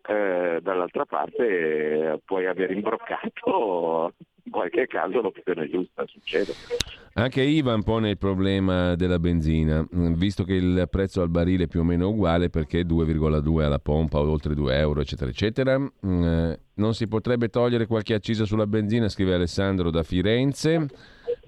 eh, 0.09 0.61
dall'altra 0.62 1.05
parte 1.05 2.20
puoi 2.24 2.47
aver 2.47 2.70
imbroccato 2.70 4.14
in 4.45 4.53
qualche 4.53 4.87
caso 4.87 5.20
l'opzione 5.20 5.68
giusta, 5.68 6.05
succede. 6.07 6.53
Anche 7.14 7.43
Ivan 7.43 7.83
pone 7.83 8.11
il 8.11 8.16
problema 8.18 8.95
della 8.95 9.18
benzina, 9.18 9.83
mm, 9.83 10.12
visto 10.14 10.45
che 10.45 10.55
il 10.55 10.87
prezzo 10.89 11.20
al 11.20 11.31
barile 11.31 11.64
è 11.64 11.66
più 11.66 11.81
o 11.81 11.85
meno 11.85 12.09
uguale 12.09 12.49
perché 12.49 12.85
2,2 12.85 13.64
alla 13.64 13.81
pompa 13.81 14.20
o 14.20 14.31
oltre 14.31 14.55
2 14.55 14.78
euro, 14.78 15.01
eccetera, 15.01 15.31
eccetera. 15.31 15.78
Mm, 15.78 16.22
eh, 16.22 16.61
non 16.74 16.95
si 16.95 17.09
potrebbe 17.09 17.49
togliere 17.49 17.87
qualche 17.87 18.14
accisa 18.14 18.45
sulla 18.45 18.68
benzina, 18.68 19.09
scrive 19.09 19.35
Alessandro 19.35 19.91
da 19.91 20.05
Firenze 20.05 20.87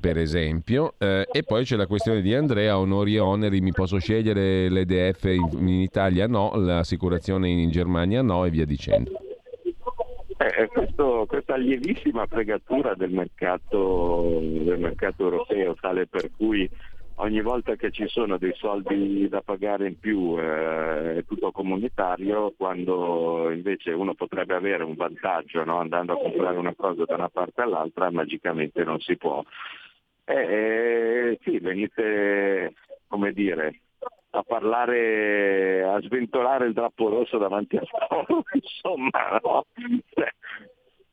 per 0.02 0.18
esempio. 0.18 0.94
Eh, 0.98 1.28
e 1.30 1.44
poi 1.44 1.62
c'è 1.62 1.76
la 1.76 1.86
questione 1.86 2.22
di 2.22 2.34
Andrea, 2.34 2.76
onori 2.76 3.14
e 3.14 3.20
oneri, 3.20 3.60
mi 3.60 3.70
posso 3.70 4.00
scegliere 4.00 4.68
l'EDF 4.68 5.22
in, 5.26 5.68
in 5.68 5.80
Italia 5.80 6.26
no, 6.26 6.50
l'assicurazione 6.56 7.48
in, 7.48 7.60
in, 7.60 7.70
Germania 7.70 8.20
no 8.20 8.44
e 8.44 8.50
via 8.50 8.66
dicendo. 8.66 9.12
Eh, 10.38 10.62
eh, 10.62 10.66
questo, 10.66 11.24
questa 11.28 11.54
lievissima 11.54 12.26
fregatura 12.26 12.94
del 12.94 13.12
mercato, 13.12 14.40
del 14.40 14.80
mercato 14.80 15.22
europeo, 15.22 15.76
tale 15.80 16.08
per 16.08 16.32
cui 16.36 16.68
ogni 17.16 17.40
volta 17.40 17.76
che 17.76 17.92
ci 17.92 18.08
sono 18.08 18.38
dei 18.38 18.54
soldi 18.56 19.28
da 19.28 19.40
pagare 19.40 19.86
in 19.86 20.00
più 20.00 20.36
eh, 20.36 21.18
è 21.18 21.24
tutto 21.24 21.52
comunitario, 21.52 22.52
quando 22.56 23.52
invece 23.52 23.92
uno 23.92 24.14
potrebbe 24.14 24.54
avere 24.56 24.82
un 24.82 24.96
vantaggio 24.96 25.62
no? 25.62 25.78
andando 25.78 26.14
a 26.14 26.18
comprare 26.18 26.56
una 26.56 26.74
cosa 26.74 27.04
da 27.04 27.14
una 27.14 27.28
parte 27.28 27.60
all'altra, 27.60 28.10
magicamente 28.10 28.82
non 28.82 28.98
si 28.98 29.16
può. 29.16 29.44
Eh, 30.24 30.34
eh, 30.34 31.38
sì, 31.42 31.58
venite, 31.58 32.74
come 33.08 33.32
dire, 33.32 33.80
a 34.30 34.42
parlare, 34.42 35.82
a 35.82 36.00
sventolare 36.00 36.66
il 36.66 36.72
drappo 36.72 37.08
rosso 37.08 37.38
davanti 37.38 37.76
a 37.76 37.82
loro, 38.08 38.44
insomma, 38.52 39.40
no? 39.42 39.66
Cioè, 40.14 40.32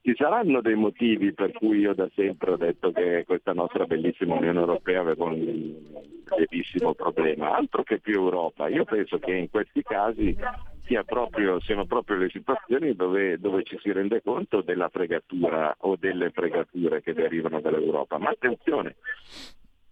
ci 0.01 0.15
saranno 0.15 0.61
dei 0.61 0.75
motivi 0.75 1.33
per 1.33 1.51
cui 1.51 1.79
io 1.79 1.93
da 1.93 2.09
sempre 2.15 2.51
ho 2.51 2.57
detto 2.57 2.91
che 2.91 3.23
questa 3.25 3.53
nostra 3.53 3.85
bellissima 3.85 4.35
Unione 4.35 4.59
Europea 4.59 5.01
aveva 5.01 5.25
un 5.25 5.33
lievissimo 5.33 6.93
problema, 6.93 7.55
altro 7.55 7.83
che 7.83 7.99
più 7.99 8.13
Europa. 8.13 8.69
Io 8.69 8.85
penso 8.85 9.19
che 9.19 9.33
in 9.33 9.49
questi 9.49 9.81
casi 9.81 10.35
proprio, 11.05 11.59
siano 11.61 11.85
proprio 11.85 12.17
le 12.17 12.29
situazioni 12.29 12.95
dove, 12.95 13.39
dove, 13.39 13.63
ci 13.63 13.77
si 13.81 13.91
rende 13.91 14.21
conto 14.21 14.61
della 14.61 14.89
fregatura 14.89 15.75
o 15.79 15.95
delle 15.95 16.31
fregature 16.31 17.01
che 17.01 17.13
derivano 17.13 17.61
dall'Europa. 17.61 18.17
Ma 18.17 18.29
attenzione, 18.29 18.95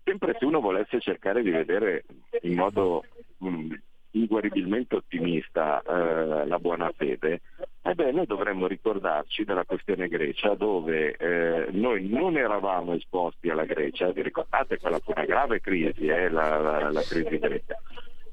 sempre 0.03 0.35
se 0.39 0.45
uno 0.45 0.59
volesse 0.59 0.99
cercare 0.99 1.43
di 1.43 1.51
vedere 1.51 2.05
in 2.41 2.55
modo 2.55 3.03
mh, 3.37 3.73
inguaribilmente 4.11 4.95
ottimista 4.95 5.81
eh, 5.81 6.47
la 6.47 6.59
buona 6.59 6.91
fede, 6.95 7.41
ebbene 7.81 8.25
dovremmo 8.25 8.67
ricordarci 8.67 9.43
della 9.43 9.65
questione 9.65 10.07
Grecia 10.07 10.55
dove 10.55 11.15
eh, 11.15 11.67
noi 11.71 12.07
non 12.09 12.37
eravamo 12.37 12.93
esposti 12.93 13.49
alla 13.49 13.65
Grecia, 13.65 14.11
vi 14.11 14.23
ricordate 14.23 14.79
quella 14.79 14.99
fu 14.99 15.11
una 15.11 15.25
grave 15.25 15.61
crisi, 15.61 16.07
eh, 16.07 16.29
la, 16.29 16.57
la, 16.57 16.89
la 16.89 17.01
crisi 17.01 17.37
greca 17.37 17.77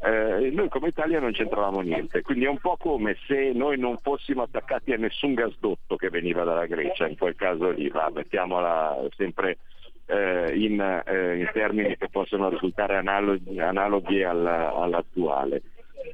eh, 0.05 0.51
noi 0.51 0.69
come 0.69 0.89
Italia 0.89 1.19
non 1.19 1.33
c'entravamo 1.33 1.81
niente, 1.81 2.21
quindi 2.21 2.45
è 2.45 2.49
un 2.49 2.59
po' 2.59 2.77
come 2.77 3.17
se 3.27 3.53
noi 3.55 3.79
non 3.79 3.97
fossimo 4.03 4.43
attaccati 4.43 4.93
a 4.93 4.99
nessun 4.99 5.33
gasdotto 5.33 5.97
che 5.97 6.11
veniva 6.11 6.45
dalla 6.45 6.67
Grecia, 6.67 7.09
in 7.09 7.17
quel 7.17 7.35
caso 7.35 7.71
lì, 7.71 7.89
va, 7.89 8.11
mettiamola 8.13 8.99
sempre 9.17 9.59
eh, 10.07 10.53
in, 10.57 10.79
eh, 10.81 11.39
in, 11.39 11.49
termini 11.53 11.97
che 11.97 12.09
possono 12.11 12.51
risultare 12.51 12.97
analoghi, 12.97 13.59
analoghi 13.59 14.23
alla, 14.23 14.75
all'attuale. 14.75 15.63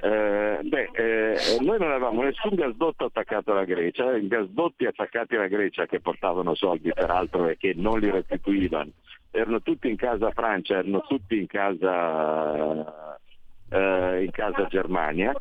Eh, 0.03 0.61
beh, 0.63 0.91
eh, 0.93 1.37
noi 1.61 1.79
non 1.79 1.91
avevamo 1.91 2.23
nessun 2.23 2.55
gasdotto 2.55 3.07
attaccato 3.07 3.51
alla 3.51 3.65
Grecia, 3.65 4.17
i 4.17 4.29
gasdotti 4.29 4.87
attaccati 4.87 5.35
alla 5.35 5.49
Grecia 5.49 5.87
che 5.87 6.01
portavano 6.01 6.55
soldi 6.55 6.93
peraltro 6.93 7.49
e 7.49 7.57
che 7.57 7.75
non 7.77 7.99
li 7.99 8.09
restituivano, 8.09 8.91
erano 9.33 9.61
tutti 9.61 9.89
in 9.89 9.97
casa 9.97 10.31
Francia, 10.31 10.79
erano 10.79 11.03
tutti 11.09 11.39
in 11.39 11.47
casa, 11.47 13.19
eh, 13.71 14.25
in 14.25 14.31
casa 14.31 14.67
Germania 14.67 15.33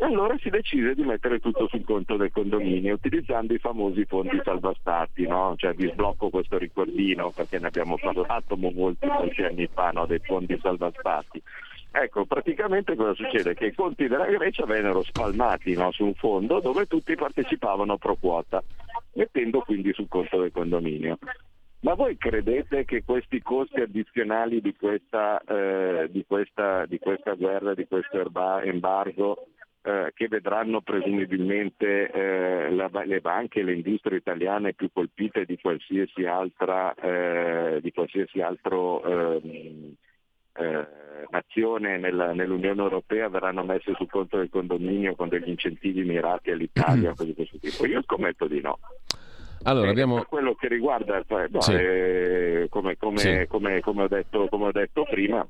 e 0.00 0.04
allora 0.04 0.36
si 0.38 0.48
decise 0.48 0.94
di 0.94 1.02
mettere 1.02 1.40
tutto 1.40 1.66
sul 1.66 1.84
conto 1.84 2.16
del 2.16 2.30
condominio 2.30 2.94
utilizzando 2.94 3.52
i 3.52 3.58
famosi 3.58 4.04
fondi 4.04 4.40
salvastati, 4.44 5.26
no? 5.26 5.54
cioè 5.56 5.74
vi 5.74 5.90
sblocco 5.90 6.30
questo 6.30 6.56
ricordino 6.56 7.30
perché 7.30 7.58
ne 7.58 7.66
abbiamo 7.66 7.98
parlato 7.98 8.56
molti, 8.56 9.06
molti 9.06 9.42
anni 9.42 9.68
fa 9.72 9.90
no? 9.90 10.06
dei 10.06 10.20
fondi 10.20 10.56
salvastati. 10.62 11.42
Ecco, 11.90 12.26
praticamente 12.26 12.94
cosa 12.94 13.14
succede? 13.14 13.54
Che 13.54 13.66
i 13.66 13.74
conti 13.74 14.06
della 14.06 14.26
Grecia 14.26 14.66
vennero 14.66 15.02
spalmati 15.02 15.74
no? 15.74 15.90
su 15.90 16.04
un 16.04 16.14
fondo 16.14 16.60
dove 16.60 16.86
tutti 16.86 17.16
partecipavano 17.16 17.96
pro 17.96 18.14
quota, 18.14 18.62
mettendo 19.14 19.62
quindi 19.62 19.92
sul 19.94 20.06
conto 20.06 20.38
del 20.38 20.52
condominio. 20.52 21.18
Ma 21.80 21.94
voi 21.94 22.16
credete 22.16 22.84
che 22.84 23.04
questi 23.04 23.40
costi 23.40 23.80
addizionali 23.80 24.60
di 24.60 24.74
questa, 24.74 25.40
eh, 25.44 26.08
di 26.10 26.24
questa, 26.26 26.86
di 26.86 26.98
questa 26.98 27.34
guerra, 27.34 27.74
di 27.74 27.86
questo 27.86 28.20
embargo, 28.64 29.46
eh, 29.82 30.10
che 30.12 30.26
vedranno 30.26 30.80
presumibilmente 30.80 32.10
eh, 32.10 32.70
la, 32.72 32.90
le 33.04 33.20
banche 33.20 33.60
e 33.60 33.62
le 33.62 33.74
industrie 33.74 34.18
italiane 34.18 34.74
più 34.74 34.90
colpite 34.92 35.44
di 35.44 35.56
qualsiasi, 35.56 36.24
altra, 36.24 36.92
eh, 36.94 37.78
di 37.80 37.92
qualsiasi 37.92 38.40
altro 38.40 39.02
ehm, 39.04 39.94
eh, 40.54 40.86
nazione 41.30 41.96
nella, 41.96 42.32
nell'Unione 42.32 42.82
Europea 42.82 43.28
verranno 43.28 43.62
messe 43.62 43.94
sul 43.94 44.10
conto 44.10 44.38
del 44.38 44.50
condominio 44.50 45.14
con 45.14 45.28
degli 45.28 45.48
incentivi 45.48 46.02
mirati 46.02 46.50
all'Italia, 46.50 47.10
cose 47.14 47.26
di 47.26 47.34
questo 47.34 47.58
tipo. 47.58 47.86
Io 47.86 48.02
scommetto 48.02 48.48
di 48.48 48.60
no. 48.60 48.78
Allora, 49.62 49.90
abbiamo... 49.90 50.16
Per 50.16 50.26
quello 50.26 50.54
che 50.54 50.68
riguarda, 50.68 51.22
no, 51.48 51.60
sì. 51.60 51.74
eh, 51.74 52.66
come, 52.68 52.96
come, 52.96 53.18
sì. 53.18 53.46
come, 53.48 53.80
come, 53.80 54.02
ho 54.02 54.08
detto, 54.08 54.46
come 54.48 54.66
ho 54.66 54.72
detto 54.72 55.04
prima, 55.04 55.46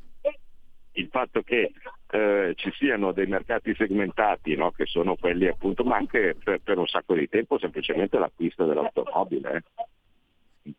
il 0.93 1.09
fatto 1.11 1.43
che 1.43 1.73
eh, 2.11 2.53
ci 2.57 2.71
siano 2.73 3.13
dei 3.13 3.27
mercati 3.27 3.75
segmentati, 3.75 4.57
no? 4.57 4.71
che 4.73 4.87
sono 4.87 5.17
quelli 5.17 5.47
appunto, 5.47 5.85
ma 5.85 5.97
anche 5.97 6.37
per, 6.43 6.61
per, 6.61 6.79
un 6.79 6.87
sacco 6.87 7.15
di 7.15 7.29
tempo 7.29 7.59
semplicemente 7.59 8.19
l'acquisto 8.19 8.65
dell'automobile. 8.65 9.63
Eh. 10.63 10.73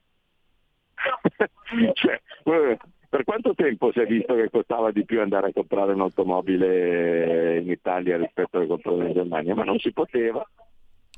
cioè, 1.94 2.20
eh, 2.44 2.78
per 3.10 3.24
quanto 3.24 3.56
tempo 3.56 3.92
si 3.92 4.00
è 4.00 4.06
visto 4.06 4.36
che 4.36 4.50
costava 4.50 4.92
di 4.92 5.06
più 5.06 5.22
andare 5.22 5.48
a 5.48 5.54
comprare 5.54 5.94
un'automobile 5.94 7.60
in 7.60 7.70
Italia 7.70 8.18
rispetto 8.18 8.60
a 8.60 8.66
comprare 8.68 9.08
in 9.08 9.14
Germania? 9.14 9.56
Ma 9.56 9.64
non 9.64 9.80
si 9.80 9.92
poteva. 9.92 10.48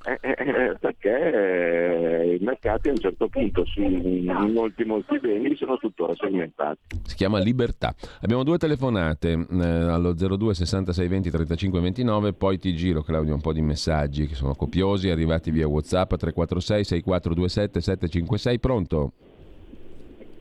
Eh, 0.04 0.18
eh, 0.20 0.36
eh, 0.38 0.78
perché 0.80 2.38
i 2.40 2.44
mercati 2.44 2.90
a 2.90 2.92
un 2.92 2.98
certo 2.98 3.28
punto 3.28 3.64
su 3.66 3.82
molti 3.82 4.84
molti 4.84 5.20
beni 5.20 5.56
sono 5.56 5.78
tuttora 5.78 6.16
segmentati. 6.16 6.80
Si 7.06 7.16
chiama 7.16 7.40
libertà. 7.40 7.94
Abbiamo 8.22 8.44
due 8.44 8.58
telefonate 8.58 9.32
eh, 9.32 9.66
allo 9.66 10.14
02 10.14 10.56
66 10.56 11.08
20 11.08 11.30
35 11.30 11.80
29, 11.80 12.34
poi 12.34 12.58
ti 12.58 12.76
giro 12.76 13.04
Claudio 13.04 13.36
un 13.36 13.42
po' 13.42 13.54
di 13.54 13.62
messaggi 13.62 14.26
che 14.26 14.34
sono 14.34 14.56
copiosi, 14.56 15.10
arrivati 15.10 15.52
via 15.52 15.68
WhatsApp 15.68 16.16
346 16.16 16.84
6427 16.84 17.82
756, 17.82 18.60
pronto? 18.60 19.12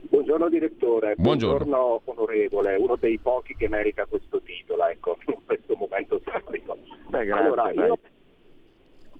Buongiorno 0.09 0.49
direttore, 0.49 1.15
buongiorno. 1.17 1.67
buongiorno. 1.67 2.01
onorevole, 2.05 2.77
uno 2.77 2.97
dei 2.97 3.19
pochi 3.19 3.55
che 3.57 3.69
merita 3.69 4.07
questo 4.07 4.41
titolo 4.41 4.87
ecco, 4.87 5.19
in 5.27 5.37
questo 5.45 5.77
momento 5.77 6.21
storico. 6.25 6.79
Beh, 7.09 7.25
grazie, 7.27 7.45
allora, 7.45 7.71
io 7.73 7.99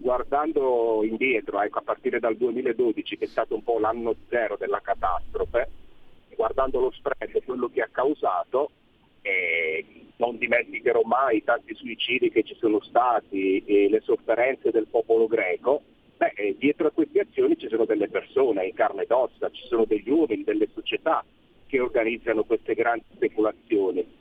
guardando 0.01 1.05
indietro, 1.05 1.61
ecco, 1.61 1.79
a 1.79 1.83
partire 1.83 2.19
dal 2.19 2.37
2012 2.37 3.19
che 3.19 3.25
è 3.27 3.29
stato 3.29 3.55
un 3.55 3.63
po' 3.63 3.79
l'anno 3.79 4.15
zero 4.29 4.57
della 4.57 4.81
catastrofe, 4.81 5.69
guardando 6.35 6.81
lo 6.81 6.91
spread 6.91 7.35
e 7.35 7.43
quello 7.45 7.69
che 7.69 7.83
ha 7.83 7.89
causato, 7.93 8.71
eh, 9.21 9.85
non 10.17 10.39
dimenticherò 10.39 11.03
mai 11.03 11.39
i 11.39 11.45
tanti 11.45 11.75
suicidi 11.75 12.31
che 12.31 12.43
ci 12.43 12.55
sono 12.59 12.81
stati 12.81 13.63
e 13.65 13.89
le 13.91 14.01
sofferenze 14.01 14.71
del 14.71 14.87
popolo 14.87 15.27
greco, 15.27 15.83
beh, 16.17 16.33
eh, 16.35 16.57
dietro 16.59 16.89
a 16.89 16.93
queste 16.93 17.21
azioni 17.21 17.59
ci 17.59 17.69
sono 17.69 17.85
delle 17.85 18.09
persone 18.09 18.67
in 18.67 18.75
carne 18.75 19.03
ed 19.03 19.11
ossa, 19.11 19.51
ci 19.51 19.67
sono 19.67 19.85
degli 19.85 20.09
uomini, 20.09 20.45
delle 20.45 20.69
società 20.73 21.23
che 21.67 21.79
organizzano 21.79 22.45
queste 22.45 22.75
grandi 22.75 23.05
speculazioni 23.15 24.19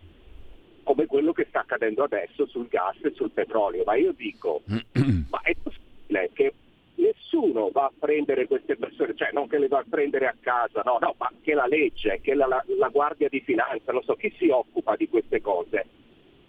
come 0.89 1.05
quello 1.05 1.33
che 1.33 1.45
sta 1.47 1.59
accadendo 1.59 2.03
adesso 2.03 2.47
sul 2.47 2.67
gas 2.67 2.97
e 3.03 3.11
sul 3.13 3.29
petrolio. 3.29 3.83
Ma 3.85 3.93
io 3.93 4.11
dico, 4.11 4.63
ma 5.29 5.39
è 5.43 5.55
possibile 5.61 6.31
che 6.33 6.51
nessuno 6.95 7.69
va 7.69 7.83
a 7.83 7.91
prendere 7.97 8.47
queste 8.47 8.75
persone, 8.75 9.13
cioè 9.15 9.29
non 9.31 9.47
che 9.47 9.59
le 9.59 9.67
va 9.67 9.77
a 9.77 9.85
prendere 9.87 10.25
a 10.25 10.33
casa, 10.39 10.81
no, 10.83 10.97
no, 10.99 11.13
ma 11.19 11.31
che 11.43 11.53
la 11.53 11.67
legge, 11.67 12.19
che 12.21 12.33
la, 12.33 12.47
la, 12.47 12.63
la 12.79 12.87
Guardia 12.87 13.29
di 13.29 13.39
Finanza, 13.41 13.91
non 13.91 14.01
so 14.01 14.15
chi 14.15 14.33
si 14.39 14.49
occupa 14.49 14.95
di 14.95 15.07
queste 15.07 15.41
cose, 15.41 15.85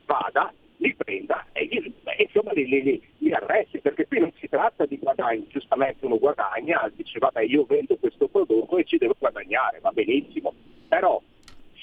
vada, 0.06 0.50
li 0.78 0.94
prenda 0.94 1.44
e 1.52 1.66
gli, 1.66 1.92
insomma 2.16 2.52
li, 2.52 2.66
li, 2.66 3.02
li, 3.18 3.32
arresti, 3.32 3.80
perché 3.80 4.06
qui 4.06 4.20
non 4.20 4.32
si 4.38 4.48
tratta 4.48 4.86
di 4.86 4.96
guadagni, 4.96 5.48
giustamente 5.48 6.06
uno 6.06 6.18
guadagna, 6.18 6.90
dice 6.94 7.18
vabbè 7.18 7.42
io 7.42 7.64
vendo 7.64 7.94
questo 7.96 8.26
prodotto 8.26 8.78
e 8.78 8.84
ci 8.84 8.96
devo 8.96 9.14
guadagnare, 9.18 9.80
va 9.80 9.90
benissimo, 9.90 10.54
però 10.88 11.20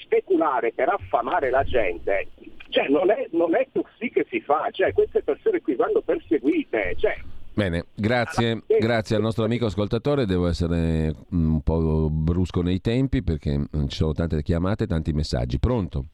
speculare 0.08 0.72
per 0.72 0.88
affamare 0.88 1.50
la 1.50 1.62
gente, 1.62 2.28
cioè 2.70 2.88
non 2.88 3.10
è, 3.10 3.28
non 3.32 3.54
è 3.54 3.68
così 3.72 4.10
che 4.10 4.26
si 4.28 4.40
fa, 4.40 4.68
cioè 4.72 4.92
queste 4.92 5.22
persone 5.22 5.60
qui 5.60 5.74
vanno 5.74 6.00
perseguite. 6.00 6.94
Cioè, 6.96 7.16
Bene, 7.52 7.86
grazie, 7.94 8.62
grazie 8.78 9.16
al 9.16 9.22
nostro 9.22 9.44
amico 9.44 9.66
ascoltatore, 9.66 10.26
devo 10.26 10.46
essere 10.46 11.12
mm, 11.34 11.54
un 11.54 11.60
po' 11.62 12.08
brusco 12.08 12.62
nei 12.62 12.80
tempi 12.80 13.22
perché 13.22 13.58
mm, 13.58 13.86
ci 13.88 13.96
sono 13.96 14.12
tante 14.12 14.42
chiamate, 14.42 14.86
tanti 14.86 15.12
messaggi. 15.12 15.58
Pronto? 15.58 16.04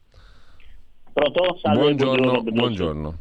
Pronto? 1.13 1.57
Salve, 1.61 1.79
buongiorno, 1.79 2.41
buongiorno. 2.41 2.51
buongiorno. 2.51 3.17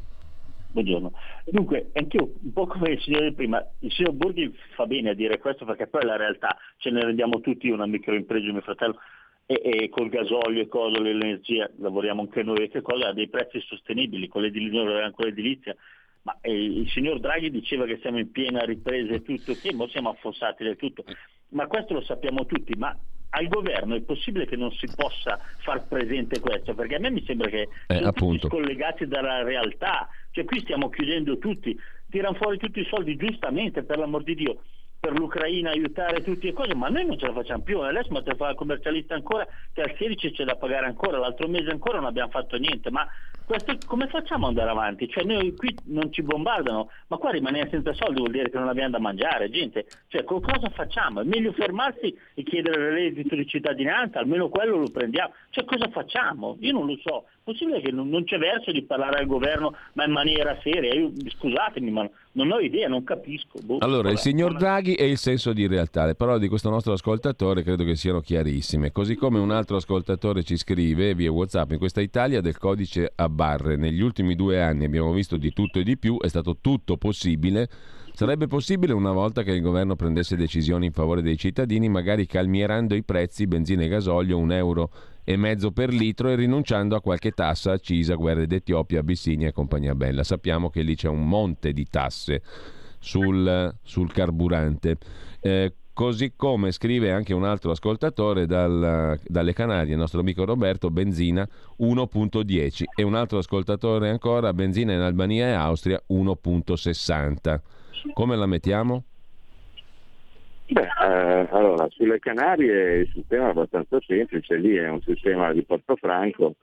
Buongiorno. 0.72 1.12
Dunque, 1.44 1.90
anch'io, 1.92 2.32
un 2.42 2.52
po' 2.52 2.66
come 2.66 2.90
il 2.90 3.00
signore 3.00 3.32
prima, 3.32 3.64
il 3.80 3.92
signor 3.92 4.14
Borghi 4.14 4.52
fa 4.74 4.86
bene 4.86 5.10
a 5.10 5.14
dire 5.14 5.38
questo 5.38 5.64
perché 5.64 5.86
poi 5.86 6.00
è 6.00 6.04
la 6.04 6.16
realtà, 6.16 6.56
ce 6.78 6.90
ne 6.90 7.04
rendiamo 7.04 7.40
tutti 7.40 7.68
una 7.68 7.86
microimpresa, 7.86 8.50
mio 8.50 8.60
fratello, 8.60 8.96
e, 9.46 9.60
e 9.62 9.88
col 9.88 10.08
gasolio 10.08 10.62
e 10.62 10.68
cosa, 10.68 10.98
l'energia, 10.98 11.70
lavoriamo 11.78 12.22
anche 12.22 12.42
noi, 12.42 12.68
che 12.68 12.82
cosa, 12.82 13.08
ha 13.08 13.12
dei 13.12 13.28
prezzi 13.28 13.60
sostenibili, 13.60 14.28
con 14.28 14.42
l'edilizia, 14.42 15.10
con 15.10 15.24
l'edilizia. 15.24 15.74
Ma 16.22 16.38
eh, 16.40 16.52
il 16.52 16.88
signor 16.90 17.20
Draghi 17.20 17.50
diceva 17.50 17.84
che 17.84 17.98
siamo 18.00 18.18
in 18.18 18.30
piena 18.30 18.64
ripresa 18.64 19.12
e 19.12 19.22
tutto, 19.22 19.52
che 19.52 19.74
mo 19.74 19.86
siamo 19.88 20.10
affossati 20.10 20.64
del 20.64 20.76
tutto. 20.76 21.04
Ma 21.50 21.66
questo 21.66 21.92
lo 21.92 22.00
sappiamo 22.00 22.46
tutti, 22.46 22.74
ma 22.78 22.96
al 23.36 23.48
governo 23.48 23.94
è 23.94 24.00
possibile 24.00 24.46
che 24.46 24.56
non 24.56 24.70
si 24.72 24.86
possa 24.94 25.38
far 25.58 25.86
presente 25.86 26.40
questo? 26.40 26.74
Perché 26.74 26.94
a 26.94 27.00
me 27.00 27.10
mi 27.10 27.22
sembra 27.26 27.48
che 27.50 27.68
eh, 27.88 28.12
tutti 28.12 28.46
scollegati 28.46 29.06
dalla 29.06 29.42
realtà, 29.42 30.08
cioè 30.30 30.44
qui 30.44 30.60
stiamo 30.60 30.88
chiudendo 30.88 31.36
tutti, 31.38 31.76
tirano 32.08 32.36
fuori 32.36 32.58
tutti 32.58 32.80
i 32.80 32.86
soldi 32.86 33.16
giustamente, 33.16 33.82
per 33.82 33.98
l'amor 33.98 34.22
di 34.22 34.34
Dio 34.34 34.60
per 35.04 35.18
l'Ucraina 35.18 35.68
aiutare 35.68 36.22
tutti 36.22 36.48
e 36.48 36.54
cose, 36.54 36.74
ma 36.74 36.88
noi 36.88 37.04
non 37.04 37.18
ce 37.18 37.26
la 37.26 37.34
facciamo 37.34 37.62
più, 37.62 37.78
adesso 37.80 38.08
ma 38.10 38.22
te 38.22 38.34
fa 38.36 38.48
il 38.48 38.56
commercialista 38.56 39.14
ancora 39.14 39.46
che 39.74 39.82
al 39.82 39.94
16 39.98 40.30
c'è 40.30 40.44
da 40.44 40.56
pagare 40.56 40.86
ancora, 40.86 41.18
l'altro 41.18 41.46
mese 41.46 41.68
ancora 41.68 41.98
non 41.98 42.06
abbiamo 42.06 42.30
fatto 42.30 42.56
niente, 42.56 42.90
ma 42.90 43.06
questo, 43.44 43.76
come 43.84 44.06
facciamo 44.06 44.46
ad 44.46 44.52
andare 44.56 44.70
avanti? 44.70 45.06
Cioè 45.06 45.24
noi 45.24 45.54
qui 45.54 45.76
non 45.88 46.10
ci 46.10 46.22
bombardano, 46.22 46.88
ma 47.08 47.18
qua 47.18 47.32
rimanere 47.32 47.68
senza 47.68 47.92
soldi 47.92 48.20
vuol 48.20 48.30
dire 48.30 48.48
che 48.48 48.56
non 48.56 48.68
abbiamo 48.68 48.92
da 48.92 48.98
mangiare, 48.98 49.50
gente, 49.50 49.84
cioè 50.08 50.24
cosa 50.24 50.70
facciamo? 50.70 51.20
È 51.20 51.24
meglio 51.24 51.52
fermarsi 51.52 52.16
e 52.32 52.42
chiedere 52.42 52.80
il 52.80 52.92
reddito 52.92 53.34
di 53.34 53.46
cittadinanza, 53.46 54.20
almeno 54.20 54.48
quello 54.48 54.78
lo 54.78 54.90
prendiamo, 54.90 55.34
cioè 55.50 55.64
cosa 55.66 55.90
facciamo? 55.90 56.56
Io 56.60 56.72
non 56.72 56.86
lo 56.86 56.96
so, 57.02 57.26
possibile 57.44 57.80
che 57.82 57.92
non, 57.92 58.08
non 58.08 58.24
c'è 58.24 58.38
verso 58.38 58.72
di 58.72 58.82
parlare 58.82 59.18
al 59.18 59.26
governo 59.26 59.76
ma 59.92 60.04
in 60.04 60.12
maniera 60.12 60.58
seria, 60.62 60.94
Io, 60.94 61.12
scusatemi 61.38 61.90
ma 61.90 62.08
non 62.32 62.50
ho 62.50 62.58
idea, 62.58 62.88
non 62.88 63.04
capisco. 63.04 63.60
Boh, 63.62 63.78
allora, 63.78 64.10
il 64.10 64.18
signor 64.18 64.56
Draghi 64.56 64.94
e 64.94 65.06
il 65.06 65.18
senso 65.18 65.52
di 65.52 65.68
realtà. 65.68 66.04
Le 66.04 66.16
parole 66.16 66.40
di 66.40 66.48
questo 66.48 66.68
nostro 66.70 66.94
ascoltatore 66.94 67.62
credo 67.62 67.84
che 67.84 67.94
siano 67.94 68.20
chiarissime. 68.20 68.90
Così 68.90 69.14
come 69.14 69.38
un 69.38 69.52
altro 69.52 69.76
ascoltatore 69.76 70.42
ci 70.42 70.56
scrive 70.56 71.14
via 71.14 71.30
WhatsApp: 71.30 71.70
in 71.72 71.78
questa 71.78 72.00
Italia 72.00 72.40
del 72.40 72.58
codice 72.58 73.12
a 73.14 73.28
barre, 73.28 73.76
negli 73.76 74.00
ultimi 74.00 74.34
due 74.34 74.60
anni 74.60 74.84
abbiamo 74.84 75.12
visto 75.12 75.36
di 75.36 75.52
tutto 75.52 75.78
e 75.78 75.84
di 75.84 75.96
più, 75.96 76.18
è 76.18 76.28
stato 76.28 76.56
tutto 76.60 76.96
possibile. 76.96 77.68
Sarebbe 78.14 78.46
possibile 78.46 78.92
una 78.92 79.10
volta 79.10 79.42
che 79.42 79.50
il 79.50 79.60
governo 79.60 79.96
prendesse 79.96 80.36
decisioni 80.36 80.86
in 80.86 80.92
favore 80.92 81.20
dei 81.20 81.36
cittadini, 81.36 81.88
magari 81.88 82.26
calmierando 82.26 82.94
i 82.94 83.02
prezzi 83.02 83.46
benzina 83.46 83.82
e 83.82 83.88
gasolio 83.88 84.38
un 84.38 84.52
euro 84.52 84.90
e 85.24 85.36
mezzo 85.36 85.72
per 85.72 85.92
litro 85.92 86.28
e 86.28 86.36
rinunciando 86.36 86.94
a 86.94 87.00
qualche 87.00 87.32
tassa 87.32 87.72
accisa, 87.72 88.14
guerre 88.14 88.46
d'Etiopia, 88.46 89.00
Abissinia 89.00 89.48
e 89.48 89.52
compagnia 89.52 89.94
bella. 89.94 90.22
Sappiamo 90.22 90.68
che 90.68 90.82
lì 90.82 90.94
c'è 90.94 91.08
un 91.08 91.26
monte 91.26 91.72
di 91.72 91.86
tasse 91.86 92.42
sul, 92.98 93.74
sul 93.82 94.12
carburante. 94.12 94.98
Eh, 95.40 95.74
così 95.94 96.34
come 96.36 96.72
scrive 96.72 97.12
anche 97.12 97.32
un 97.32 97.44
altro 97.44 97.70
ascoltatore 97.70 98.46
dal, 98.46 99.18
dalle 99.26 99.52
Canarie, 99.52 99.92
il 99.92 99.98
nostro 99.98 100.20
amico 100.20 100.44
Roberto, 100.44 100.90
benzina 100.90 101.48
1.10 101.80 102.82
e 102.94 103.02
un 103.02 103.14
altro 103.14 103.38
ascoltatore 103.38 104.10
ancora, 104.10 104.52
benzina 104.52 104.92
in 104.92 105.00
Albania 105.00 105.46
e 105.46 105.52
Austria 105.52 106.02
1.60. 106.10 107.60
Come 108.12 108.36
la 108.36 108.46
mettiamo? 108.46 109.04
Beh, 110.66 110.80
eh, 110.82 111.48
allora, 111.50 111.86
sulle 111.90 112.18
Canarie 112.18 113.00
il 113.00 113.10
sistema 113.12 113.48
è 113.48 113.50
abbastanza 113.50 113.98
semplice, 114.00 114.56
lì 114.56 114.76
è 114.76 114.88
un 114.88 115.02
sistema 115.02 115.52
di 115.52 115.62
Portofranco, 115.62 116.54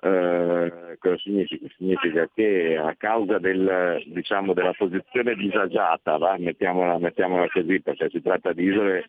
eh, 0.00 0.96
cosa 0.98 1.16
significa? 1.16 1.66
Significa 1.76 2.28
che 2.34 2.76
a 2.76 2.94
causa 2.98 3.38
del, 3.38 4.02
diciamo, 4.06 4.52
della 4.52 4.74
posizione 4.74 5.34
disagiata, 5.34 6.18
va? 6.18 6.36
Mettiamola, 6.38 6.98
mettiamola, 6.98 7.48
così, 7.48 7.80
perché 7.80 8.10
si 8.10 8.20
tratta 8.20 8.52
di 8.52 8.64
isole, 8.64 9.08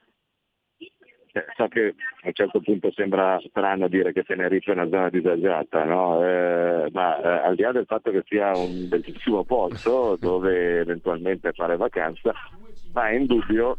eh, 0.78 1.46
so 1.56 1.68
che 1.68 1.94
a 2.22 2.28
un 2.28 2.34
certo 2.34 2.62
punto 2.62 2.90
sembra 2.92 3.40
strano 3.50 3.88
dire 3.90 4.14
che 4.14 4.24
Tenerife 4.24 4.72
è 4.72 4.76
una 4.76 4.88
zona 4.88 5.10
disagiata, 5.10 5.84
no? 5.84 6.24
eh, 6.24 6.90
ma 6.94 7.22
eh, 7.22 7.48
al 7.48 7.56
di 7.56 7.62
là 7.64 7.72
del 7.74 7.86
fatto 7.86 8.12
che 8.12 8.24
sia 8.26 8.56
un 8.56 8.88
bellissimo 8.88 9.44
posto 9.44 10.16
dove 10.20 10.80
eventualmente 10.80 11.52
fare 11.52 11.76
vacanza, 11.76 12.34
ma 12.94 13.10
è 13.10 13.16
indubbio 13.16 13.78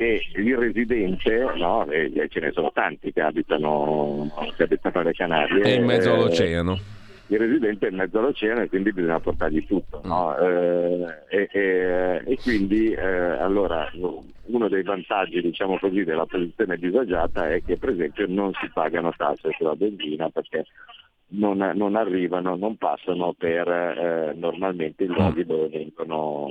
che 0.00 0.22
il 0.34 0.56
residente, 0.56 1.52
no, 1.56 1.86
e 1.90 2.26
ce 2.30 2.40
ne 2.40 2.52
sono 2.52 2.72
tanti 2.72 3.12
che 3.12 3.20
abitano, 3.20 4.30
che 4.56 4.62
abitano 4.62 5.00
alle 5.00 5.12
Canarie. 5.12 5.60
È 5.60 5.68
in 5.72 5.84
mezzo 5.84 6.14
all'oceano. 6.14 6.72
Eh, 6.72 7.34
il 7.34 7.38
residente 7.38 7.86
è 7.86 7.90
in 7.90 7.96
mezzo 7.96 8.18
all'oceano 8.18 8.62
e 8.62 8.68
quindi 8.70 8.94
bisogna 8.94 9.20
portargli 9.20 9.66
tutto. 9.66 10.00
No? 10.04 10.34
Eh, 10.38 11.04
e, 11.28 11.48
e, 11.52 12.22
e, 12.24 12.38
quindi 12.42 12.92
eh, 12.92 13.04
allora 13.04 13.90
uno 13.92 14.68
dei 14.68 14.82
vantaggi 14.82 15.42
diciamo 15.42 15.78
così, 15.78 16.02
della 16.02 16.24
posizione 16.24 16.78
disagiata 16.78 17.50
è 17.50 17.62
che 17.62 17.76
per 17.76 17.90
esempio 17.90 18.24
non 18.26 18.52
si 18.54 18.70
pagano 18.72 19.12
tasse 19.14 19.50
sulla 19.58 19.76
benzina 19.76 20.30
perché 20.30 20.64
non, 21.30 21.72
non, 21.74 21.96
arrivano, 21.96 22.56
non 22.56 22.76
passano 22.76 23.34
per 23.34 23.68
eh, 23.68 24.32
normalmente 24.34 25.04
i 25.04 25.06
luoghi 25.06 25.44
dove 25.44 25.68
vengono 25.68 26.48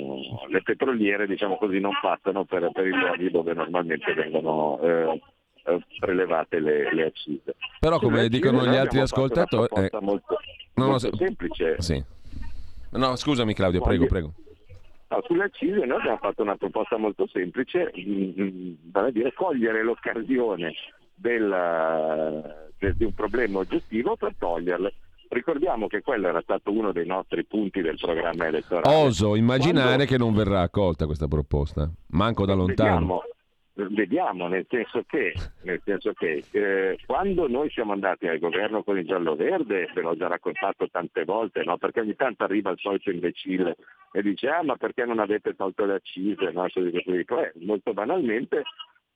le 0.47 0.61
petroliere, 0.61 1.27
diciamo 1.27 1.57
così, 1.57 1.79
non 1.79 1.93
passano 2.01 2.45
per, 2.45 2.69
per 2.71 2.85
i 2.85 2.91
luoghi 2.91 3.31
dove 3.31 3.53
normalmente 3.53 4.13
vengono 4.13 4.79
eh, 4.81 5.21
eh 5.65 5.79
prelevate 5.99 6.59
le, 6.59 6.93
le, 6.93 7.05
accise. 7.05 7.55
Però 7.79 7.99
come 7.99 8.17
Sulle 8.17 8.29
dicono 8.29 8.65
gli 8.65 8.75
altri 8.75 8.99
ascoltatori... 8.99 9.87
È 9.87 9.97
molto, 9.99 10.37
no, 10.75 10.85
molto 10.85 11.15
semplice. 11.15 11.75
Sì. 11.79 12.03
No, 12.91 13.15
scusami 13.15 13.53
Claudio, 13.53 13.81
prego, 13.81 14.05
prego. 14.05 14.33
No, 15.09 15.23
sulle 15.25 15.43
accise 15.45 15.85
noi 15.85 15.99
abbiamo 15.99 16.17
fatto 16.17 16.43
una 16.43 16.55
proposta 16.55 16.97
molto 16.97 17.27
semplice, 17.27 17.91
mm, 17.97 18.41
mm, 18.41 18.73
vale 18.91 19.11
dire 19.11 19.33
cogliere 19.33 19.83
l'occasione 19.83 20.73
del, 21.19 22.69
di 22.95 23.03
un 23.03 23.13
problema 23.13 23.59
oggettivo 23.59 24.15
per 24.15 24.35
toglierle. 24.37 24.93
Ricordiamo 25.29 25.87
che 25.87 26.01
quello 26.01 26.27
era 26.27 26.41
stato 26.41 26.71
uno 26.71 26.91
dei 26.91 27.05
nostri 27.05 27.45
punti 27.45 27.81
del 27.81 27.97
programma 27.99 28.47
elettorale. 28.47 28.95
Oso 28.95 29.35
immaginare 29.35 29.87
Quando... 29.87 30.05
che 30.05 30.17
non 30.17 30.33
verrà 30.33 30.61
accolta 30.61 31.05
questa 31.05 31.27
proposta, 31.27 31.87
manco 32.07 32.45
da 32.47 32.55
lontano. 32.55 33.21
Vediamo, 33.75 33.93
vediamo 33.95 34.47
nel 34.47 34.65
senso 34.67 35.03
che, 35.05 35.33
nel 35.61 35.81
senso 35.85 36.13
che 36.13 36.43
eh, 36.49 36.97
quando 37.05 37.47
noi 37.47 37.69
siamo 37.69 37.93
andati 37.93 38.27
al 38.27 38.39
governo 38.39 38.81
con 38.81 38.97
il 38.97 39.05
giallo-verde, 39.05 39.91
ve 39.93 40.01
l'ho 40.01 40.15
già 40.15 40.27
raccontato 40.27 40.89
tante 40.89 41.25
volte, 41.25 41.63
no? 41.63 41.77
perché 41.77 41.99
ogni 41.99 42.15
tanto 42.15 42.43
arriva 42.43 42.71
il 42.71 42.79
solito 42.79 43.11
imbecille 43.11 43.75
e 44.11 44.23
dice 44.23 44.47
ah 44.47 44.63
ma 44.63 44.77
perché 44.77 45.05
non 45.05 45.19
avete 45.19 45.55
tolto 45.55 45.85
le 45.85 45.93
accise? 45.93 46.49
No? 46.51 46.65
Eh, 46.65 47.51
molto 47.59 47.93
banalmente 47.93 48.63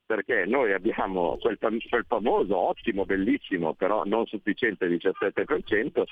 perché 0.05 0.45
noi 0.45 0.73
abbiamo 0.73 1.37
quel, 1.39 1.57
quel, 1.57 2.05
famoso, 2.07 2.57
ottimo, 2.57 3.05
bellissimo, 3.05 3.73
però 3.73 4.03
non 4.05 4.25
sufficiente 4.25 4.87
17% 4.87 6.03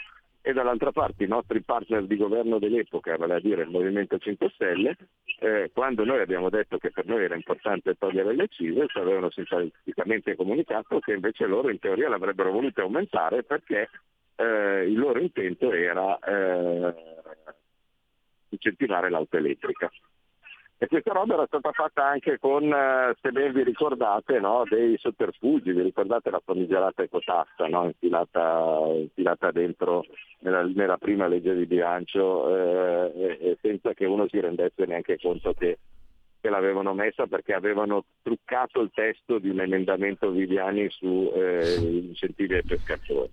e 0.43 0.53
dall'altra 0.53 0.91
parte 0.91 1.23
i 1.23 1.27
nostri 1.27 1.61
partner 1.61 2.05
di 2.05 2.17
governo 2.17 2.57
dell'epoca, 2.57 3.15
vale 3.15 3.35
a 3.35 3.39
dire 3.39 3.61
il 3.61 3.69
Movimento 3.69 4.17
5 4.17 4.49
Stelle, 4.55 4.97
eh, 5.39 5.69
quando 5.71 6.03
noi 6.03 6.19
abbiamo 6.19 6.49
detto 6.49 6.79
che 6.79 6.89
per 6.89 7.05
noi 7.05 7.23
era 7.23 7.35
importante 7.35 7.95
togliere 7.95 8.33
le 8.33 8.43
accise, 8.43 8.87
ci 8.87 8.97
avevano 8.97 9.29
sinteticamente 9.29 10.35
comunicato 10.35 10.99
che 10.99 11.13
invece 11.13 11.45
loro 11.45 11.69
in 11.69 11.77
teoria 11.77 12.09
l'avrebbero 12.09 12.51
voluto 12.51 12.81
aumentare 12.81 13.43
perché 13.43 13.89
eh, 14.35 14.85
il 14.87 14.97
loro 14.97 15.19
intento 15.19 15.71
era 15.71 16.17
eh, 16.17 16.93
incentivare 18.49 19.09
l'auto 19.11 19.37
elettrica. 19.37 19.91
E 20.83 20.87
questa 20.87 21.13
roba 21.13 21.35
era 21.35 21.45
stata 21.45 21.71
fatta 21.73 22.07
anche 22.07 22.39
con, 22.39 22.63
eh, 22.63 23.15
se 23.21 23.29
ben 23.29 23.53
vi 23.53 23.61
ricordate, 23.61 24.39
no, 24.39 24.63
dei 24.67 24.97
sotterfugi, 24.97 25.73
vi 25.73 25.83
ricordate 25.83 26.31
la 26.31 26.41
famigerata 26.43 27.03
ecotassa 27.03 27.67
no, 27.67 27.85
infilata, 27.85 28.81
infilata, 28.95 29.51
dentro 29.51 30.03
nella, 30.39 30.63
nella, 30.63 30.97
prima 30.97 31.27
legge 31.27 31.53
di 31.53 31.67
bilancio 31.67 33.13
eh, 33.13 33.59
senza 33.61 33.93
che 33.93 34.05
uno 34.05 34.27
si 34.27 34.39
rendesse 34.39 34.85
neanche 34.87 35.19
conto 35.19 35.53
che, 35.53 35.77
che, 36.41 36.49
l'avevano 36.49 36.95
messa 36.95 37.27
perché 37.27 37.53
avevano 37.53 38.05
truccato 38.23 38.81
il 38.81 38.89
testo 38.91 39.37
di 39.37 39.49
un 39.49 39.59
emendamento 39.59 40.31
Viviani 40.31 40.89
su 40.89 41.31
eh, 41.35 41.75
incentivi 41.79 42.55
ai 42.55 42.63
pescatori. 42.63 43.31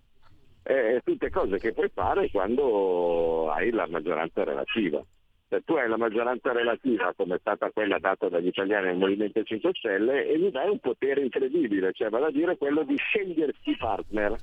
Eh, 0.65 1.01
tutte 1.03 1.31
cose 1.31 1.57
che 1.57 1.73
puoi 1.73 1.89
fare 1.95 2.31
quando 2.31 3.51
hai 3.51 3.71
la 3.71 3.87
maggioranza 3.89 4.45
relativa 4.45 5.03
se 5.49 5.63
tu 5.65 5.75
hai 5.75 5.89
la 5.89 5.97
maggioranza 5.97 6.53
relativa 6.53 7.13
come 7.17 7.37
è 7.37 7.39
stata 7.39 7.71
quella 7.71 7.99
data 7.99 8.29
dagli 8.29 8.49
italiani 8.49 8.87
nel 8.87 8.97
Movimento 8.97 9.43
5 9.43 9.71
Stelle 9.75 10.27
e 10.27 10.39
gli 10.39 10.51
dai 10.51 10.69
un 10.69 10.79
potere 10.79 11.23
incredibile, 11.23 11.93
cioè 11.93 12.11
vale 12.11 12.27
a 12.27 12.31
dire 12.31 12.57
quello 12.57 12.83
di 12.83 12.97
scegliersi 12.97 13.77
partner. 13.77 14.37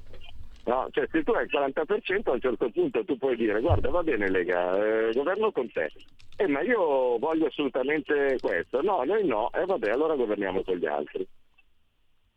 No? 0.66 0.88
Cioè, 0.89 1.08
se 1.12 1.22
tu 1.22 1.32
hai 1.32 1.45
il 1.45 1.51
40% 1.51 2.22
a 2.24 2.32
un 2.32 2.39
certo 2.39 2.70
punto 2.72 3.06
tu 3.06 3.20
puoi 3.20 3.36
dire 3.36 3.62
guarda 3.62 3.91
va 3.91 4.01
bene 4.01 4.32
Lega, 4.32 4.76
eh, 4.84 5.12
governo 5.14 5.51
con 5.51 5.72
te, 5.72 5.91
eh, 6.38 6.47
ma 6.47 6.62
io 6.62 7.20
voglio 7.20 7.45
assolutamente 7.45 8.38
questo, 8.41 8.82
no, 8.82 9.03
noi 9.03 9.28
no, 9.28 9.51
e 9.53 9.62
eh, 9.62 9.66
vabbè 9.66 9.91
allora 9.91 10.16
governiamo 10.16 10.64
con 10.64 10.78
gli 10.78 10.88
altri. 10.88 11.28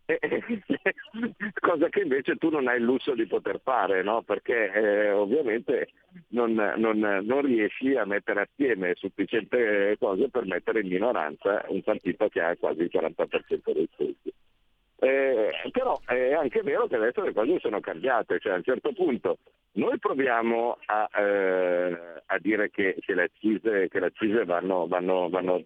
cosa 1.61 1.89
che 1.91 2.01
invece 2.01 2.37
tu 2.37 2.49
non 2.49 2.67
hai 2.67 2.79
il 2.79 2.85
lusso 2.85 3.15
di 3.15 3.27
poter 3.27 3.61
fare, 3.63 4.03
no? 4.03 4.23
perché 4.23 4.73
eh, 4.73 5.11
ovviamente 5.11 5.91
non, 6.29 6.53
non, 6.55 6.99
non, 6.99 7.43
riesci 7.43 7.95
a 7.95 8.07
mettere 8.07 8.49
assieme 8.51 8.95
sufficienti 8.95 9.59
cose 9.99 10.31
per 10.31 10.47
mettere 10.47 10.81
in 10.81 10.89
minoranza 10.89 11.63
un 11.69 11.83
partito 11.83 12.29
che 12.29 12.41
ha 12.41 12.57
quasi 12.57 12.83
il 12.83 12.91
40% 12.91 13.73
dei 13.73 13.89
punti. 13.95 14.33
Eh, 15.01 15.51
però 15.71 16.01
è 16.07 16.33
anche 16.33 16.63
vero 16.63 16.89
che 16.89 16.97
adesso 16.97 17.23
le 17.23 17.33
cose 17.33 17.61
sono 17.61 17.81
cambiate, 17.81 18.41
cioè 18.41 18.53
a 18.53 18.57
un 18.57 18.65
certo 18.65 18.93
punto 18.93 19.39
noi 19.73 19.97
proviamo 19.99 20.77
a, 20.87 21.09
eh, 21.21 22.23
a 22.27 22.39
dire 22.41 22.69
che, 22.71 22.97
che, 22.99 23.15
le 23.15 23.23
accise, 23.25 23.89
che 23.89 24.01
le 24.01 24.07
accise 24.07 24.45
vanno, 24.45 24.89
vanno, 24.89 25.29
vanno 25.29 25.65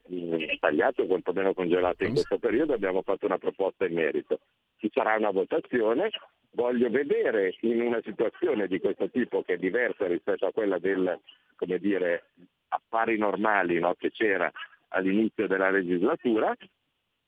tagliate 0.60 1.02
o 1.02 1.06
quantomeno 1.06 1.54
congelate 1.54 2.04
in 2.04 2.12
questo 2.12 2.38
periodo, 2.38 2.74
abbiamo 2.74 3.00
fatto 3.02 3.24
una 3.24 3.38
proposta 3.38 3.86
in 3.86 3.94
merito. 3.94 4.40
Ci 4.76 4.90
sarà 4.92 5.16
una 5.16 5.30
votazione, 5.30 6.10
voglio 6.50 6.90
vedere 6.90 7.54
in 7.60 7.80
una 7.80 8.00
situazione 8.04 8.66
di 8.66 8.80
questo 8.80 9.08
tipo 9.08 9.42
che 9.42 9.54
è 9.54 9.56
diversa 9.56 10.06
rispetto 10.06 10.44
a 10.44 10.52
quella 10.52 10.78
del, 10.78 11.18
come 11.56 11.78
dire, 11.78 12.24
affari 12.68 13.16
normali 13.16 13.78
no, 13.78 13.94
che 13.94 14.10
c'era 14.10 14.50
all'inizio 14.88 15.46
della 15.46 15.70
legislatura, 15.70 16.54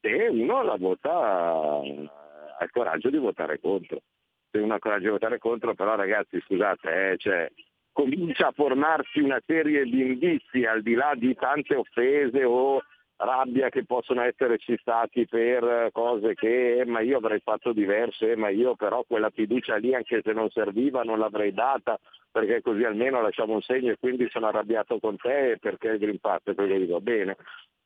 se 0.05 0.28
uno 0.28 0.62
la 0.62 0.76
vota 0.76 1.11
ha 1.11 1.80
il 1.82 2.70
coraggio 2.70 3.09
di 3.09 3.16
votare 3.16 3.59
contro. 3.59 4.02
Se 4.50 4.59
uno 4.59 4.74
ha 4.74 4.76
il 4.76 4.82
coraggio 4.82 5.05
di 5.05 5.11
votare 5.11 5.38
contro, 5.38 5.74
però 5.74 5.96
ragazzi 5.96 6.38
scusate, 6.40 7.12
eh, 7.12 7.16
cioè, 7.16 7.50
comincia 7.90 8.48
a 8.48 8.52
formarsi 8.52 9.20
una 9.20 9.40
serie 9.46 9.84
di 9.84 10.02
indizi 10.02 10.66
al 10.66 10.82
di 10.82 10.92
là 10.92 11.12
di 11.14 11.34
tante 11.34 11.74
offese 11.74 12.44
o 12.44 12.82
rabbia 13.17 13.69
che 13.69 13.85
possono 13.85 14.23
esserci 14.23 14.77
stati 14.81 15.27
per 15.27 15.91
cose 15.93 16.35
che 16.35 16.81
eh, 16.81 16.85
ma 16.85 17.01
io 17.01 17.19
avrei 17.19 17.41
fatto 17.41 17.73
diverse, 17.73 18.33
eh, 18.33 18.37
ma 18.37 18.49
io 18.49 18.75
però 18.75 19.05
quella 19.07 19.31
fiducia 19.31 19.77
lì 19.77 19.95
anche 19.95 20.21
se 20.23 20.33
non 20.33 20.51
serviva 20.51 21.03
non 21.03 21.19
l'avrei 21.19 21.53
data 21.53 21.99
perché 22.31 22.62
così 22.62 22.83
almeno 22.83 23.23
lasciamo 23.23 23.55
un 23.55 23.62
segno 23.62 23.93
e 23.93 23.99
quindi 23.99 24.29
sono 24.31 24.49
arrabbiato 24.49 24.99
con 24.99 25.17
te 25.17 25.57
perché 25.61 25.91
il 25.91 25.99
Green 25.99 26.19
Pass 26.19 26.41
e 26.47 26.79
dico 26.79 27.01
bene. 27.01 27.37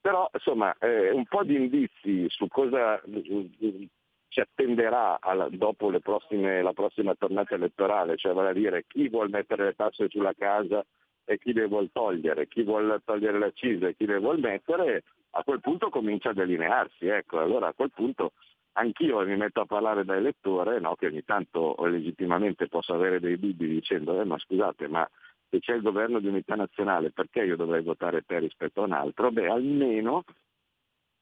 Però 0.01 0.29
insomma 0.33 0.75
eh, 0.79 1.11
un 1.11 1.25
po' 1.27 1.45
di 1.45 1.57
indizi 1.57 2.25
su 2.29 2.49
cosa 2.49 2.99
eh, 3.03 3.89
ci 4.29 4.41
attenderà 4.41 5.19
alla, 5.21 5.49
dopo 5.51 5.91
prossime, 6.01 6.63
la 6.63 6.73
prossima 6.73 7.15
tornata 7.15 7.55
elettorale, 7.55 8.17
cioè 8.17 8.33
vale 8.33 8.51
a 8.51 8.55
dire 8.55 8.85
chi 8.87 9.09
vuole 9.09 9.29
mettere 9.31 9.65
le 9.65 9.75
tasse 9.75 10.09
sulla 10.09 10.33
casa 10.33 10.85
e 11.25 11.39
chi 11.39 11.53
le 11.53 11.67
vuole 11.67 11.91
togliere, 11.93 12.47
chi 12.49 12.63
vuole 12.63 13.03
togliere 13.05 13.39
le 13.39 13.47
accise 13.47 13.89
e 13.89 13.97
chi 13.97 14.07
le 14.07 14.19
vuole 14.19 14.41
mettere, 14.41 15.05
a 15.31 15.43
quel 15.43 15.61
punto 15.61 15.91
comincia 15.91 16.31
a 16.31 16.35
delinearsi. 16.35 17.07
Ecco, 17.07 17.39
allora 17.39 17.69
a 17.69 17.73
quel 17.75 17.91
punto 17.91 18.33
anch'io 18.73 19.25
mi 19.25 19.37
metto 19.37 19.61
a 19.61 19.67
parlare 19.67 20.05
da 20.05 20.17
elettore, 20.17 20.81
no, 20.81 20.95
che 20.95 21.07
ogni 21.07 21.25
tanto 21.25 21.75
legittimamente 21.87 22.69
posso 22.69 22.95
avere 22.95 23.21
dei 23.21 23.39
dubbi 23.39 23.67
dicendo 23.67 24.21
eh, 24.21 24.25
ma 24.25 24.39
scusate, 24.39 24.89
ma 24.89 25.09
se 25.51 25.61
c'è 25.61 25.75
il 25.75 25.83
governo 25.83 26.21
di 26.21 26.29
unità 26.29 26.55
nazionale 26.55 27.11
perché 27.11 27.43
io 27.43 27.57
dovrei 27.57 27.83
votare 27.83 28.23
te 28.23 28.39
rispetto 28.39 28.83
a 28.83 28.87
un 28.87 28.93
altro? 28.93 29.31
Beh, 29.31 29.49
almeno 29.49 30.25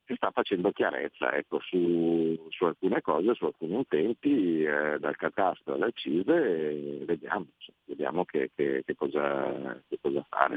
si 0.05 0.15
sta 0.15 0.31
facendo 0.31 0.71
chiarezza 0.71 1.33
ecco, 1.33 1.59
su, 1.61 2.47
su, 2.51 2.65
alcune 2.65 3.01
cose, 3.01 3.35
su 3.35 3.45
alcuni 3.45 3.75
utenti, 3.75 4.63
eh, 4.63 4.99
dal 5.01 5.17
catastro 5.17 5.75
alle 5.75 5.87
accise, 5.87 7.05
vediamo, 7.05 7.47
vediamo 7.85 8.25
che, 8.25 8.51
che, 8.55 8.83
che, 8.85 8.95
cosa, 8.95 9.83
che 9.89 9.99
cosa 10.01 10.25
fare. 10.29 10.57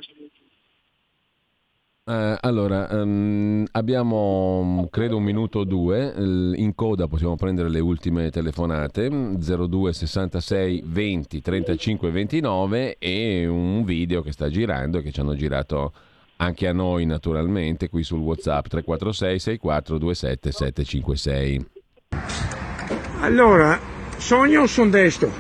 Uh, 2.10 2.36
allora, 2.40 2.88
um, 2.90 3.64
abbiamo 3.74 4.88
credo 4.90 5.18
un 5.18 5.24
minuto 5.24 5.60
o 5.60 5.64
due, 5.64 6.12
in 6.18 6.74
coda 6.74 7.08
possiamo 7.08 7.36
prendere 7.36 7.70
le 7.70 7.80
ultime 7.80 8.32
telefonate, 8.32 9.10
02 9.10 9.94
66 9.94 10.86
20 10.88 11.40
35 11.40 12.10
29 12.10 12.98
e 12.98 13.46
un 13.46 13.84
video 13.84 14.24
che 14.24 14.32
sta 14.32 14.50
girando 14.50 14.98
e 14.98 15.04
che 15.04 15.12
ci 15.12 15.20
hanno 15.20 15.36
girato 15.36 15.94
anche 16.38 16.68
a 16.68 16.74
noi 16.74 17.06
naturalmente 17.06 17.90
qui 17.90 18.02
sul 18.02 18.22
Whatsapp 18.22 18.66
346 18.66 19.38
64 19.38 19.98
27 20.00 20.52
756. 20.52 21.66
Allora, 23.20 23.80
sogno 24.18 24.66
sono 24.66 24.90
destro, 24.90 25.32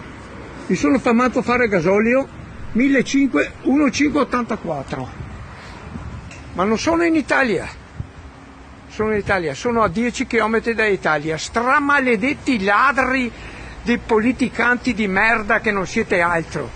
mi 0.67 0.75
sono 0.75 0.99
fermato 0.99 1.39
a 1.39 1.41
fare 1.41 1.67
gasolio 1.67 2.27
1584 2.73 5.28
ma 6.59 6.65
non 6.65 6.77
sono 6.77 7.05
in 7.05 7.15
Italia. 7.15 7.69
Sono 8.89 9.13
in 9.13 9.19
Italia, 9.19 9.53
sono 9.53 9.81
a 9.81 9.87
10 9.87 10.27
km 10.27 10.73
dall'Italia. 10.73 11.37
Stramaledetti 11.37 12.61
ladri 12.65 13.31
di 13.81 13.97
politicanti 13.97 14.93
di 14.93 15.07
merda 15.07 15.61
che 15.61 15.71
non 15.71 15.87
siete 15.87 16.19
altro. 16.19 16.69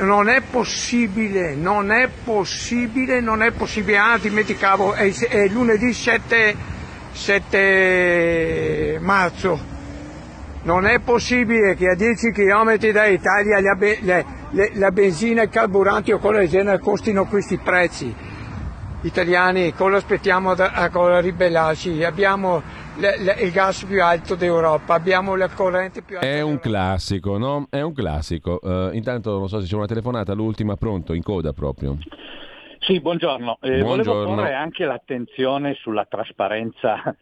Non 0.00 0.28
è 0.28 0.42
possibile, 0.42 1.54
non 1.54 1.90
è 1.92 2.08
possibile, 2.08 3.20
non 3.20 3.42
è 3.42 3.52
possibile. 3.52 3.96
Ah, 3.96 4.18
dimenticavo, 4.18 4.92
è, 4.92 5.10
è 5.14 5.48
lunedì 5.48 5.94
7, 5.94 6.54
7 7.10 8.98
marzo. 9.00 9.70
Non 10.64 10.84
è 10.84 10.98
possibile 10.98 11.74
che 11.74 11.88
a 11.88 11.94
10 11.94 12.32
km 12.32 12.76
le, 12.78 14.26
le, 14.50 14.70
la 14.74 14.90
benzina, 14.90 15.40
i 15.40 15.48
carburanti 15.48 16.12
o 16.12 16.18
cose 16.18 16.40
del 16.40 16.48
genere 16.50 16.78
costino 16.80 17.24
questi 17.24 17.56
prezzi 17.56 18.30
italiani 19.02 19.72
cosa 19.72 19.96
aspettiamo 19.96 20.54
da, 20.54 20.72
a 20.72 21.20
ribellarci? 21.20 22.04
Abbiamo 22.04 22.62
le, 22.98 23.18
le, 23.18 23.36
il 23.40 23.50
gas 23.50 23.84
più 23.84 24.02
alto 24.02 24.34
d'Europa, 24.34 24.94
abbiamo 24.94 25.36
la 25.36 25.48
corrente 25.48 26.02
più 26.02 26.16
alta. 26.16 26.26
È 26.26 26.40
un 26.40 26.58
classico, 26.58 27.38
no? 27.38 27.66
È 27.70 27.80
un 27.80 27.92
classico. 27.92 28.58
Uh, 28.62 28.94
intanto 28.94 29.38
non 29.38 29.48
so 29.48 29.60
se 29.60 29.66
c'è 29.66 29.76
una 29.76 29.86
telefonata, 29.86 30.32
l'ultima 30.34 30.76
pronto, 30.76 31.12
in 31.12 31.22
coda 31.22 31.52
proprio. 31.52 31.98
Sì, 32.78 33.00
buongiorno. 33.00 33.58
Eh, 33.60 33.80
buongiorno. 33.80 34.12
Volevo 34.12 34.34
porre 34.34 34.54
anche 34.54 34.84
l'attenzione 34.84 35.74
sulla 35.74 36.04
trasparenza 36.04 37.16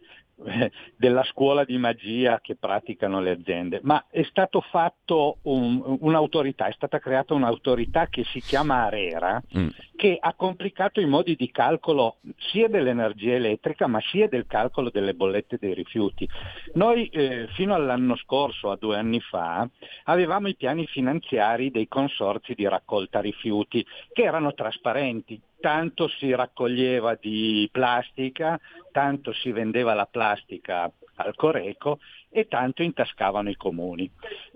della 0.95 1.23
scuola 1.23 1.63
di 1.63 1.77
magia 1.77 2.39
che 2.41 2.55
praticano 2.55 3.21
le 3.21 3.29
aziende, 3.29 3.79
ma 3.83 4.05
è 4.09 4.23
stato 4.23 4.61
fatto 4.61 5.37
un, 5.43 5.97
un'autorità, 5.99 6.65
è 6.65 6.73
stata 6.73 6.97
creata 6.97 7.35
un'autorità 7.35 8.07
che 8.07 8.23
si 8.23 8.39
chiama 8.39 8.85
Arera, 8.85 9.39
mm. 9.55 9.67
Che 10.01 10.17
ha 10.19 10.33
complicato 10.33 10.99
i 10.99 11.05
modi 11.05 11.35
di 11.35 11.51
calcolo 11.51 12.15
sia 12.49 12.67
dell'energia 12.67 13.35
elettrica 13.35 13.85
ma 13.85 14.01
sia 14.01 14.27
del 14.27 14.47
calcolo 14.47 14.89
delle 14.89 15.13
bollette 15.13 15.59
dei 15.59 15.75
rifiuti. 15.75 16.27
Noi 16.73 17.05
eh, 17.09 17.45
fino 17.51 17.75
all'anno 17.75 18.15
scorso, 18.15 18.71
a 18.71 18.77
due 18.77 18.97
anni 18.97 19.19
fa, 19.19 19.69
avevamo 20.05 20.47
i 20.47 20.55
piani 20.55 20.87
finanziari 20.87 21.69
dei 21.69 21.87
consorzi 21.87 22.55
di 22.55 22.67
raccolta 22.67 23.19
rifiuti 23.19 23.85
che 24.11 24.23
erano 24.23 24.55
trasparenti, 24.55 25.39
tanto 25.59 26.07
si 26.07 26.33
raccoglieva 26.33 27.13
di 27.21 27.69
plastica, 27.71 28.59
tanto 28.91 29.33
si 29.33 29.51
vendeva 29.51 29.93
la 29.93 30.07
plastica 30.07 30.91
al 31.17 31.35
Coreco 31.35 31.99
e 32.31 32.47
tanto 32.47 32.81
intascavano 32.81 33.51
i 33.51 33.55
comuni. 33.55 34.09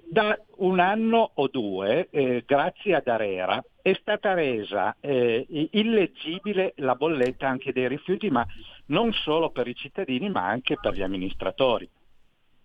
Da 0.08 0.40
un 0.58 0.80
anno 0.80 1.32
o 1.34 1.48
due, 1.48 2.10
eh, 2.12 2.44
grazie 2.46 2.96
ad 2.96 3.08
Arera, 3.08 3.64
è 3.82 3.94
stata 4.00 4.34
resa 4.34 4.96
eh, 5.00 5.46
illeggibile 5.72 6.74
la 6.78 6.96
bolletta 6.96 7.48
anche 7.48 7.74
dei 7.74 7.88
rifiuti, 7.88 8.30
ma 8.30 8.46
non 8.88 9.12
solo 9.14 9.50
per 9.50 9.68
i 9.68 9.76
cittadini, 9.76 10.30
ma 10.30 10.48
anche 10.48 10.78
per 10.80 10.94
gli 10.94 11.02
amministratori. 11.02 11.90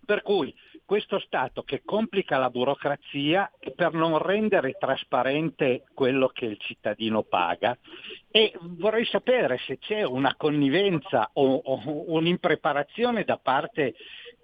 Per 0.05 0.21
cui 0.21 0.53
questo 0.85 1.19
Stato 1.19 1.63
che 1.63 1.83
complica 1.85 2.37
la 2.37 2.49
burocrazia 2.49 3.49
per 3.75 3.93
non 3.93 4.17
rendere 4.17 4.75
trasparente 4.77 5.85
quello 5.93 6.27
che 6.27 6.45
il 6.45 6.57
cittadino 6.59 7.23
paga 7.23 7.77
e 8.29 8.53
vorrei 8.61 9.05
sapere 9.05 9.57
se 9.65 9.77
c'è 9.77 10.03
una 10.03 10.35
connivenza 10.35 11.29
o, 11.33 11.55
o 11.55 11.81
un'impreparazione 12.11 13.23
da 13.23 13.37
parte 13.37 13.93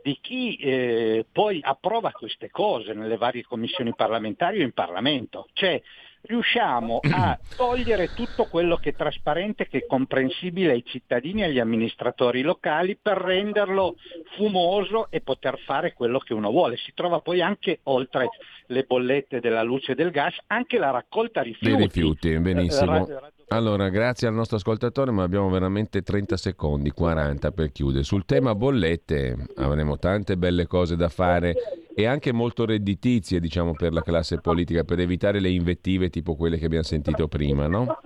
di 0.08 0.20
chi 0.22 0.56
eh, 0.56 1.26
poi 1.30 1.60
approva 1.62 2.12
queste 2.12 2.50
cose 2.50 2.94
nelle 2.94 3.18
varie 3.18 3.44
commissioni 3.44 3.94
parlamentari 3.94 4.62
o 4.62 4.64
in 4.64 4.72
Parlamento. 4.72 5.50
Cioè, 5.52 5.82
riusciamo 6.22 7.02
a 7.12 7.38
togliere 7.58 8.14
tutto 8.14 8.46
quello 8.46 8.78
che 8.78 8.92
è 8.92 8.96
trasparente, 8.96 9.68
che 9.68 9.80
è 9.80 9.86
comprensibile 9.86 10.72
ai 10.72 10.86
cittadini 10.86 11.42
e 11.42 11.46
agli 11.46 11.60
amministratori 11.60 12.42
locali 12.42 12.96
per 12.96 13.18
renderlo 13.18 13.96
fumoso 14.38 15.08
e 15.10 15.20
poter 15.20 15.60
fare 15.60 15.92
quello 15.92 16.20
che 16.20 16.34
uno 16.34 16.52
vuole. 16.52 16.78
Si 16.78 16.94
trova 16.96 17.20
poi 17.20 17.42
anche 17.42 17.80
oltre 17.84 18.30
le 18.68 18.84
bollette 18.84 19.42
della 19.42 19.62
luce 19.62 19.92
e 19.92 19.96
del 19.96 20.12
gas 20.12 20.36
anche 20.48 20.78
la 20.78 20.92
raccolta 20.92 21.42
rifiuti. 21.42 21.76
Dei 21.76 21.86
rifiuti, 21.86 22.40
benissimo. 22.40 23.06
Allora, 23.50 23.88
grazie 23.88 24.28
al 24.28 24.34
nostro 24.34 24.58
ascoltatore, 24.58 25.12
ma 25.12 25.24
abbiamo 25.24 25.50
veramente 25.50 26.02
30 26.02 26.36
secondi, 26.36 26.92
40 26.92 27.52
per 27.52 27.72
chiudere. 27.72 28.04
Sul 28.04 28.26
tema 28.26 28.54
bollette 28.54 29.38
avremo 29.56 29.98
tante 29.98 30.36
belle 30.36 30.68
cose 30.68 30.98
da 30.98 31.08
fare 31.08 31.54
e 31.96 32.06
anche 32.06 32.34
molto 32.34 32.66
redditizie, 32.66 33.40
diciamo, 33.40 33.72
per 33.72 33.94
la 33.94 34.02
classe 34.02 34.42
politica, 34.42 34.84
per 34.84 35.00
evitare 35.00 35.40
le 35.40 35.48
invettive 35.50 36.10
tipo 36.10 36.36
quelle 36.36 36.58
che 36.58 36.66
abbiamo 36.66 36.84
sentito 36.84 37.30
prima, 37.30 37.68
no? 37.68 38.00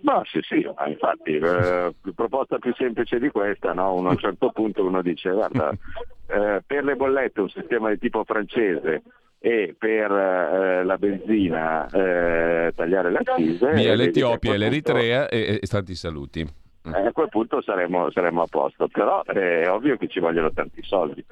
Ma 0.00 0.20
sì, 0.24 0.40
sì, 0.42 0.66
infatti, 0.88 1.36
eh, 1.36 1.94
proposta 2.14 2.58
più 2.58 2.74
semplice 2.74 3.20
di 3.20 3.30
questa, 3.30 3.72
no? 3.72 3.94
uno, 3.94 4.08
a 4.08 4.12
un 4.12 4.18
certo 4.18 4.50
punto 4.50 4.84
uno 4.84 5.00
dice, 5.00 5.30
guarda, 5.30 5.70
eh, 6.26 6.60
per 6.66 6.84
le 6.84 6.96
bollette 6.96 7.40
un 7.40 7.48
sistema 7.48 7.90
di 7.90 7.98
tipo 7.98 8.24
francese 8.24 9.02
e 9.46 9.76
per 9.78 10.10
eh, 10.10 10.82
la 10.82 10.98
benzina 10.98 11.86
eh, 11.86 12.72
tagliare 12.74 13.12
le 13.12 13.18
accise. 13.18 13.70
Via 13.74 13.94
l'Etiopia 13.94 14.54
e 14.54 14.58
l'Eritrea 14.58 15.28
e, 15.28 15.60
e 15.62 15.66
tanti 15.68 15.94
saluti. 15.94 16.40
Eh, 16.40 17.06
a 17.06 17.12
quel 17.12 17.28
punto 17.28 17.62
saremo, 17.62 18.10
saremo 18.10 18.42
a 18.42 18.46
posto, 18.50 18.88
però 18.88 19.22
è 19.22 19.70
ovvio 19.70 19.96
che 19.98 20.08
ci 20.08 20.18
vogliono 20.18 20.50
tanti 20.52 20.82
soldi 20.82 21.24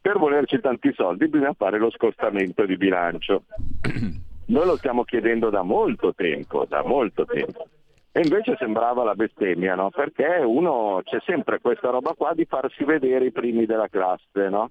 per 0.00 0.16
volerci 0.16 0.60
tanti 0.60 0.92
soldi 0.94 1.28
bisogna 1.28 1.52
fare 1.52 1.76
lo 1.76 1.90
scostamento 1.90 2.64
di 2.64 2.76
bilancio. 2.76 3.42
Noi 4.46 4.64
lo 4.64 4.76
stiamo 4.76 5.02
chiedendo 5.02 5.50
da 5.50 5.62
molto 5.62 6.14
tempo, 6.14 6.64
da 6.66 6.82
molto 6.82 7.26
tempo. 7.26 7.66
E 8.12 8.20
invece 8.22 8.56
sembrava 8.56 9.04
la 9.04 9.14
bestemmia, 9.14 9.74
no? 9.74 9.90
Perché 9.90 10.40
uno 10.42 11.02
c'è 11.04 11.18
sempre 11.26 11.58
questa 11.60 11.90
roba 11.90 12.14
qua 12.16 12.32
di 12.34 12.46
farsi 12.46 12.84
vedere 12.84 13.26
i 13.26 13.32
primi 13.32 13.66
della 13.66 13.88
classe, 13.88 14.48
no? 14.48 14.70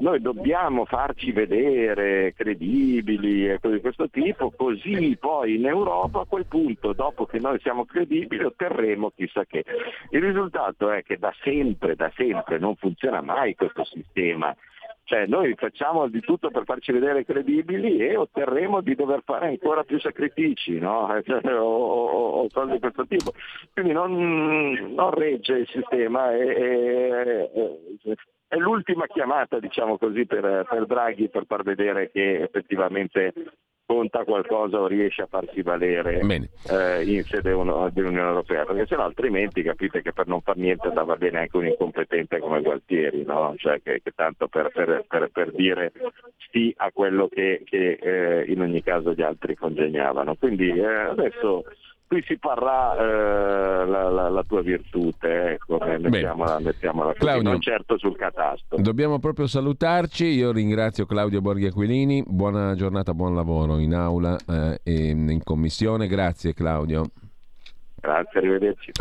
Noi 0.00 0.20
dobbiamo 0.20 0.84
farci 0.84 1.32
vedere 1.32 2.32
credibili 2.34 3.48
e 3.48 3.58
cose 3.58 3.74
di 3.74 3.80
questo 3.80 4.08
tipo, 4.08 4.52
così 4.56 5.16
poi 5.18 5.56
in 5.56 5.66
Europa 5.66 6.20
a 6.20 6.24
quel 6.24 6.46
punto, 6.46 6.92
dopo 6.92 7.26
che 7.26 7.40
noi 7.40 7.58
siamo 7.60 7.84
credibili, 7.84 8.44
otterremo 8.44 9.10
chissà 9.10 9.44
che. 9.44 9.64
Il 10.10 10.22
risultato 10.22 10.90
è 10.92 11.02
che 11.02 11.18
da 11.18 11.34
sempre, 11.42 11.96
da 11.96 12.12
sempre 12.14 12.58
non 12.58 12.76
funziona 12.76 13.20
mai 13.22 13.56
questo 13.56 13.84
sistema. 13.84 14.54
Cioè 15.02 15.26
noi 15.26 15.54
facciamo 15.56 16.06
di 16.06 16.20
tutto 16.20 16.50
per 16.50 16.64
farci 16.64 16.92
vedere 16.92 17.24
credibili 17.24 17.96
e 17.96 18.14
otterremo 18.14 18.82
di 18.82 18.94
dover 18.94 19.22
fare 19.24 19.46
ancora 19.48 19.82
più 19.82 19.98
sacrifici 19.98 20.78
no? 20.78 21.08
o, 21.08 21.56
o, 21.56 22.28
o, 22.42 22.48
cose 22.52 22.72
di 22.72 22.78
questo 22.78 23.06
tipo. 23.06 23.32
Quindi 23.72 23.92
non, 23.92 24.92
non 24.94 25.10
regge 25.12 25.54
il 25.54 25.68
sistema 25.68 26.36
e, 26.36 26.46
e, 26.46 27.50
e 28.04 28.16
è 28.48 28.56
l'ultima 28.56 29.06
chiamata, 29.06 29.58
diciamo 29.58 29.98
così, 29.98 30.24
per, 30.24 30.66
per, 30.68 30.86
Draghi 30.86 31.28
per 31.28 31.44
far 31.46 31.62
vedere 31.62 32.10
che 32.10 32.42
effettivamente 32.42 33.34
conta 33.84 34.24
qualcosa 34.24 34.80
o 34.80 34.86
riesce 34.86 35.22
a 35.22 35.26
farsi 35.26 35.62
valere 35.62 36.20
eh, 36.20 37.10
in 37.10 37.22
sede 37.24 37.52
uno, 37.52 37.88
dell'Unione 37.90 38.28
Europea, 38.28 38.64
perché 38.64 38.86
se 38.86 38.96
no 38.96 39.04
altrimenti 39.04 39.62
capite 39.62 40.02
che 40.02 40.12
per 40.12 40.26
non 40.26 40.42
far 40.42 40.56
niente 40.56 40.88
andava 40.88 41.16
bene 41.16 41.38
anche 41.38 41.56
un 41.56 41.66
incompetente 41.66 42.38
come 42.38 42.60
Gualtieri, 42.60 43.24
no? 43.24 43.54
cioè 43.56 43.80
che, 43.82 44.00
che 44.02 44.12
tanto 44.14 44.48
per, 44.48 44.70
per, 44.72 45.30
per, 45.30 45.52
dire 45.52 45.92
sì 46.50 46.72
a 46.76 46.90
quello 46.92 47.28
che, 47.28 47.62
che 47.64 47.98
eh, 48.00 48.44
in 48.50 48.60
ogni 48.60 48.82
caso 48.82 49.12
gli 49.12 49.22
altri 49.22 49.54
congegnavano. 49.54 50.36
Quindi 50.36 50.68
eh, 50.68 50.84
adesso 50.84 51.64
qui 52.08 52.24
si 52.26 52.38
parrà 52.38 52.96
eh, 52.96 53.86
la, 53.86 54.08
la, 54.08 54.28
la, 54.30 54.42
tua 54.42 54.62
virtute, 54.62 55.52
ecco, 55.52 55.78
mettiamola, 55.78 56.58
mettiamola 56.58 57.08
così, 57.08 57.18
Claudio, 57.18 57.50
non 57.50 57.60
certo 57.60 57.98
sul 57.98 58.16
catasto. 58.16 58.76
Dobbiamo 58.76 59.18
proprio 59.18 59.46
salutarci, 59.46 60.24
io 60.24 60.50
ringrazio 60.50 61.04
Claudio 61.04 61.42
Borghi 61.42 61.66
Aquilini, 61.66 62.24
buona 62.26 62.74
giornata, 62.74 63.12
buon 63.12 63.34
lavoro 63.34 63.76
in 63.78 63.94
aula 63.94 64.38
eh, 64.48 64.80
e 64.82 65.08
in 65.10 65.40
commissione, 65.44 66.06
grazie 66.06 66.54
Claudio. 66.54 67.10
Grazie, 68.00 68.38
arrivederci. 68.38 68.92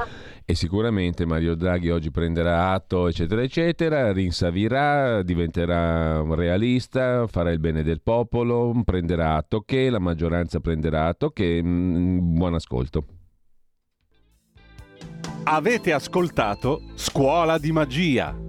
E 0.43 0.55
sicuramente 0.55 1.25
Mario 1.25 1.55
Draghi 1.55 1.89
oggi 1.89 2.09
prenderà 2.09 2.71
atto, 2.71 3.07
eccetera, 3.07 3.41
eccetera, 3.41 4.11
rinsavirà, 4.11 5.21
diventerà 5.21 6.23
realista, 6.33 7.27
farà 7.27 7.51
il 7.51 7.59
bene 7.59 7.83
del 7.83 8.01
popolo, 8.01 8.73
prenderà 8.83 9.35
atto 9.35 9.61
che, 9.61 9.89
la 9.89 9.99
maggioranza 9.99 10.59
prenderà 10.59 11.05
atto 11.05 11.29
che. 11.29 11.61
Mm, 11.63 12.35
buon 12.37 12.55
ascolto. 12.55 13.03
Avete 15.43 15.93
ascoltato 15.93 16.81
Scuola 16.95 17.57
di 17.57 17.71
Magia 17.71 18.46